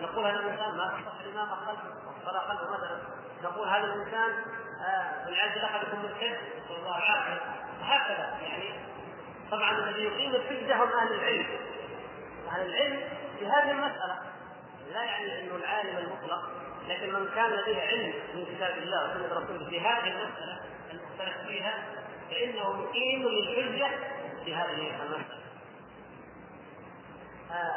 نقول 0.00 0.26
هذا 0.26 0.40
الإنسان 0.40 0.76
ما 0.76 0.86
تصح 0.86 1.20
الامام 1.24 1.48
قلبه 1.48 1.94
وصلى 2.22 2.38
قلبه 2.38 2.72
مثلا. 2.72 2.98
نقول 3.42 3.68
هذا 3.68 3.84
الإنسان 3.84 4.30
والعياذ 5.26 5.54
بالله 5.54 5.64
احدكم 5.66 5.98
مرتد 6.02 6.38
نسال 6.64 6.76
الله 6.76 6.98
العافيه 6.98 7.40
وهكذا 7.80 8.38
يعني. 8.42 8.70
طبعا 9.50 9.70
الذي 9.78 10.04
يقيم 10.04 10.34
الحجه 10.34 10.76
هم 10.84 10.88
أهل 10.92 11.12
العلم. 11.14 11.46
أهل 12.48 12.66
العلم 12.66 13.00
في 13.38 13.46
هذه 13.46 13.70
المسألة. 13.70 14.18
لا 14.92 15.02
يعني 15.02 15.40
انه 15.40 15.56
العالم 15.56 15.98
المطلق 15.98 16.42
لكن 16.88 17.12
من 17.12 17.28
كان 17.34 17.50
لديه 17.50 17.80
علم 17.80 18.12
من 18.34 18.44
كتاب 18.44 18.78
الله 18.78 19.04
وسنة 19.04 19.38
رسوله 19.38 19.70
في 19.70 19.80
هذه 19.80 20.08
المسألة 20.08 20.60
المختلف 20.92 21.48
فيها 21.48 21.74
فإنه 22.30 22.84
يقيم 22.84 23.28
للحجه 23.28 23.90
في 24.44 24.54
هذه 24.54 25.02
المسألة. 25.02 25.24
آه 25.24 25.43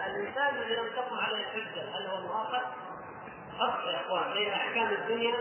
الإنسان 0.07 0.55
الذي 0.55 0.75
لم 0.75 0.89
تقم 0.95 1.19
عليه 1.19 1.45
الحجه 1.45 1.81
هل 1.81 2.07
هو 2.07 2.21
مؤاخذ؟ 2.27 2.61
فرق 3.59 3.85
يا 3.87 4.01
إخوان 4.01 4.33
بين 4.33 4.53
أحكام 4.53 4.87
الدنيا 4.87 5.35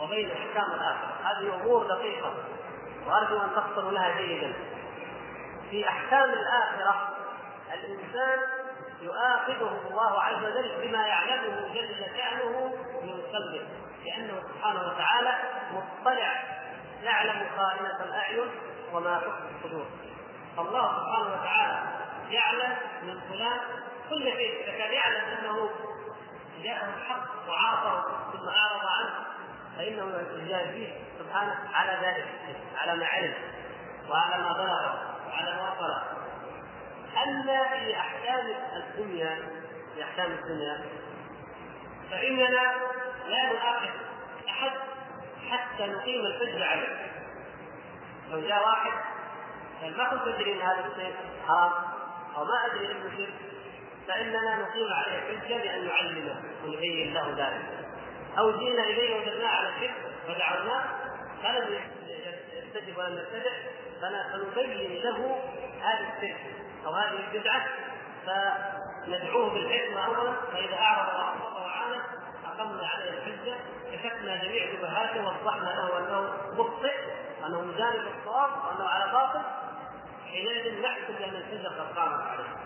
وبين 0.00 0.30
أحكام 0.30 0.72
الآخرة. 0.72 1.16
هذه 1.24 1.54
أمور 1.54 1.86
دقيقة 1.86 2.34
وأرجو 3.06 3.36
أن 3.40 3.50
تقصروا 3.56 3.90
لها 3.90 4.20
جيدا. 4.20 4.52
في 5.70 5.88
أحكام 5.88 6.30
الآخرة 6.30 7.08
الإنسان 7.74 8.38
يؤاخذه 9.02 9.80
الله 9.90 10.22
عز 10.22 10.44
وجل 10.44 10.88
بما 10.88 11.06
يعلمه 11.06 11.74
جل 11.74 11.96
شأنه 12.16 12.74
من 13.02 13.22
قلبه 13.32 13.66
لأنه 14.04 14.42
سبحانه 14.48 14.80
وتعالى 14.80 15.34
مطلع 15.72 16.42
يعلم 17.02 17.46
خائنة 17.56 18.04
الأعين 18.04 18.50
وما 18.92 19.18
تخفي 19.18 19.54
الصدور. 19.56 19.86
الله 20.58 20.98
سبحانه 20.98 21.40
وتعالى 21.40 21.82
يعلم 22.30 22.76
من 23.02 23.20
فلان 23.28 23.60
كل 24.10 24.22
شيء 24.22 24.64
إذا 24.64 24.78
كان 24.78 24.92
يعلم 24.92 25.24
أنه 25.38 25.70
جاءه 26.62 26.88
الحق 26.96 27.48
وعاصه 27.48 28.02
ثم 28.32 28.48
أعرض 28.48 28.86
عنه 28.86 29.26
فإنه 29.76 30.26
يجازيه 30.42 30.88
سبحانه 31.18 31.56
على 31.74 32.06
ذلك 32.06 32.26
على 32.76 32.96
ما 32.96 33.06
علم 33.06 33.34
وعلى 34.10 34.42
ما 34.42 34.52
بلغ 34.52 34.94
وعلى 35.28 35.56
ما 35.56 35.70
وصل 35.70 36.20
أما 37.26 37.68
في 37.68 37.96
أحكام 37.96 38.46
الدنيا 38.76 39.38
في 39.94 40.02
أحكام 40.04 40.32
الدنيا 40.32 40.84
فإننا 42.10 42.74
لا 43.28 43.52
نؤاخذ 43.52 43.88
أحد 44.48 44.70
حتى 45.50 45.86
نقيم 45.86 46.26
الحجة 46.26 46.66
عليه. 46.66 47.10
لو 48.30 48.40
جاء 48.40 48.68
واحد 48.68 48.92
قال 49.82 49.96
ما 49.96 50.04
كنت 50.08 50.34
أدري 50.34 50.52
أن 50.52 50.60
هذا 50.60 50.86
الشيء 50.86 51.14
حرام؟ 51.48 51.72
أو 52.36 52.44
ما 52.44 52.66
أدري 52.66 52.92
أنه 52.92 53.16
شرك 53.16 53.34
فإننا 54.08 54.56
نقيم 54.56 54.92
عليه 54.92 55.18
الحجة 55.18 55.62
بأن 55.62 55.86
نعلمه 55.86 56.42
ونبين 56.64 57.14
له 57.14 57.34
ذلك. 57.36 57.86
أو 58.38 58.50
جئنا 58.50 58.82
إليه 58.84 59.16
وجدناه 59.16 59.48
على 59.48 59.70
شرك 59.80 59.94
فدعوناه 60.26 60.84
فلم 61.42 61.78
يستجب 62.56 62.98
ولم 62.98 63.18
يتبع 63.18 63.50
فنبين 64.02 65.02
له 65.02 65.42
هذا 65.82 66.06
الشرك 66.16 66.40
أو 66.86 66.92
هذه 66.92 67.24
البدعة 67.32 67.66
فندعوه 68.26 69.50
بالحكمة 69.54 70.06
أولا 70.06 70.32
فإذا 70.52 70.74
أعرض 70.74 71.08
وأعرض 71.08 71.56
وعانى 71.56 72.02
أقمنا 72.46 72.86
عليه 72.88 73.10
الحجة 73.10 73.54
كشفنا 73.92 74.44
جميع 74.44 74.72
شبهاته 74.72 75.24
ووضحنا 75.24 75.70
له 75.70 75.98
أنه 75.98 76.32
مخطئ 76.58 76.94
أنه 77.46 77.60
مجانب 77.60 78.02
الصواب 78.18 78.50
وأنه 78.50 78.88
على 78.88 79.12
باطل 79.12 79.42
حينئذ 80.30 80.82
نحكم 80.82 81.14
بأن 81.18 81.34
الحجة 81.34 81.68
قد 81.68 81.96
قامت 81.96 82.22
عليه 82.22 82.56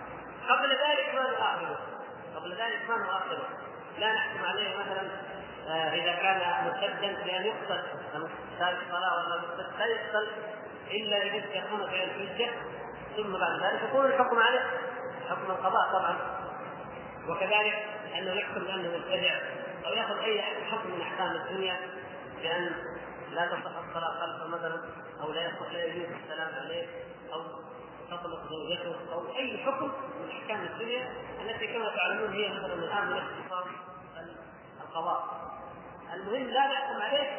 قبل 0.49 0.71
ذلك 0.71 1.15
ما 1.15 1.31
نؤاخذه 1.31 1.79
قبل 2.37 2.51
ذلك 2.51 2.81
ما 2.89 2.97
نؤاخذه 2.97 3.49
لا 3.99 4.13
نحكم 4.13 4.45
عليه 4.45 4.77
مثلا 4.77 5.11
آه 5.69 5.95
إذا 5.95 6.13
كان 6.13 6.65
مرتدا 6.65 7.25
بأن 7.25 7.45
يقتل 7.45 7.83
تارك 8.59 8.79
الصلاة 8.87 9.15
ولا 9.15 9.37
مرتد 9.39 9.79
لا 9.79 9.87
يقتل 9.87 10.29
إلا 10.91 11.23
اذا 11.23 11.45
استيقنت 11.45 11.89
عليه 11.89 12.05
الحجة. 12.05 12.51
ثم 13.17 13.33
بعد 13.33 13.63
ذلك 13.63 13.83
يكون 13.89 14.07
الحكم 14.07 14.39
عليه. 14.39 14.61
حكم 15.31 15.51
القضاء 15.51 15.93
طبعا. 15.93 16.17
وكذلك 17.29 17.87
أنه 18.19 18.33
يحكم 18.33 18.61
بأنه 18.61 18.99
مبتدع. 18.99 19.35
أو 19.87 19.93
يأخذ 19.93 20.19
أي 20.19 20.43
حكم 20.43 20.91
من 20.91 21.01
أحكام 21.01 21.31
الدنيا 21.37 21.77
بأن 22.43 22.73
لا 23.33 23.47
تصح 23.47 23.73
الصلاة 23.89 24.21
خلفه 24.21 24.47
مثلا 24.47 24.81
أو 25.23 25.33
لا 25.33 25.47
يصح 25.47 25.73
لا 25.73 25.85
يجوز 25.85 26.07
السلام 26.25 26.49
عليه 26.65 26.87
أو 27.35 27.43
تطلق 28.11 28.41
زوجته 28.51 29.13
أو 29.13 29.37
أي 29.37 29.59
حكم 29.59 29.93
من 30.21 30.31
أحكام 30.31 30.65
الدنيا 30.65 31.13
التي 31.41 31.67
كما 31.67 31.89
تعلمون 31.97 32.33
هي 32.33 32.49
مثلا 32.49 32.75
الان 32.75 33.07
من 33.07 33.17
اختصاص 33.17 33.67
القضاء. 34.83 35.45
المهم 36.15 36.47
لا 36.47 36.67
نحكم 36.67 37.03
عليه 37.03 37.31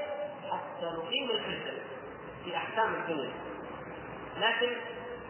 حتى 0.51 0.85
نقيم 0.85 1.29
الحجة 1.29 1.73
في 2.43 2.57
أحكام 2.57 2.93
الدنيا. 2.93 3.33
لكن 4.37 4.75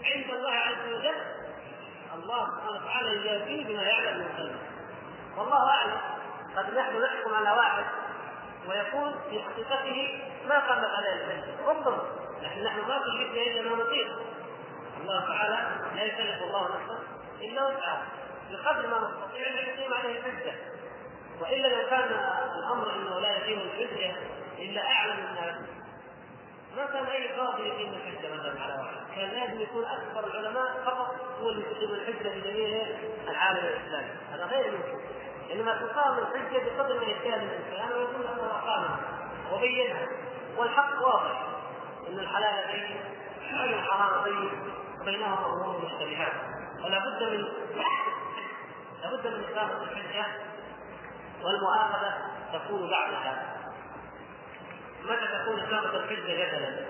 عند 0.04 0.30
الله 0.30 0.52
عز 0.52 0.94
وجل 0.94 1.22
الله 2.14 2.46
سبحانه 2.46 2.84
وتعالى 2.84 3.16
يجازيه 3.16 3.66
بما 3.66 3.84
يعلم 3.84 4.18
من 4.18 4.28
قلبه 4.38 4.60
والله 5.38 5.70
أعلم. 5.70 5.98
قد 6.58 6.78
نحن 6.78 7.02
نحكم 7.02 7.34
على 7.34 7.52
واحد 7.52 7.86
ويكون 8.70 9.16
في 9.30 9.42
حقيقته 9.42 10.20
ما 10.48 10.60
قامت 10.60 10.86
عليه 10.86 11.14
الحجة. 11.14 11.68
ربما. 11.68 12.04
لكن 12.42 12.64
نحن 12.64 12.80
ما 12.80 12.98
كلفنا 12.98 13.42
إلا 13.42 13.62
ما 13.62 13.84
نطيق. 13.84 14.08
الله 15.06 15.26
تعالى 15.28 15.58
لا 15.96 16.04
يكلف 16.04 16.44
الله 16.44 16.64
نفسا 16.64 17.00
إلا 17.42 17.68
وسعها. 17.68 18.06
بقدر 18.52 18.88
ما 18.88 18.98
نستطيع 18.98 19.48
أن 19.48 19.54
يقيم 19.54 19.94
عليه 19.94 20.20
الحجه 20.20 20.54
والا 21.42 21.68
لو 21.68 21.90
كان 21.90 22.10
الأمر 22.56 22.96
أنه 22.96 23.20
لا 23.20 23.38
يقيم 23.38 23.60
الحجة 23.60 24.16
إلا 24.60 24.82
أعلم 24.82 25.18
الناس 25.30 25.56
ما 26.78 26.86
كان 26.86 27.06
أي 27.06 27.28
قاضي 27.28 27.64
يقيم 27.68 27.94
الحجة 27.94 28.34
مثلا 28.34 28.62
على 28.62 28.74
واحد. 28.74 29.16
كان 29.16 29.30
لازم 29.30 29.62
يكون 29.62 29.86
أكثر 29.86 30.28
العلماء 30.28 30.84
فقط 30.86 31.16
هو 31.42 31.50
اللي 31.50 31.62
يقيم 31.62 31.90
الحجة 31.94 32.30
بدليل 32.30 32.98
العالم 33.28 33.66
الإسلامي. 33.66 34.10
هذا 34.34 34.46
غير 34.46 34.72
ممكن. 34.72 35.06
إنما 35.52 35.76
تقام 35.76 36.18
الحجة 36.18 36.64
بقدر 36.66 37.00
ما 37.00 37.06
يجتهد 37.06 37.44
الانسان 37.44 37.92
ويقول 37.98 38.26
انه 38.28 38.46
اقامها 38.46 39.00
وبينها. 39.52 40.08
والحق 40.58 41.06
واضح 41.06 41.42
إن 42.08 42.20
الحلال 42.20 42.68
بين 42.72 42.98
وإن 43.54 43.74
الحرام 43.74 44.24
بين 44.24 44.50
وبينهما 45.06 45.46
امور 45.46 45.86
مشتبهات 45.86 46.34
ولا 46.84 47.00
بد 47.00 47.24
من 47.24 47.46
لابد 49.04 49.28
من 49.28 49.44
اقامه 49.44 49.84
الحجة 49.84 50.26
والمؤاخذة 51.44 52.14
تكون 52.54 52.90
بعدها 52.90 53.56
متى 55.04 55.28
تكون 55.44 55.60
إقامة 55.60 55.96
الحجة 55.96 56.34
جدلا؟ 56.34 56.86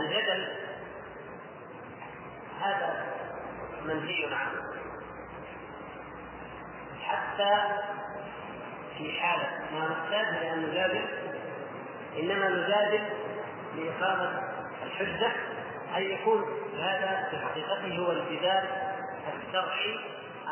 الجدل 0.00 0.62
هذا 2.62 3.06
منهي 3.84 4.34
عنه 4.34 4.62
حتى 7.02 7.78
في 8.98 9.12
حالة 9.20 9.48
ما 9.72 9.88
نحتاج 9.88 10.34
لأن 10.34 10.70
نجادل 10.70 11.04
انما 12.18 12.48
نجادل 12.48 13.04
لاقامه 14.02 14.42
الحجة 14.82 15.32
أن 15.96 16.02
يكون 16.02 16.44
هذا 16.78 17.28
في 17.30 17.38
حقيقته 17.38 17.98
هو 17.98 18.12
الجدال 18.12 18.64
الشرعي 19.48 19.98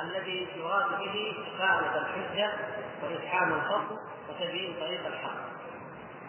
الذي 0.03 0.49
يراد 0.57 0.99
به 0.99 1.35
إقامة 1.59 1.97
الحجة 1.97 2.51
وإتحام 3.03 3.53
الفصل 3.53 3.99
وتبيين 4.29 4.75
طريق 4.81 5.07
الحق. 5.07 5.51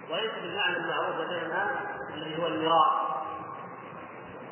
وليس 0.09 0.31
بالمعنى 0.41 0.77
المعروف 0.77 1.15
لدينا 1.15 1.79
الذي 2.13 2.41
هو 2.41 2.47
المراء 2.47 3.21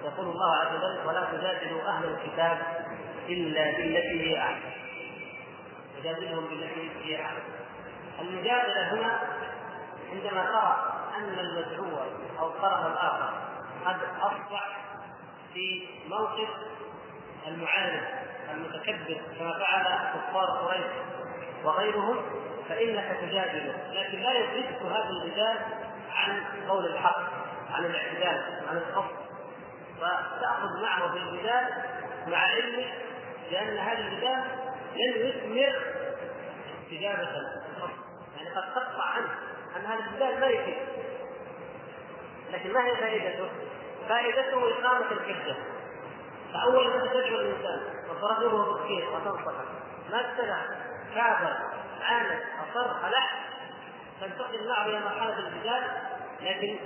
يقول 0.03 0.27
الله 0.27 0.55
عز 0.55 0.75
وجل 0.75 1.07
ولا 1.07 1.25
تجادلوا 1.31 1.81
أهل 1.89 2.05
الكتاب 2.05 2.57
إلا 3.29 3.63
بالتي 3.71 4.29
هي 4.29 4.39
احسن 4.39 4.71
تجادلهم 6.01 6.45
بالتي 6.47 6.89
هي 7.03 7.21
احسن 7.21 7.41
المجادلة 8.21 8.93
هنا 8.93 9.19
عندما 10.13 10.45
ترى 10.45 10.98
أن 11.19 11.39
المدعو 11.39 11.97
أو 12.39 12.47
الطرف 12.47 12.85
الآخر 12.85 13.33
قد 13.85 13.97
اصبح 14.21 14.77
في 15.53 15.87
موقف 16.07 16.49
المعارض 17.47 18.01
المتكبر 18.53 19.21
كما 19.39 19.53
فعل 19.59 19.83
كفار 19.83 20.45
قريش 20.45 20.85
وغيرهم 21.63 22.17
فإنك 22.69 23.17
تجادله. 23.21 23.75
لكن 23.91 24.19
لا 24.19 24.31
يصرفك 24.33 24.81
هذا 24.81 25.09
الجدال 25.09 25.57
عن 26.15 26.43
قول 26.69 26.85
الحق 26.85 27.21
عن 27.71 27.85
الاعتدال 27.85 28.43
عن 28.69 28.77
الصف 28.77 29.11
وتاخذ 29.97 30.81
معه 30.81 31.11
في 31.11 31.17
الجدال 31.17 31.65
مع 32.27 32.37
علمك 32.37 32.93
لأن 33.51 33.77
هذا 33.77 33.99
الجدال 33.99 34.43
لن 34.95 35.27
يثمر 35.27 35.75
استجابة 36.83 37.23
الصف 37.23 37.91
يعني 38.37 38.49
قد 38.49 38.73
تقطع 38.75 39.03
عنه 39.03 39.29
ان 39.77 39.85
هذا 39.85 39.99
الجدال 39.99 40.39
ما 40.39 40.47
يفيد. 40.47 40.77
لكن 42.51 42.73
ما 42.73 42.85
هي 42.85 42.95
فائدته؟ 42.95 43.49
فائدته 44.09 44.57
إقامة 44.57 45.11
الحجة. 45.11 45.55
فأول 46.53 46.87
ما 46.87 47.07
تدعو 47.07 47.39
الإنسان 47.39 47.81
وترغبه 48.09 48.63
في 48.63 48.69
الخير 48.69 49.09
وتنصحه 49.09 49.63
ما 50.11 50.19
ابتدع 50.29 50.57
كافر 51.15 51.57
عاند 52.01 52.41
أصر 52.71 53.07
ألح 53.07 53.49
تنتقل 54.21 54.67
معه 54.67 54.85
إلى 54.85 54.99
مرحلة 54.99 55.39
الجدال 55.39 55.83
لكن 56.41 56.77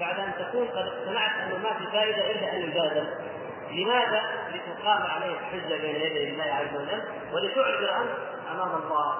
بعد 0.00 0.18
أن 0.18 0.32
تكون 0.38 0.68
قد 0.68 0.86
اقتنعت 0.86 1.32
أنه 1.40 1.58
ما 1.58 1.78
في 1.78 1.86
فائدة 1.92 2.30
إلا 2.30 2.52
أن 2.52 2.60
يجادل 2.60 3.14
لماذا؟ 3.70 4.22
لتقام 4.54 5.02
عليه 5.02 5.38
الحجة 5.38 5.76
بين 5.80 5.96
يدي 5.96 6.30
الله 6.30 6.44
عز 6.44 6.76
وجل 6.76 7.02
ولتعذر 7.32 7.96
أنت 8.02 8.10
أمام 8.52 8.82
الله. 8.82 9.18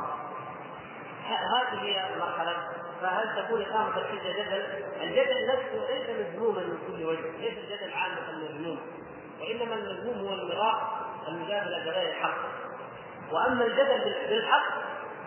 هذه 1.26 1.82
هي 1.82 2.14
المرحلة. 2.14 2.56
فهل 3.00 3.44
تكون 3.44 3.62
إقامة 3.62 3.98
الحجة 3.98 4.32
جدل؟ 4.32 4.84
الجدل 5.02 5.46
نفسه 5.46 5.94
ليس 5.94 6.10
مذموما 6.10 6.60
من 6.60 6.78
كل 6.86 7.04
وجه، 7.04 7.30
ليس 7.38 7.58
الجدل 7.58 7.92
عامة 7.92 8.32
مذموم، 8.32 8.80
وإنما 9.40 9.74
المذموم 9.74 10.26
هو 10.26 10.34
المراء 10.34 11.06
المجادلة 11.28 11.84
بغير 11.84 12.10
الحق. 12.10 12.38
وأما 13.32 13.64
الجدل 13.64 14.14
بالحق 14.28 14.74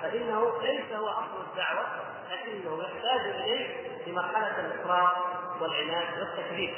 فإنه 0.02 0.62
ليس 0.62 0.94
هو 0.94 1.08
أصل 1.08 1.50
الدعوة، 1.52 1.86
لكنه 2.32 2.84
يحتاج 2.84 3.20
إليه 3.20 3.68
في 4.06 4.12
مرحلة 4.12 4.60
الإصرار 4.60 5.40
والعناد 5.62 6.20
والتكذيب. 6.20 6.74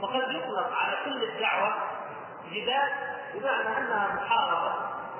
وقد 0.00 0.30
يطلق 0.30 0.72
على 0.72 0.96
كل 1.04 1.22
الدعوة 1.22 1.74
جدال 2.52 2.88
بمعنى 3.34 3.78
أنها 3.78 4.14
محاربة 4.14 4.74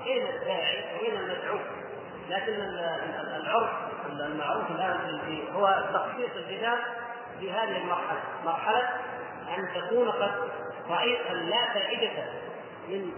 بين 0.05 0.27
الداعي 0.27 0.97
وبين 0.97 1.16
المدعو 1.16 1.59
لكن 2.29 2.55
العرف 3.37 3.70
المعروف 4.11 4.70
الآن 4.70 5.42
هو 5.54 5.84
تخصيص 5.92 6.30
الجدال 6.36 6.78
في 7.40 7.52
هذه 7.52 7.76
المرحلة، 7.76 8.20
مرحلة 8.44 8.88
أن 9.59 9.68
تكون 9.74 10.11
قد 10.11 10.32
رايت 10.88 11.30
لا 11.30 11.74
فائدة 11.74 12.24
من 12.88 13.12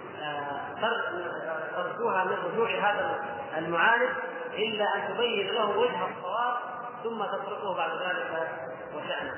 ترجوها 1.76 2.24
من 2.24 2.36
رجوع 2.53 2.70
هذا 2.70 3.24
المعالج 3.57 4.11
إلا 4.55 4.84
أن 4.97 5.14
تبين 5.14 5.49
له 5.49 5.78
وجه 5.78 6.09
الصواب 6.09 6.55
ثم 7.05 7.24
تتركه 7.24 7.74
بعد 7.74 7.91
ذلك 7.91 8.49
وشأنه. 8.95 9.34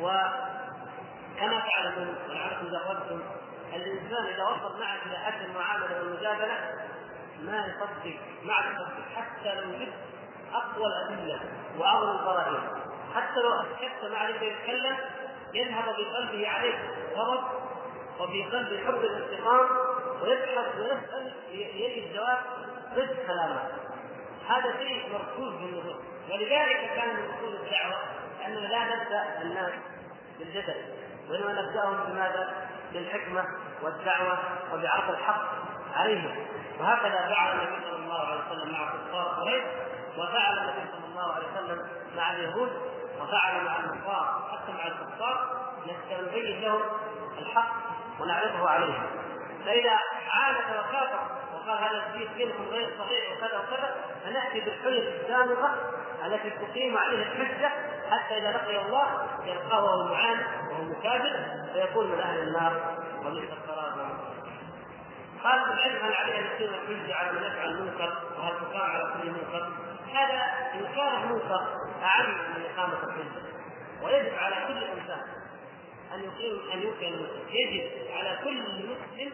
وكما 0.00 1.60
تعلمون 1.60 2.14
ولعلكم 2.28 2.88
قلتم 2.88 3.20
الإنسان 3.74 4.26
إذا 4.34 4.44
وصل 4.44 4.80
معك 4.80 5.00
إلى 5.06 5.18
حد 5.18 5.40
المعامله 5.40 5.98
والمجادله 5.98 6.54
ما 7.40 7.66
يصدق 7.66 8.18
ما 8.42 8.54
يصدق 8.54 8.92
حتى 9.16 9.54
لو 9.54 9.72
جبت 9.72 9.92
أقوى 10.54 10.86
الأدلة 10.86 11.40
واغلى 11.78 12.10
البراهين 12.10 12.60
حتى 13.14 13.40
لو 13.40 14.10
ما 14.10 14.18
عليك 14.18 14.42
يتكلم 14.42 14.96
يذهب 15.54 15.84
بقلبه 15.84 16.48
عليك 16.48 16.78
غضب 17.16 17.44
وفي 18.20 18.44
قلبه 18.44 18.86
حب 18.86 19.04
الانتقام 19.04 19.66
ويبحث 20.22 20.76
ويسأل 20.78 21.32
يجد 21.52 22.14
جواب 22.14 22.38
ضد 22.94 23.16
كلامه 23.26 23.62
هذا 24.48 24.78
شيء 24.78 25.12
مركوز 25.12 25.56
في 25.56 25.64
النفوس 25.64 25.96
ولذلك 26.30 26.90
كان 26.96 27.16
من 27.16 27.30
أصول 27.30 27.54
الدعوة 27.54 27.96
أننا 28.46 28.58
لا 28.68 28.84
نبدأ 28.84 29.42
الناس 29.42 29.72
بالجدل 30.38 30.74
وإنما 31.30 31.62
نبدأهم 31.62 32.04
بماذا؟ 32.12 32.68
بالحكمة 32.92 33.44
والدعوة 33.82 34.38
وبعرض 34.72 35.10
الحق 35.10 35.42
عليهم. 35.94 36.36
وهكذا 36.80 37.34
فعل 37.34 37.52
النبي 37.52 37.84
صلى 37.84 37.96
الله 37.96 38.26
عليه 38.26 38.40
وسلم 38.50 38.72
مع 38.72 38.90
كفار 38.90 39.24
قريش 39.24 39.62
وفعل 40.18 40.58
النبي 40.58 40.90
صلى 40.92 41.06
الله 41.10 41.32
عليه 41.32 41.46
وسلم 41.46 41.88
مع 42.16 42.32
اليهود 42.32 42.70
وفعل 43.20 43.64
مع 43.64 43.76
النصارى 43.76 44.48
حتى 44.52 44.72
مع 44.72 44.86
الكفار 44.86 45.60
نبين 46.20 46.60
لهم 46.60 46.80
الحق 47.38 47.72
ونعرضه 48.20 48.68
عليهم 48.70 49.06
فإذا 49.66 49.98
عاد 50.30 50.56
وكافر 50.56 51.20
وقال 51.54 51.78
هذا 51.78 52.06
الدين 52.06 52.28
دينكم 52.34 52.64
غير 52.70 52.90
صحيح 52.98 53.32
وكذا 53.32 53.58
وكذا 53.58 53.94
فنأتي 54.24 54.60
بالحجج 54.60 55.06
السابقة 55.06 55.74
التي 56.26 56.50
تقيم 56.50 56.98
عليه 56.98 57.22
الحجة 57.22 57.70
حتى 58.10 58.38
إذا 58.38 58.50
لقي 58.50 58.86
الله 58.86 59.06
يلقاه 59.44 59.84
وهو 59.84 60.14
معاند 60.14 60.46
وهو 60.70 60.82
مكابر 60.82 61.46
فيكون 61.72 62.06
من 62.06 62.20
أهل 62.20 62.38
النار 62.38 62.96
وبئس 63.26 63.48
القرار 63.52 63.90
قال 65.44 65.72
العلم 65.72 66.04
هل 66.04 66.12
أن 66.12 66.44
يقيم 66.44 66.74
الحجة 66.74 67.14
على 67.14 67.32
من 67.32 67.42
يفعل 67.42 67.68
المنكر 67.68 68.12
وهل 68.38 68.52
تقام 68.60 68.90
على 68.90 69.14
كل 69.22 69.30
منكر؟ 69.30 69.68
هذا 70.14 70.42
انكار 70.74 71.22
المنكر 71.22 71.66
أعم 72.02 72.26
من 72.30 72.64
إقامة 72.70 72.94
الحجه 72.94 73.42
ويجب 74.02 74.34
على 74.34 74.56
كل 74.68 74.84
إنسان 74.84 75.22
أن 76.14 76.20
يقيم 76.20 76.70
أن 76.72 76.82
ينكر 76.82 77.08
المنكر 77.08 77.50
يجب 77.50 78.10
على 78.16 78.38
كل 78.44 78.62
مسلم 78.62 79.32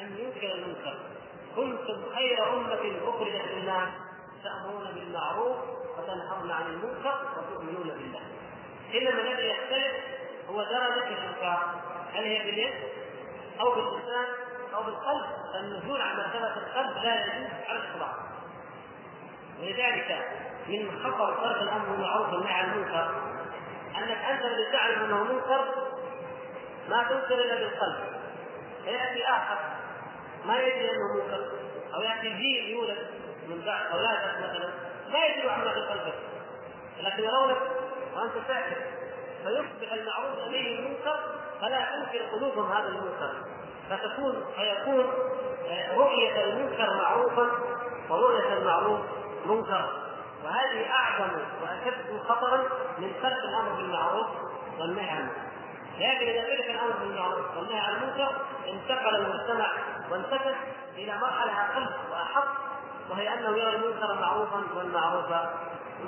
أن 0.00 0.16
ينكر 0.18 0.54
المنكر. 0.54 0.98
كنتم 1.56 2.14
خير 2.14 2.54
أمة 2.54 3.08
أخرجت 3.08 3.44
للناس 3.54 3.88
تأمرون 4.44 4.92
بالمعروف 4.94 5.56
وتنهون 5.98 6.50
عن 6.50 6.66
المنكر 6.66 7.18
وتؤمنون 7.36 7.88
بالله. 7.88 8.20
انما 8.94 9.20
الذي 9.20 9.48
يختلف 9.48 9.94
هو 10.48 10.62
درجة 10.62 11.08
الإنكار. 11.08 11.74
هل 12.14 12.24
هي 12.24 12.38
باليد 12.38 12.74
أو 13.60 13.74
باللسان 13.74 14.26
أو 14.74 14.82
بالقلب؟ 14.82 15.26
النزول 15.54 16.00
عن 16.00 16.16
مرتبه 16.16 16.56
القلب 16.56 17.04
لا 17.04 17.26
يجوز 17.26 17.50
على 17.68 17.78
الإطلاق. 17.78 18.14
ولذلك 19.64 20.28
من 20.68 21.00
خطر 21.04 21.34
ترك 21.34 21.62
الأمر 21.62 21.84
بالمعروف 21.88 22.32
والنهي 22.32 22.52
عن 22.52 22.72
المنكر 22.72 23.10
أنك 23.98 24.24
أنت 24.30 24.44
الذي 24.44 24.72
تعلم 24.72 25.04
أنه 25.04 25.24
منكر 25.24 25.64
ما 26.88 27.02
تنكر 27.02 27.34
إلا 27.34 27.54
بالقلب. 27.54 27.96
فيأتي 28.84 29.24
آخر 29.24 29.58
ما 30.44 30.56
يدري 30.58 30.90
أنه 30.90 31.14
منكر 31.14 31.46
أو 31.94 32.00
يأتي 32.02 32.28
جيل 32.28 32.70
يولد 32.70 32.98
من 33.48 33.62
بعد 33.66 33.86
اولادك 33.92 34.36
مثلا 34.38 34.70
لا 35.08 35.26
يدري 35.26 35.50
عما 35.50 35.72
في 35.72 35.80
قلبك. 35.80 36.14
لكن 37.00 37.22
يرونك 37.22 37.56
وأنت 38.16 38.32
تعرف 38.48 38.78
فيصبح 39.44 39.92
المعروف 39.92 40.38
اليه 40.46 40.88
منكر 40.88 41.20
فلا 41.60 41.78
تنكر 41.78 42.24
قلوبهم 42.32 42.72
هذا 42.72 42.88
المنكر. 42.88 43.34
فتكون 43.90 44.44
فيكون 44.56 45.12
رؤية 45.96 46.44
المنكر 46.44 46.96
معروفا 46.96 47.50
ورؤية 48.10 48.58
المعروف 48.58 49.00
منكر. 49.46 50.04
وهذه 50.44 50.90
أعظم 50.90 51.30
وأشد 51.62 52.22
خطرا 52.28 52.56
من 52.98 53.12
ترك 53.22 53.38
الأمر 53.44 53.72
بالمعروف 53.76 54.26
والنهي 54.78 55.10
عن 55.10 55.18
المنكر. 55.18 55.44
لكن 55.98 56.26
إذا 56.26 56.42
ترك 56.42 56.70
الأمر 56.70 56.92
بالمعروف 57.00 57.56
والنهي 57.56 57.78
عن 57.78 57.94
المنكر 57.94 58.36
انتقل 58.68 59.16
المجتمع 59.16 59.70
وانتقل 60.10 60.54
إلى 60.96 61.18
مرحلة 61.18 61.52
أقل 61.60 61.86
وأحط 62.10 62.48
وهي 63.10 63.34
أنه 63.34 63.56
يرى 63.56 63.76
المنكر 63.76 64.20
معروفا 64.20 64.62
والمعروف 64.76 65.26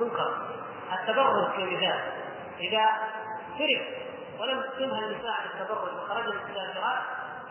منكرا. 0.01 0.49
التبرج 0.93 1.47
كمثال 1.57 2.01
إذا 2.61 2.87
ترك 3.59 4.07
ولم 4.41 4.61
تتمها 4.61 4.99
النساء 4.99 5.37
التبرج 5.45 5.95
وخرجنا 5.95 6.41
إلى 6.51 6.69
الفراش 6.69 6.99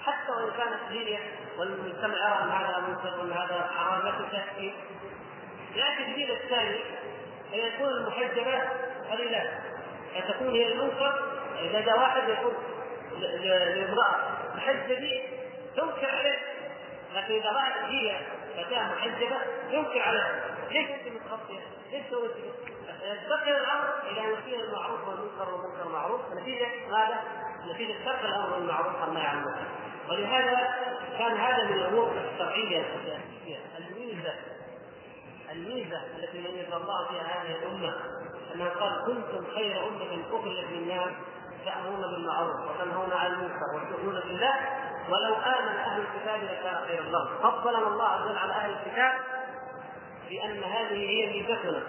حتى 0.06 0.32
وإن 0.32 0.52
كانت 0.58 0.82
هي 0.90 1.20
والمجتمع 1.58 2.16
يرى 2.16 2.44
أن 2.44 2.50
هذا 2.50 2.84
منكر 2.88 3.20
وأن 3.20 3.32
هذا 3.32 3.70
حرام 3.78 4.02
لا 4.06 4.12
تكفي. 4.12 4.74
ياتي 5.76 6.04
الجيل 6.04 6.32
الثاني 6.32 6.80
فيكون 7.52 7.90
المحجبات 7.90 8.68
قليلات 9.12 9.50
فتكون 10.16 10.50
هي 10.50 10.74
المنكر 10.74 11.22
إذا 11.62 11.82
جاء 11.82 12.00
واحد 12.00 12.30
يقول 12.30 12.54
لامرأة 13.76 14.16
محجبي 14.56 15.24
تنكر 15.76 16.16
عليه. 16.16 16.40
لكن 17.16 17.34
إذا 17.34 17.50
رأت 17.50 17.90
هي 17.90 18.20
فتاة 18.58 18.88
محجبة 18.96 19.38
تنكر 19.72 20.02
عليها. 20.02 20.44
ليش 20.72 20.90
انت 20.90 21.16
متغطية؟ 21.16 21.60
ليش 21.92 22.04
سويت 22.12 22.32
ينتقل 23.04 23.52
الأمر 23.52 23.90
إلى 24.12 24.22
أن 24.22 24.34
يصير 24.34 24.64
المعروف 24.64 25.08
والمنكر 25.08 25.54
والمنكر 25.54 25.90
معروف. 25.90 26.22
نتيجه 26.42 26.68
ماذا؟ 26.92 27.20
نتيجه 27.74 27.94
ترك 28.06 28.20
الأمر 28.24 28.50
بالمعروف 28.56 29.02
والنهي 29.02 29.26
عن 29.26 29.46
ولهذا 30.10 30.74
كان 31.18 31.38
هذا 31.38 31.64
من 31.64 31.74
الأمور 31.74 32.12
الشرعية 32.34 32.82
الأساسية 32.82 33.58
الميزة 33.78 34.34
الميزة 35.56 36.02
التي 36.18 36.38
ميز 36.38 36.74
الله 36.74 37.08
فيها 37.08 37.44
هذه 37.44 37.56
الأمة 37.56 37.94
انه 38.56 38.70
قال 38.70 39.06
كنتم 39.06 39.46
خير 39.56 39.88
أمة 39.88 40.24
أخرجت 40.32 40.66
للناس 40.72 41.12
تأمرون 41.66 42.02
بالمعروف 42.02 42.56
وتنهون 42.56 43.14
عن 43.14 43.32
المنكر 43.32 43.76
وتؤمنون 43.76 44.22
بالله 44.22 44.54
ولو 45.10 45.36
آمن 45.36 45.76
أهل 45.78 46.02
الكتاب 46.02 46.44
لكان 46.44 46.86
خيرا 46.88 47.04
لهم. 47.04 47.28
فضلنا 47.44 47.88
الله 47.88 48.06
عز 48.06 48.26
وجل 48.26 48.38
على 48.38 48.54
أهل 48.54 48.72
الكتاب 48.72 49.14
بأن 50.30 50.64
هذه 50.64 51.10
هي 51.10 51.26
ميزتنا. 51.26 51.84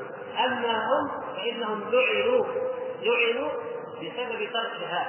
أما 0.45 0.87
هم 0.87 1.23
فإنهم 1.37 1.81
لعنوا 1.93 2.45
لعنوا 3.03 3.51
بسبب 3.97 4.49
تركها. 4.53 5.07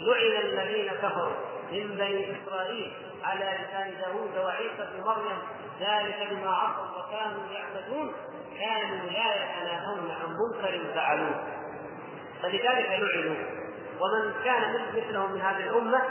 لعن 0.00 0.42
الذين 0.42 0.92
كفروا 0.92 1.32
من 1.72 1.96
بني 1.96 2.36
إسرائيل 2.36 2.92
على 3.24 3.44
لسان 3.44 3.94
داوود 4.00 4.38
وعيسى 4.44 4.88
بن 4.94 5.04
مريم 5.04 5.38
ذلك 5.80 6.28
بما 6.30 6.50
عصوا 6.50 6.98
وكانوا 6.98 7.42
يعتدون. 7.52 8.12
كانوا 8.58 9.10
لا 9.10 9.34
يتناهون 9.34 10.10
عن 10.10 10.36
منكر 10.36 10.94
فعلوه. 10.94 11.44
فلذلك 12.42 12.88
لعنوا. 12.90 13.36
ومن 14.00 14.32
كان 14.44 14.80
مثله 14.96 15.26
من 15.26 15.40
هذه 15.40 15.60
الأمة 15.60 16.02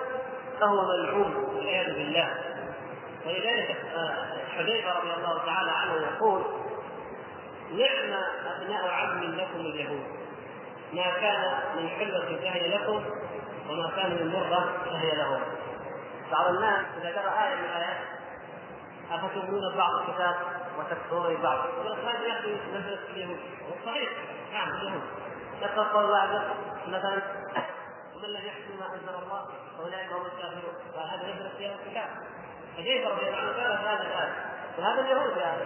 فهو 0.60 0.86
ملعون 0.88 1.36
والعياذ 1.36 1.94
بالله. 1.94 2.36
ولذلك 3.26 3.76
آه، 3.96 4.38
حذيفة 4.58 5.00
رضي 5.00 5.14
الله 5.14 5.46
تعالى 5.46 5.72
عنه 5.72 5.94
يقول 5.94 6.44
نعم 7.72 8.24
أبناء 8.56 8.88
عم 8.88 9.24
لكم 9.24 9.60
اليهود. 9.60 10.04
ما 10.94 11.04
كان 11.22 11.60
من 11.76 11.90
حلة 11.90 12.38
فهي 12.42 12.68
لكم 12.68 13.04
وما 13.70 13.92
كان 13.96 14.12
من 14.12 14.32
مرة 14.34 14.74
فهي 14.86 15.16
لهم. 15.16 15.42
بعض 16.32 16.48
الناس 16.48 16.86
إذا 17.02 17.22
قرا 17.22 17.48
آية 17.48 17.56
من 17.56 17.66
الآيات 17.66 17.98
افتؤمنون 19.12 19.74
ببعض 19.74 19.94
الكتاب 19.94 20.36
وتكفرون 20.80 21.36
ببعض 21.36 21.60
هذا 22.06 22.28
يا 22.28 22.40
أخي 22.40 22.58
في 23.08 23.12
اليهود 23.12 23.40
صحيح 23.86 24.10
نعم 24.54 24.70
اليهود 24.70 25.02
قول 25.94 26.06
الله 26.06 26.56
مثلا 26.88 27.22
ومن 28.16 28.30
لم 28.30 28.46
يحكم 28.46 28.80
ما 28.80 28.86
أنزل 28.94 29.24
الله 29.24 29.46
فأولئك 29.78 30.12
هم 30.12 30.26
الكافرون. 30.26 30.74
فهذا 30.96 31.34
نزلت 31.34 31.56
في 31.58 31.66
الكتاب. 31.66 32.10
فكيف 32.78 33.08
رضي 33.08 33.28
الله 33.28 33.38
عنه؟ 33.38 33.52
قال 33.52 33.88
هذا 33.88 34.02
الآية. 34.02 34.34
وهذا 34.78 35.02
اليهود 35.02 35.38
يا 35.38 35.56
أخي. 35.56 35.66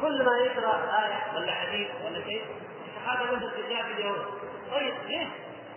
كل 0.00 0.24
ما 0.24 0.38
يقرأ 0.38 0.74
آية 1.06 1.36
ولا 1.36 1.52
حديث 1.52 1.90
ولا 2.04 2.24
شيء 2.24 2.44
هذا 3.06 3.36
نزلت 3.36 3.54
في 3.54 3.92
اليهود. 3.92 4.24
طيب 4.72 4.94
ليش؟ 5.06 5.28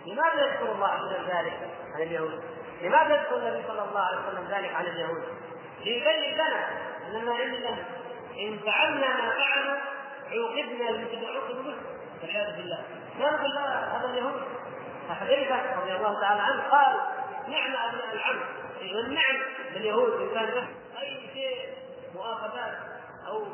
لماذا 0.06 0.46
يذكر 0.46 0.72
الله 0.72 0.88
عز 0.88 1.12
ذلك 1.12 1.70
عن 1.94 2.02
اليهود؟ 2.02 2.44
لماذا 2.82 3.14
يذكر 3.14 3.36
النبي 3.36 3.62
صلى 3.68 3.82
الله 3.84 4.00
عليه 4.00 4.18
وسلم 4.18 4.48
ذلك 4.48 4.74
عن 4.74 4.86
اليهود؟ 4.86 5.22
ليبين 5.80 6.34
لنا 6.34 6.68
ان 7.08 7.24
ما 7.24 7.34
عندنا 7.34 7.76
إن 8.38 8.58
فعلنا 8.58 9.08
ما 9.16 9.30
فعلوا 9.30 9.76
عوقبنا 10.32 10.90
بمثل 10.90 11.26
عوقب 11.26 11.64
به 11.64 11.74
والعياذ 12.22 12.56
بالله. 12.56 12.78
ما 13.20 13.30
نقول 13.30 13.54
لا 13.54 13.96
هذا 13.96 14.10
اليهود 14.10 14.42
فحذيفه 15.08 15.80
رضي 15.80 15.92
الله 15.96 16.20
تعالى 16.20 16.40
عنه 16.40 16.62
قال 16.62 16.96
نعم 17.48 17.76
أبناء 17.76 18.14
العم. 18.14 18.40
والنعم 18.94 19.36
باليهود 19.74 20.12
إن 20.12 20.34
كان 20.34 20.44
له 20.44 20.66
أي 21.00 21.20
شيء 21.34 21.74
مؤاخذات 22.14 22.78
أو 23.28 23.46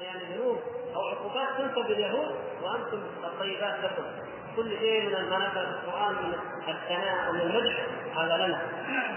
يعني 0.00 0.24
ذنوب 0.34 0.58
أو 0.94 1.08
عقوبات 1.08 1.48
تنسب 1.58 1.90
اليهود 1.90 2.36
وأنتم 2.62 3.02
الطيبات 3.24 3.74
لكم. 3.84 4.04
كل 4.56 4.78
شيء 4.78 5.06
من 5.06 5.50
في 5.50 5.60
القرآن 5.60 6.14
من 6.14 6.34
الثناء 6.68 7.30
ومن 7.30 7.40
المدح 7.40 7.86
هذا 8.16 8.46
لنا. 8.46 8.62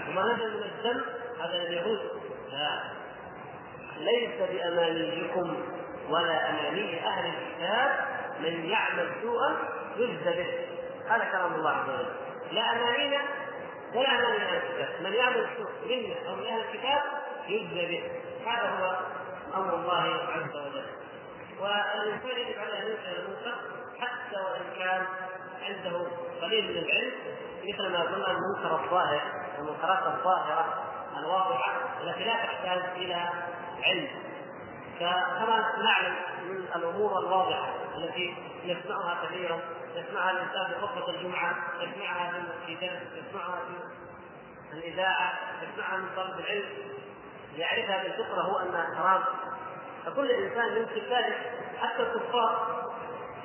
وما 0.08 0.32
نزل 0.32 0.56
من 0.56 0.62
الذم 0.62 1.02
هذا 1.40 1.56
لليهود. 1.56 2.21
لا 2.52 2.82
ليس 3.96 4.50
بأمانيكم 4.50 5.62
ولا 6.08 6.50
أماني 6.50 7.06
أهل 7.06 7.32
الكتاب 7.34 7.90
من 8.40 8.64
يعمل 8.70 9.10
سوءا 9.22 9.56
يجزى 9.96 10.30
به. 10.30 10.66
هذا 11.08 11.24
كلام 11.24 11.54
الله 11.54 11.70
عز 11.70 11.88
وجل. 11.88 12.14
لا 12.52 12.72
أمانينا 12.72 13.20
ولا 13.94 14.08
أماني 14.08 14.42
أهل 14.42 14.56
الكتاب. 14.56 15.02
من 15.02 15.12
يعمل 15.12 15.46
سوء 15.56 15.70
منا 15.88 16.28
أو 16.28 16.36
من 16.36 16.46
أهل 16.46 16.60
الكتاب 16.60 17.02
يجزى 17.48 17.86
به. 17.86 18.10
هذا 18.50 18.68
هو 18.68 18.96
أمر 19.54 19.74
الله 19.74 20.02
عز 20.34 20.56
وجل. 20.56 20.86
والإنسان 21.60 22.30
يجب 22.30 22.58
عليه 22.58 22.82
أن 22.82 22.86
ينكر 22.86 23.18
المنكر 23.18 23.54
حتى 24.00 24.36
وإن 24.36 24.78
كان 24.78 25.06
عنده 25.62 26.06
قليل 26.42 26.64
من 26.64 26.78
العلم 26.78 27.12
مثل 27.64 27.92
ما 27.92 28.02
قلنا 28.02 28.30
المنكر 28.30 28.84
الظاهر 28.84 29.20
المنكرات 29.58 30.06
الظاهرة. 30.06 30.91
الواضحه 31.24 31.72
التي 32.02 32.24
لا 32.24 32.34
تحتاج 32.34 32.82
إلى 32.96 33.28
علم. 33.82 34.08
فكما 35.00 35.72
نعلم 35.82 36.14
من 36.48 36.68
الأمور 36.76 37.18
الواضحة 37.18 37.68
التي 37.96 38.34
نسمعها 38.64 39.24
كثيرا 39.24 39.60
يسمعها 39.94 40.30
الإنسان 40.30 40.66
في 40.66 40.86
خطبة 40.86 41.08
الجمعة 41.08 41.54
يسمعها 41.80 42.32
في 42.66 42.74
درس 42.74 43.02
يسمعها 43.14 43.58
في 44.70 44.78
الإذاعة 44.78 45.32
يسمعها 45.62 45.96
من 45.96 46.08
طلب 46.16 46.38
العلم. 46.40 46.68
يعرفها 47.56 48.02
بالفطرة 48.02 48.42
هو 48.42 48.58
أنها 48.58 48.96
حرام. 48.96 49.24
فكل 50.06 50.30
إنسان 50.30 50.76
يمكن 50.76 51.14
ذلك 51.14 51.52
حتى 51.80 52.02
الكفار 52.02 52.82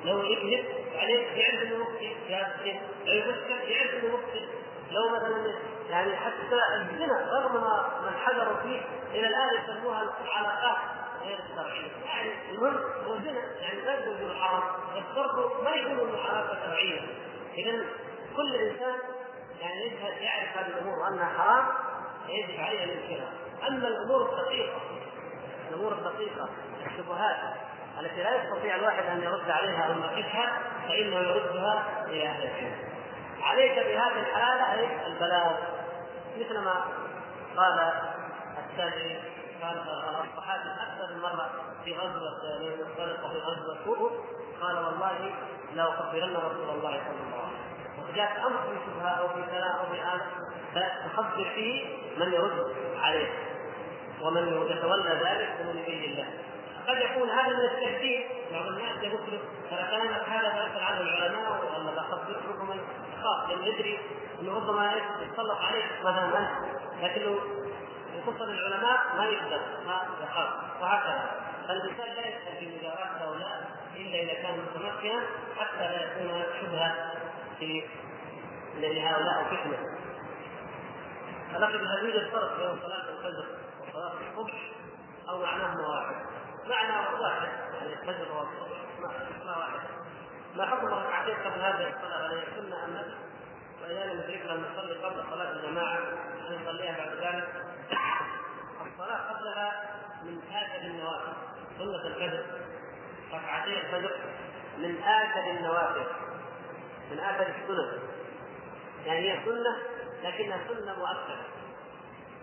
لو 0.04 0.22
يكذب 0.22 0.64
عليه 0.98 1.26
يعرف 1.26 1.62
انه 1.62 1.78
مخطئ 1.78 2.14
في 2.26 2.34
هذا 2.34 2.54
الشيء 2.58 2.80
لو 3.06 3.12
يفكر 3.12 3.68
يعرف 3.68 4.04
انه 4.04 4.16
مخطئ 4.16 4.44
لو 4.90 5.08
مثلا 5.08 5.54
يعني 5.90 6.16
حتى 6.16 6.60
الزنا 6.76 7.30
رغم 7.32 7.60
ما 7.60 8.00
من 8.02 8.18
حذروا 8.18 8.56
فيه 8.62 8.80
إلى 9.14 9.26
الآن 9.26 9.48
يسموها 9.62 10.02
العلاقات 10.24 10.76
غير 11.24 11.38
الشرعية. 11.38 11.90
يعني 12.06 12.30
المهم 12.50 12.76
هو 13.06 13.16
زنا 13.16 13.60
يعني 13.60 13.80
لا 13.80 13.92
يقول 13.92 14.16
إنه 14.16 14.34
حرام 14.34 14.62
بس 14.96 15.16
برضه 15.16 15.62
ما 15.62 15.70
يقولوا 15.70 16.06
إنه 16.06 16.18
علاقة 16.22 16.58
شرعية. 16.66 17.00
اذا 17.54 17.84
كل 18.36 18.54
إنسان 18.54 18.94
يعني 19.60 19.86
يجهل 19.86 20.22
يعرف 20.22 20.56
هذه 20.56 20.66
الأمور 20.66 20.98
وانها 20.98 21.38
حرام 21.38 21.66
يجب 22.28 22.60
عليه 22.60 22.84
أن 22.84 22.88
ينكرها. 22.88 23.32
أما 23.68 23.88
الأمور 23.88 24.22
الدقيقة 24.22 24.80
الأمور 25.70 25.92
الدقيقة 25.92 26.48
الشبهات 26.86 27.36
التي 28.00 28.22
لا 28.22 28.42
يستطيع 28.42 28.76
الواحد 28.76 29.04
أن 29.04 29.22
يرد 29.22 29.50
عليها 29.50 29.86
أو 29.86 29.92
يناقشها 29.92 30.58
فإنه 30.88 31.16
يردها 31.16 31.84
إلى 32.06 32.26
أهل 32.26 32.42
العلم. 32.42 32.76
عليك 33.42 33.72
بهذه 33.72 34.20
الحالة 34.20 34.72
أي 34.72 35.06
البلاغ. 35.06 35.52
مثل 36.38 36.58
ما 36.58 36.84
قال 37.56 37.92
التابعي 38.58 39.18
قال 39.62 39.78
الصحابي 39.78 40.70
أكثر 40.70 41.14
من 41.14 41.20
مرة 41.22 41.50
في 41.84 41.94
غزوة 41.94 42.28
انطلق 42.80 43.32
في 43.32 43.38
غزوة 43.38 43.84
كوب 43.84 44.12
قال 44.60 44.76
والله 44.76 45.32
لا 45.74 45.88
اخبرن 45.88 46.36
رسول 46.36 46.70
الله 46.70 47.00
صلى 47.04 47.26
الله 47.26 47.38
عليه 47.38 47.48
وسلم. 47.48 48.08
وجاء 48.12 48.46
أمر 48.46 48.58
في 48.58 48.78
شبهة 48.86 49.08
أو 49.08 49.28
في 49.28 49.50
كلام 49.50 49.76
أو 49.76 49.86
في 49.92 50.02
آن 50.02 50.20
فتخبر 50.74 51.44
فيه 51.54 51.96
من 52.18 52.32
يرد 52.32 52.74
عليه. 53.02 53.28
ومن 54.20 54.66
يتولى 54.70 55.10
ذلك 55.10 55.48
ومن 55.60 55.78
يبين 55.78 56.16
له 56.16 56.26
قد 56.88 56.96
يكون 56.96 57.30
هذا 57.30 57.48
من 57.48 57.64
التهديد 57.64 58.26
بعض 58.52 58.66
الناس 58.66 59.02
يقول 59.02 59.20
ترى 59.70 59.86
كلامك 59.90 60.28
هذا 60.28 60.50
فيسال 60.50 60.82
عنه 60.82 61.00
العلماء 61.00 61.64
ولا 61.76 61.90
لا 61.90 62.02
ربما 62.50 62.74
يخاف 63.18 63.48
لأنه 63.50 63.66
يدري 63.66 63.98
إنه 64.40 64.54
ربما 64.54 64.92
يتسلط 65.20 65.58
عليه 65.60 65.84
مثلا 66.00 66.38
انت 66.38 66.48
لكن 67.02 67.20
لو 67.20 67.38
يتصل 68.16 68.50
العلماء 68.50 69.16
ما 69.16 69.24
يقدر 69.26 69.60
ما 69.86 70.06
يخاف 70.22 70.48
وهكذا. 70.80 71.30
فالإنسان 71.68 72.14
لا 72.14 72.26
يدخل 72.26 72.56
في 72.58 72.78
مجاراة 72.78 73.06
هؤلاء 73.20 73.70
إلا 73.96 74.22
إذا 74.22 74.42
كان 74.42 74.58
متمكنا 74.58 75.20
حتى 75.58 75.78
لا 75.78 76.02
يكون 76.02 76.42
شبهه 76.60 77.14
في 77.58 77.82
لهؤلاء 78.76 79.44
فتنه 79.44 79.78
فلقد 81.52 81.74
هل 81.74 82.04
يوجد 82.04 82.30
فرق 82.30 82.56
بين 82.58 82.80
صلاة 82.82 83.08
الفجر 83.08 83.46
وصلاة 83.88 84.12
الصبح 84.30 84.54
أو 85.28 85.42
معناهما 85.42 85.88
واحد 85.88 86.37
معنى 86.68 87.20
واحد. 87.20 87.48
يعني 87.74 87.94
والصبح 88.20 88.78
معنى 89.00 89.58
واحد. 89.58 89.80
ما 90.56 90.66
حكم 90.66 90.86
ركعتين 90.86 91.36
قبل 91.36 91.60
هذه 91.60 91.94
الصلاة 91.96 92.26
هل 92.26 92.42
سنه 92.56 92.84
ام 92.84 92.94
لا؟ 92.94 93.04
واذا 93.82 94.04
لم 94.04 94.20
يدركنا 94.20 94.52
أن 94.52 94.62
نصلي 94.62 94.94
قبل 95.04 95.24
صلاة 95.30 95.50
الجماعة. 95.50 95.98
أن 95.98 96.60
نصليها 96.62 96.96
بعد 96.98 97.34
ذلك. 97.34 97.48
الصلاة 98.86 99.32
قبلها 99.32 99.90
من 100.22 100.40
اكد 100.52 100.84
النوافل. 100.84 101.32
سنة 101.78 102.06
الفجر. 102.06 102.44
ركعتي 103.32 103.80
الفجر. 103.80 104.16
من 104.78 105.02
اكد 105.02 105.56
النوافل. 105.56 106.06
من 107.10 107.20
اكد 107.20 107.54
السنن 107.54 107.98
يعني 109.06 109.32
هي 109.32 109.44
سنة 109.44 109.76
لكنها 110.22 110.58
سنة 110.68 110.98
مؤكدة. 110.98 111.48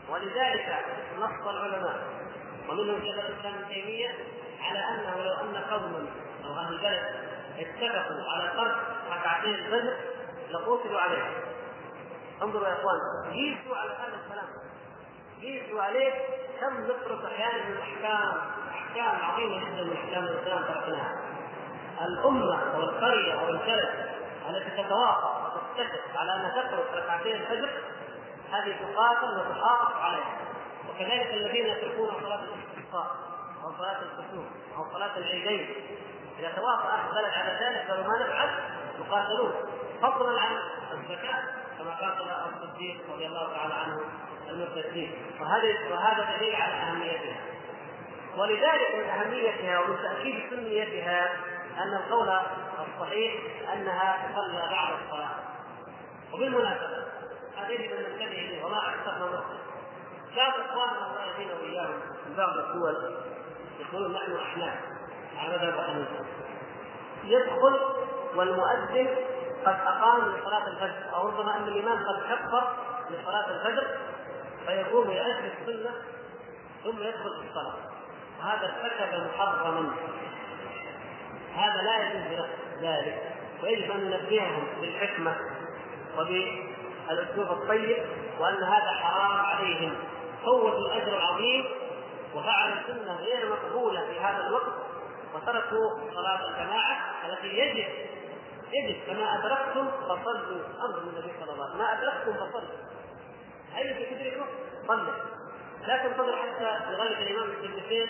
ولذلك 0.09 0.85
نص 1.17 1.47
العلماء 1.47 2.24
ومنهم 2.69 3.01
شيخ 3.01 3.15
الاسلام 3.25 3.53
ابن 3.53 3.67
تيمية 3.73 4.09
على 4.61 4.79
أنه 4.79 5.23
لو 5.23 5.33
أن 5.33 5.63
قوما 5.71 6.07
أو 6.45 6.53
أهل 6.53 6.73
البلد 6.73 7.03
اتفقوا 7.59 8.31
على 8.31 8.51
ترك 8.57 8.75
ركعتين 9.11 9.55
الفجر 9.55 9.93
لقوتلوا 10.51 10.99
عليه. 10.99 11.23
انظروا 12.41 12.67
يا 12.67 12.73
إخوان 12.73 12.99
قيسوا 13.33 13.77
على 13.77 13.91
هذا 13.91 14.17
الكلام. 14.25 14.47
قيسوا 15.41 15.81
عليه 15.81 16.13
كم 16.61 16.83
نترك 16.83 17.25
أحيانا 17.25 17.65
من 17.65 17.71
الأحكام 17.71 18.37
أحكام 18.69 19.31
عظيمة 19.31 19.59
جدا 19.59 19.83
من 19.83 19.93
أحكام 19.93 20.23
الإسلام 20.23 20.63
تركناها. 20.63 21.15
الأمة 22.01 22.73
أو 22.75 22.79
القرية 22.79 23.33
أو 23.33 23.49
البلد 23.49 24.15
التي 24.49 24.83
تتوافق 24.83 25.45
وتتفق 25.45 26.19
على 26.19 26.31
أن 26.33 26.51
تترك 26.51 27.03
ركعتين 27.03 27.35
الفجر 27.35 27.69
هذه 28.51 28.75
تقاتل 28.81 29.39
وتحافظ 29.39 29.95
عليها. 30.01 30.44
وكذلك 30.95 31.33
الذين 31.33 31.65
يتركون 31.65 32.09
صلاة 32.21 32.39
الاستسقاء 32.39 33.15
أو 33.63 33.71
صلاة 33.77 33.97
الكسوف 34.01 34.45
أو 34.77 34.93
صلاة 34.93 35.17
العيدين. 35.17 35.75
إذا 36.39 36.51
توافق 36.51 36.85
أهل 36.85 37.09
البلد 37.09 37.33
على 37.33 37.59
ذلك 37.65 37.89
قالوا 37.89 38.03
ما 38.03 38.25
نفعل؟ 38.25 38.49
يقاتلون. 38.99 39.53
فضلا 40.01 40.41
عن 40.41 40.57
الزكاة 40.93 41.43
كما 41.77 41.91
قاتل 41.91 42.53
الصديق 42.55 42.97
رضي 43.13 43.25
الله 43.25 43.53
تعالى 43.53 43.73
عنه 43.73 44.01
المرتدين 44.49 45.11
وهذا 45.41 45.91
وهذا 45.91 46.37
دليل 46.37 46.55
على 46.55 46.73
أهميتها. 46.73 47.37
ولذلك 48.37 48.95
من 48.95 49.09
أهميتها 49.09 49.79
ومن 49.79 49.97
تأكيد 49.97 50.49
سنيتها 50.49 51.29
أن 51.77 51.93
القول 51.93 52.29
الصحيح 52.87 53.33
أنها 53.73 54.27
تصلى 54.27 54.69
بعد 54.71 54.93
هذا 57.65 57.73
يجب 57.73 57.91
ان 57.91 58.03
ننتبه 58.03 58.25
اليه 58.25 58.65
وما 58.65 58.89
أكثرنا 58.89 59.25
مسلم 59.25 59.74
بعض 60.35 60.53
اخواننا 60.59 61.07
الله 61.07 61.25
يهدينا 61.25 61.53
واياهم 61.53 61.99
من 62.25 62.35
بعض 62.37 62.57
الدول 62.57 63.15
يقولون 63.79 64.13
نحن 64.13 64.35
احناف 64.35 64.73
على 65.37 65.57
مذهب 65.57 65.83
حنيفه 65.87 66.25
يدخل 67.23 67.79
والمؤذن 68.35 69.07
قد 69.65 69.75
أقام 69.85 70.35
لصلاه 70.35 70.67
الفجر. 70.67 71.15
أو 71.15 71.27
ربما 71.27 71.57
أن 71.57 71.67
الإمام 71.67 72.05
قد 72.07 72.21
كبر 72.21 72.63
لصلاه 73.09 73.45
الفجر 73.49 73.87
فيقوم 74.65 75.11
يؤدي 75.11 75.51
السنة 75.61 75.91
ثم 76.83 77.03
يدخل 77.03 77.41
في 77.41 77.47
الصلاة. 77.49 77.75
وهذا 78.39 78.75
ارتكب 78.83 79.27
محرما. 79.35 79.91
هذا 81.55 81.81
لا 81.81 81.97
يجوز 81.97 82.45
ذلك. 82.81 83.33
ويجب 83.63 83.91
أن 83.91 83.99
ننبههم 83.99 84.67
بالحكمة 84.81 85.35
وبالأسلوب 86.17 87.51
الطيب 87.51 88.05
وأن 88.39 88.63
هذا 88.63 88.91
حرام 88.91 89.31
عليهم. 89.31 89.95
فوتوا 90.45 90.79
الأجر 90.79 91.17
العظيم 91.17 91.65
وفعلوا 92.35 92.75
سنه 92.87 93.15
غير 93.15 93.49
مقبولة 93.49 94.05
في 94.05 94.19
هذا 94.19 94.47
الوقت 94.47 94.73
وتركوا 95.35 95.89
صلاة 96.13 96.49
الجماعة 96.49 96.97
التي 97.25 97.47
يجب 97.47 97.87
يجب. 98.73 98.95
كما 99.07 99.35
أدركتم 99.39 99.91
فصلوا. 100.01 100.61
أمر 100.85 100.97
النبي 100.97 101.31
صلى 101.39 101.53
الله 101.53 101.63
عليه 101.63 101.73
وسلم 101.73 101.77
ما 101.77 101.93
أدركتم 101.93 102.33
فصلوا. 102.33 102.77
اي 103.77 104.05
تدركوا 104.05 104.45
صلوا. 104.87 105.13
لا 105.87 106.07
تنتظر 106.07 106.35
حتى 106.35 106.91
لغايه 106.91 107.31
الإمام 107.31 107.49
السجدتين 107.49 108.07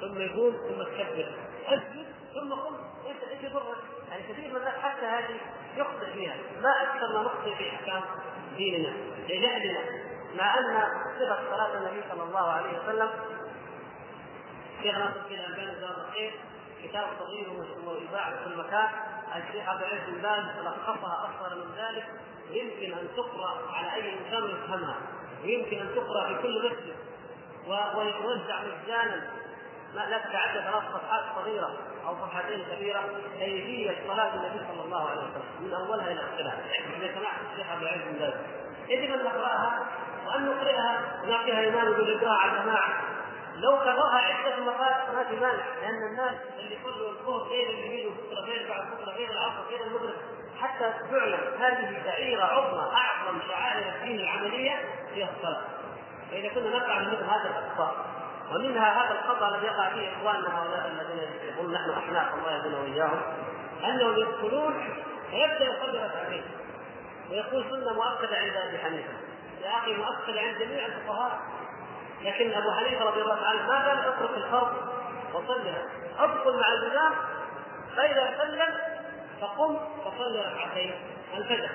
ثم 0.00 0.20
يقوم 0.20 0.52
ثم 0.52 0.82
تكبر. 0.82 1.32
أسجد 1.66 2.06
ثم 2.34 2.52
قم. 2.52 2.76
إيش 3.06 3.16
إيش 3.30 3.50
يضرك؟ 3.50 3.76
يعني 4.10 4.22
كثير 4.22 4.50
من 4.50 4.56
الناس 4.56 4.74
حتى 4.74 5.06
هذه 5.06 5.36
يخطئ 5.76 6.12
فيها. 6.12 6.34
ما 6.62 6.82
أكثر 6.82 7.12
ما 7.14 7.22
نخطئ 7.22 7.54
في 7.54 7.70
أحكام 7.70 8.02
ديننا 8.56 8.92
لجهلنا. 9.28 10.09
مع 10.34 10.58
أن 10.58 10.82
صفة 11.18 11.38
صلاة 11.50 11.74
النبي 11.74 12.02
صلى 12.10 12.22
الله 12.22 12.50
عليه 12.50 12.78
وسلم 12.78 13.10
شيخ 14.82 14.98
ناصر 14.98 15.20
الدين 15.20 15.38
الالباني 15.38 15.74
جزاه 15.74 16.06
الخير 16.08 16.32
كتاب 16.82 17.06
صغير 17.18 17.48
ويباع 17.86 18.30
في 18.30 18.44
كل 18.44 18.56
مكان 18.56 18.88
الشيخ 19.36 19.68
عبد 19.68 19.82
العزيز 19.82 20.08
بن 20.08 20.22
باز 20.22 20.44
لخصها 20.64 21.30
اصغر 21.30 21.58
من 21.58 21.74
ذلك. 21.76 22.04
يمكن 22.50 22.98
أن 22.98 23.08
تقرأ 23.16 23.72
على 23.72 23.94
أي 23.94 24.18
إنسان 24.18 24.50
يفهمها. 24.50 24.96
ويمكن 25.44 25.78
أن 25.80 25.94
تقرأ 25.94 26.28
في 26.28 26.42
كل 26.42 26.70
مسجد. 26.70 26.96
ويوزع 27.96 28.60
مجانا. 28.62 29.30
لا 29.94 30.18
تتعدى 30.18 30.60
ثلاث 30.60 30.82
صفحات 30.92 31.24
صغيرة 31.34 31.70
أو 32.06 32.14
صفحتين 32.14 32.64
كبيرة. 32.64 33.02
كيفية 33.38 33.96
صلاة 34.08 34.34
النبي 34.34 34.66
صلى 34.72 34.84
الله 34.84 35.10
عليه 35.10 35.20
وسلم؟ 35.20 35.44
من 35.60 35.74
أولها 35.74 36.12
إلى 36.12 36.20
آخرها. 36.20 36.58
إذا 36.96 37.14
سمعت 37.14 37.36
الشيخ 37.52 37.70
عبد 37.70 37.82
العزيز 37.82 38.02
بن 38.02 38.18
باز 38.18 38.34
يجب 38.90 39.14
أن 39.14 39.24
نقرأها 39.24 39.86
وأن 40.26 40.46
نقرأها. 40.46 41.22
ونعطيها 41.24 41.60
إيمان 41.60 41.92
بالاقراء 41.92 42.38
على 42.38 42.52
الجماعة. 42.52 43.00
لو 43.56 43.78
كررها 43.78 44.18
عدة 44.18 44.64
مرات 44.64 45.14
ما 45.14 45.24
في 45.24 45.36
مانع 45.36 45.64
لأن 45.82 46.10
الناس 46.10 46.34
اللي 46.58 46.74
يصلوا 46.76 47.08
الظهر 47.08 47.48
غير 47.48 47.70
اللي 47.70 47.88
بيجوا 47.88 48.10
بكرة 48.10 48.40
غير 48.40 48.68
بعد 48.68 48.84
بكرة 48.90 49.12
غير 49.12 49.30
العصر 49.30 49.62
غير 49.70 49.80
المغرب 49.86 50.14
حتى 50.60 50.92
تعلم 51.10 51.40
هذه 51.60 52.02
دائرة 52.04 52.44
عظمى 52.44 52.92
أعظم 52.96 53.38
شعائر 53.48 53.94
الدين 53.94 54.20
العملية 54.20 54.80
هي 55.14 55.24
الصلاة. 55.24 55.62
فإذا 56.30 56.48
كنا 56.48 56.76
نفعل 56.76 57.06
مثل 57.08 57.24
هذا 57.24 57.50
الأخطاء 57.58 57.94
ومنها 58.54 59.04
هذا 59.04 59.18
الخطأ 59.20 59.48
الذي 59.48 59.66
يقع 59.66 59.88
فيه 59.90 60.08
إخواننا 60.12 60.62
هؤلاء 60.62 60.86
الذين 60.86 61.28
يقولون 61.48 61.74
نحن 61.74 61.90
أحناف 61.90 62.34
الله 62.34 62.52
يهدينا 62.56 62.78
وإياهم 62.78 63.20
أنهم 63.84 64.18
يدخلون 64.18 64.84
فيبدأ 65.30 65.64
يصلي 65.64 65.98
ركعتين 65.98 66.42
ويقول 67.30 67.64
سنة 67.70 67.92
مؤكدة 67.92 68.36
عند 68.36 68.56
أبي 68.56 68.78
حنيفة. 68.78 69.12
يا 69.62 69.78
أخي 69.78 69.94
مؤكدة 69.94 70.40
عند 70.40 70.58
جميع 70.58 70.86
الفقهاء. 70.86 71.40
لكن 72.22 72.52
أبو 72.52 72.70
حنيفة 72.70 73.04
رضي 73.04 73.22
الله 73.22 73.46
عنه 73.46 73.66
ما 73.66 73.88
قال 73.88 73.98
اترك 73.98 74.36
الفرض. 74.36 74.72
وصلها 75.34 75.82
أدخل 76.18 76.60
مع 76.60 76.72
الإمام. 76.72 77.12
فإذا 77.96 78.34
سلم 78.38 78.78
فقم 79.40 79.78
فصل 80.04 80.38
ركعتين. 80.38 80.94
الفجر 81.36 81.68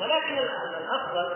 ولكن 0.00 0.38
الأفضل 0.78 1.34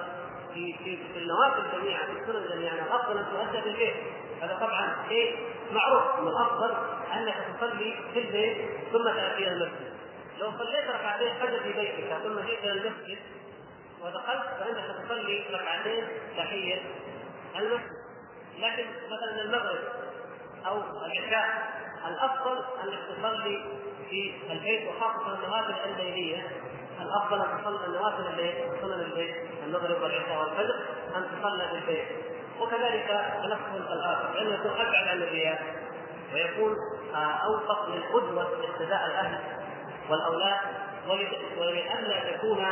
في 0.55 0.75
في 0.79 0.97
في 1.13 1.19
النوافل 1.19 1.63
جميعا 1.73 2.05
في 2.07 2.13
السنن 2.13 2.49
جميعا 2.49 2.75
الأفضل 2.75 3.19
أن 3.19 3.27
تؤدى 3.31 3.61
بالبيت. 3.65 3.97
هذا 4.43 4.57
طبعا 4.61 4.97
شيء 5.09 5.49
معروف. 5.73 6.03
إن 6.19 6.29
الأفضل 6.29 6.75
أنك 7.13 7.35
تصلي 7.59 7.95
في 8.15 8.19
البيت 8.21 8.71
ثم 8.93 9.05
تأتي 9.05 9.39
إلى 9.39 9.53
المسجد. 9.53 9.91
لو 10.41 10.51
صليت 10.59 10.91
ركعتين 10.91 11.35
فجر 11.41 11.61
في 11.63 11.73
بيتك 11.73 12.17
ثم 12.23 12.41
جئت 12.41 12.65
إلى 12.65 12.73
المسجد 12.73 13.19
ودخلت 14.03 14.45
فانك 14.59 15.05
تصلي 15.05 15.45
ركعتين 15.53 16.09
تحيه 16.37 16.83
المسجد. 17.59 18.01
لكن 18.59 18.87
مثلا 19.07 19.41
المغرب 19.43 19.79
أو 20.67 20.83
العشاء 21.07 21.71
الأفضل 22.07 22.65
أنك 22.85 22.99
تصلي 23.09 23.65
في 24.11 24.33
البيت 24.51 24.89
وخاصة 24.89 25.35
النوافل 25.35 25.75
الليليه 25.91 26.49
الأفضل 27.01 27.41
أن 27.41 27.61
تصلي 27.63 27.87
النوافل 27.87 28.27
الليل 28.27 28.55
سنن 28.81 28.93
البيت 29.01 29.37
المغرب 29.65 30.03
والعشاء 30.03 30.39
والفجر 30.41 30.75
أن 31.17 31.29
تصلى 31.41 31.69
في 31.69 31.75
البيت. 31.75 32.09
وكذلك 32.61 33.35
تنفس 33.43 33.91
الآخر 33.91 34.35
لأنه 34.35 34.55
يكون 34.55 34.71
ابعد 34.71 35.09
عن 35.09 35.23
الرياء 35.23 35.63
ويكون 36.35 36.75
اوفق 37.17 37.89
للقدوة 37.89 38.61
لاقتداء 38.61 39.07
الأهل 39.07 39.39
والأولاد. 40.11 40.59
ولئلا 41.59 42.37
تكون 42.37 42.67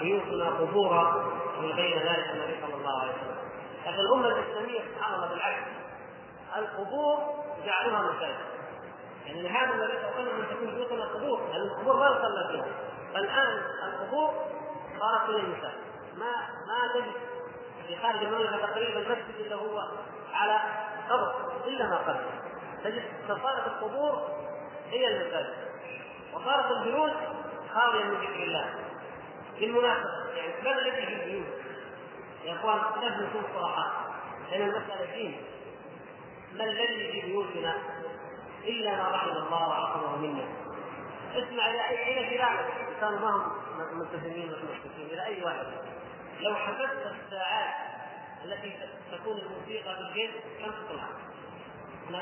بيوتنا 0.00 0.50
قبورا 0.50 1.32
من 1.60 1.76
بين 1.76 1.98
ذلك 1.98 2.30
النبي 2.30 2.56
صلى 2.66 2.74
الله 2.74 3.00
عليه 3.00 3.12
وسلم. 3.12 3.38
لكن 3.86 4.00
الأمة 4.00 4.26
الإسلامية 4.28 4.80
سبحان 4.80 5.14
الله 5.14 5.28
بالعكس. 5.28 5.66
القبور 6.56 7.18
جعلوها 7.66 8.02
مساجد. 8.02 8.36
يعني 9.26 9.42
لهذا 9.42 9.74
النبي 9.74 9.92
صلى 9.92 10.08
الله 10.08 10.32
عليه 10.32 10.32
وسلم 10.32 10.44
تكون 10.50 10.74
بيوتنا 10.74 11.04
قبور. 11.04 11.40
لأن 11.52 11.60
القبور 11.60 11.96
ما 11.96 12.06
يصلى 12.06 12.48
فيها. 12.52 12.74
فالآن 13.14 13.62
القبور 13.84 14.30
صارت 15.00 15.30
من 15.30 15.34
المساجد. 15.34 15.84
ما 16.16 16.32
ما 16.68 16.92
تجد 16.94 17.12
في 17.88 17.96
خارج 17.96 18.22
المملكة 18.22 18.66
تقريبا 18.66 18.98
المسجد 18.98 19.34
إلا 19.40 19.56
هو 19.56 19.88
على 20.34 20.58
قبر. 21.10 21.34
إلا 21.66 21.86
ما 21.86 21.96
قبل 21.96 22.24
تجد 22.84 23.02
فصارت 23.28 23.66
القبور 23.66 24.28
هي 24.90 25.06
المساجد. 25.08 25.54
وصارت 26.34 26.70
البيوت 26.70 27.12
خاوية 27.74 28.04
من 28.04 28.14
ذكر 28.14 28.42
الله. 28.42 28.74
بالمناسبة 29.60 30.10
يعني 30.36 30.52
ماذا 30.64 30.78
الذي 30.78 31.06
في 31.06 31.12
البيوت؟ 31.22 31.46
يا 32.44 32.54
إخوان 32.54 32.78
لازم 33.02 33.26
نكون 33.26 33.42
صراحة. 33.54 33.92
لأن 34.50 34.62
المسألة 34.62 35.14
دين 35.14 35.42
ما 36.54 36.64
الذي 36.64 37.12
في 37.12 37.20
بيوتنا 37.20 37.74
إلا 38.64 38.96
ما 38.96 39.08
رحم 39.08 39.28
الله 39.30 39.68
وعصمه 39.68 40.16
منا؟ 40.16 40.44
اسمع 41.34 41.70
إلى 41.70 41.88
اي 41.88 42.18
إلى 42.18 42.28
جيرانك 42.28 42.66
كانوا 43.00 43.18
ما 43.18 43.30
هم 43.30 43.98
ملتزمين 43.98 44.48
ولا 44.48 44.58
ملتزمين 44.62 45.06
إلى 45.10 45.24
أي 45.26 45.44
واحد؟ 45.44 45.66
لو 46.40 46.54
حسبت 46.54 47.16
الساعات 47.24 47.74
التي 48.44 48.78
تكون 49.12 49.38
الموسيقى 49.38 49.94
في 49.94 50.00
البيت 50.00 50.30
كم 50.60 50.70
تطلع؟ 50.70 51.04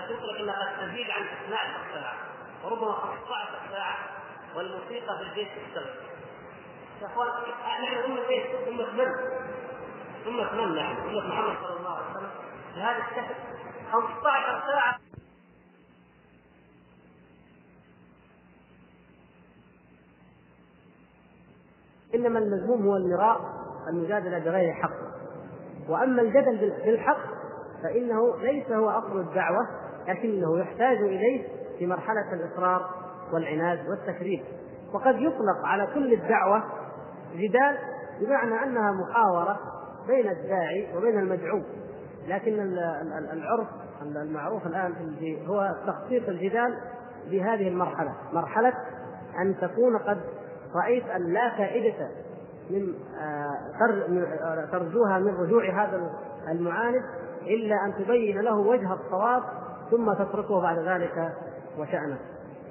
قلت 0.08 0.22
لك 0.22 0.40
انها 0.40 0.54
قد 0.54 0.88
تزيد 0.88 1.10
عن 1.10 1.22
12 1.22 1.70
ساعه 1.94 2.14
وربما 2.64 2.92
15 2.92 3.48
ساعه 3.70 3.98
والموسيقى 4.56 5.18
في 5.18 5.22
البيت 5.30 5.48
تشتغل 5.48 5.94
يا 7.02 7.06
اخوان 7.06 7.28
نحن 7.82 8.10
امه 8.10 8.28
إيه؟ 8.28 8.68
امه 8.68 8.92
من؟ 8.92 9.08
أمة 10.26 10.52
من 10.54 10.74
نحن؟ 10.74 10.96
أمة 11.08 11.28
محمد 11.28 11.56
صلى 11.62 11.76
الله 11.78 11.90
عليه 11.96 12.10
وسلم 12.10 12.30
بهذا 12.76 12.98
الشكل 12.98 13.34
15 13.92 14.62
ساعة 14.66 14.98
إنما 22.14 22.38
المذموم 22.38 22.86
هو 22.86 22.96
المراء 22.96 23.40
المجادلة 23.88 24.38
بغير 24.38 24.72
حق 24.72 24.92
وأما 25.88 26.22
الجدل 26.22 26.72
بالحق 26.84 27.20
فإنه 27.82 28.36
ليس 28.36 28.70
هو 28.70 28.90
أصل 28.90 29.20
الدعوة 29.20 29.68
لكنه 30.08 30.58
يحتاج 30.60 30.96
إليه 30.96 31.48
في 31.78 31.86
مرحلة 31.86 32.32
الإصرار 32.32 33.01
والعناد 33.32 33.88
والتكذيب. 33.88 34.42
وقد 34.92 35.20
يطلق 35.20 35.64
على 35.64 35.86
كل 35.94 36.12
الدعوة 36.12 36.62
جدال 37.34 37.78
بمعنى 38.20 38.62
أنها 38.62 38.92
محاورة 38.92 39.58
بين 40.06 40.30
الداعي 40.30 40.96
وبين 40.96 41.18
المدعو. 41.18 41.62
لكن 42.28 42.60
العرف 43.32 43.68
المعروف 44.02 44.66
الآن 44.66 44.92
هو 45.46 45.74
تخصيص 45.86 46.28
الجدال 46.28 46.78
بهذه 47.30 47.68
المرحلة. 47.68 48.14
مرحلة 48.32 48.72
أن 49.42 49.56
تكون 49.60 49.98
قد 49.98 50.20
رأيت 50.74 51.08
أن 51.08 51.32
لا 51.32 51.56
فائدة 51.56 52.08
من 52.70 52.94
ترجوها 54.72 55.18
من 55.18 55.34
رجوع 55.34 55.84
هذا 55.84 56.10
المعاند 56.48 57.02
إلا 57.42 57.74
أن 57.84 58.04
تبين 58.04 58.40
له 58.40 58.56
وجه 58.56 58.92
الصواب 58.92 59.42
ثم 59.90 60.12
تتركه 60.12 60.60
بعد 60.60 60.78
ذلك 60.78 61.32
وشأنه. 61.78 62.18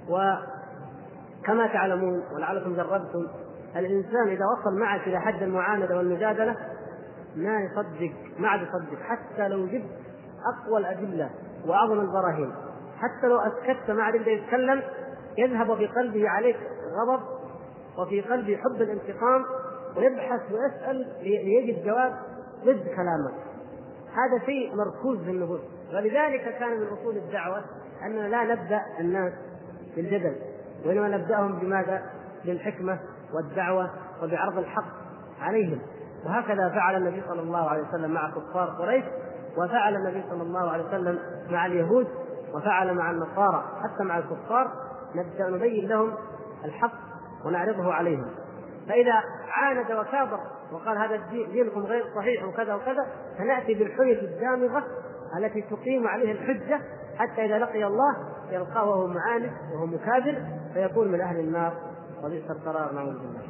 وكما 0.10 1.68
تعلمون 1.68 2.24
ولعلكم 2.36 2.76
جربتم 2.76 3.28
الإنسان 3.76 4.28
إذا 4.28 4.46
وصل 4.46 4.80
معك 4.80 5.08
إلى 5.08 5.20
حد 5.20 5.44
المعاندة 5.44 5.98
والمجادلة 5.98 6.56
ما 7.36 7.60
يصدق 7.60 8.14
ما 8.40 8.48
عاد 8.48 8.62
يصدق. 8.62 9.00
حتى 9.02 9.48
لو 9.48 9.66
جبت 9.66 9.90
أقوى 10.54 10.80
الأدلة 10.80 11.30
وأعظم 11.68 12.00
البراهين 12.00 12.54
حتى 12.98 13.28
لو 13.28 13.40
أسكت 13.40 13.92
ما 13.92 14.04
عاد 14.04 14.16
يقدر 14.16 14.32
يتكلم 14.32 14.82
يذهب 15.38 15.78
في 15.78 15.88
قلبه 15.88 16.30
عليك 16.30 16.58
غضب 16.92 17.24
وفي 17.98 18.22
قلبه 18.22 18.58
حب 18.58 18.82
الانتقام 18.82 19.46
ويبحث 19.98 20.42
ويسأل 20.52 21.08
ليجد 21.22 21.86
جواب 21.86 22.14
ضد 22.66 22.84
كلامك. 22.84 23.34
هذا 24.12 24.46
شيء 24.46 24.76
مركوز 24.76 25.24
في 25.24 25.32
النفوس 25.32 25.62
ولذلك 25.94 26.58
كان 26.60 26.80
من 26.80 26.88
أصول 26.88 27.18
الدعوة 27.18 27.64
أننا 28.06 28.28
لا 28.28 28.44
نبدأ 28.44 28.82
الناس 29.00 29.34
بالجدل 29.96 30.36
وإنما 30.86 31.08
نبدأهم 31.08 31.60
بماذا؟ 31.60 32.02
بالحكمة 32.46 33.00
والدعوة 33.34 33.90
وبعرض 34.24 34.58
الحق 34.58 34.86
عليهم. 35.42 35.80
وهكذا 36.26 36.70
فعل 36.70 36.96
النبي 36.96 37.24
صلى 37.28 37.42
الله 37.42 37.70
عليه 37.70 37.84
وسلم 37.88 38.12
مع 38.12 38.30
كفار 38.30 38.70
قريش 38.70 39.04
وفعل 39.58 39.96
النبي 39.96 40.24
صلى 40.30 40.44
الله 40.44 40.72
عليه 40.72 40.84
وسلم 40.84 41.20
مع 41.50 41.66
اليهود 41.66 42.08
وفعل 42.54 42.94
مع 42.94 43.12
النصارى 43.12 43.64
حتى 43.84 44.04
مع 44.04 44.18
الكفار. 44.18 44.72
نبدأ 45.16 45.50
نبين 45.50 45.88
لهم 45.88 46.14
الحق 46.66 46.94
ونعرضه 47.46 47.94
عليهم. 47.94 48.26
فإذا 48.88 49.14
عاند 49.52 49.92
وكابر 49.92 50.40
وقال 50.72 50.98
هذا 50.98 51.16
الدين 51.16 51.52
دينكم 51.52 51.80
غير 51.80 52.06
صحيح 52.16 52.44
وكذا 52.44 52.74
وكذا 52.74 53.06
فنأتي 53.38 53.74
بالحجج 53.74 54.24
الدامغة 54.24 54.84
التي 55.38 55.62
تقيم 55.62 56.08
عليه 56.08 56.32
الحجة 56.32 56.80
حتى 57.18 57.46
إذا 57.46 57.60
لقي 57.60 57.86
الله 57.86 58.16
يلقاه 58.52 58.90
وهو 58.90 59.08
معاند 59.08 59.52
وهو 59.74 59.86
مكابر 59.86 60.44
فيكون 60.74 61.08
من 61.08 61.22
أهل 61.22 61.40
النار 61.40 61.74
وبئس 62.24 62.52
القرار 62.52 62.94
نعوذ 62.94 63.14
بالله. 63.14 63.42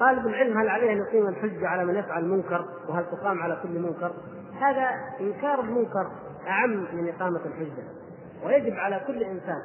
طالب 0.00 0.26
العلم 0.26 0.58
هل 0.58 0.68
عليه 0.68 0.92
أن 0.92 0.98
يقيم 0.98 1.28
الحجه 1.28 1.68
على 1.68 1.84
من 1.84 1.94
يفعل 1.94 2.24
منكر 2.24 2.64
وهل 2.88 3.04
تقام 3.04 3.42
على 3.42 3.58
كل 3.62 3.78
منكر؟ 3.78 4.12
هذا 4.60 4.88
إنكار 5.20 5.60
المنكر 5.60 6.10
أعم 6.48 6.70
من 6.70 7.08
إقامة 7.08 7.40
الحجة 7.44 7.84
ويجب 8.46 8.72
على 8.72 9.00
كل 9.06 9.22
إنسان 9.22 9.62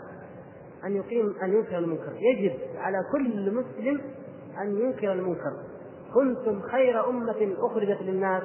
أن 0.86 0.96
يقيم 0.96 1.36
أن 1.44 1.54
ينكر 1.54 1.78
المنكر، 1.78 2.12
يجب 2.16 2.54
على 2.78 2.98
كل 3.12 3.52
مسلم 3.52 4.02
أن 4.62 4.78
ينكر 4.78 5.12
المنكر. 5.12 5.54
كنتم 6.14 6.62
خير 6.62 7.10
أمة 7.10 7.56
أخرجت 7.60 8.02
للناس 8.02 8.44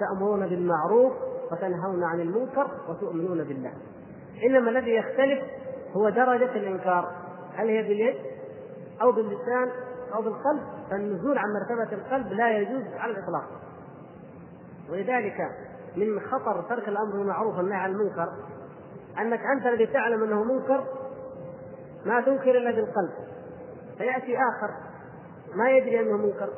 تأمرون 0.00 0.46
بالمعروف 0.46 1.12
وتنهون 1.52 2.04
عن 2.04 2.20
المنكر 2.20 2.66
وتؤمنون 2.88 3.44
بالله. 3.44 3.72
إنما 4.44 4.70
الذي 4.70 4.90
يختلف 4.90 5.42
هو 5.96 6.08
درجة 6.08 6.56
الإنكار، 6.56 7.12
هل 7.54 7.68
هي 7.68 7.82
باليد 7.82 8.16
أو 9.02 9.12
باللسان 9.12 9.70
أو 10.14 10.22
بالقلب؟ 10.22 10.62
فالنزول 10.90 11.38
عن 11.38 11.48
مرتبة 11.52 11.96
القلب 11.96 12.32
لا 12.32 12.58
يجوز 12.58 12.84
على 12.94 13.12
الإطلاق. 13.12 13.44
ولذلك 14.90 15.36
من 15.96 16.20
خطر 16.20 16.62
ترك 16.62 16.88
الأمر 16.88 17.12
بالمعروف 17.12 17.56
والنهي 17.56 17.78
عن 17.78 17.90
المنكر 17.90 18.28
أنك 19.18 19.40
أنت 19.56 19.66
الذي 19.66 19.86
تعلم 19.86 20.22
أنه 20.22 20.44
منكر 20.44 20.84
ما 22.04 22.20
تنكر 22.20 22.50
إلا 22.50 22.70
بالقلب 22.70 23.10
فيأتي 23.98 24.36
آخر 24.36 24.74
ما 25.54 25.70
يدري 25.70 26.00
أنه 26.00 26.16
منكر 26.16 26.48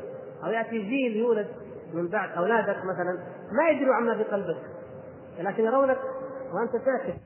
أو 0.44 0.50
يأتي 0.50 0.78
جيل 0.78 1.16
يولد 1.16 1.48
من 1.94 2.08
بعد 2.08 2.30
أولادك 2.30 2.84
مثلا 2.84 3.18
ما 3.52 3.68
يدروا 3.68 3.94
عما 3.94 4.16
في 4.16 4.22
قلبك 4.22 4.62
لكن 5.38 5.64
يرونك 5.64 5.98
وأنت 6.52 6.72
ساكت 6.72 7.16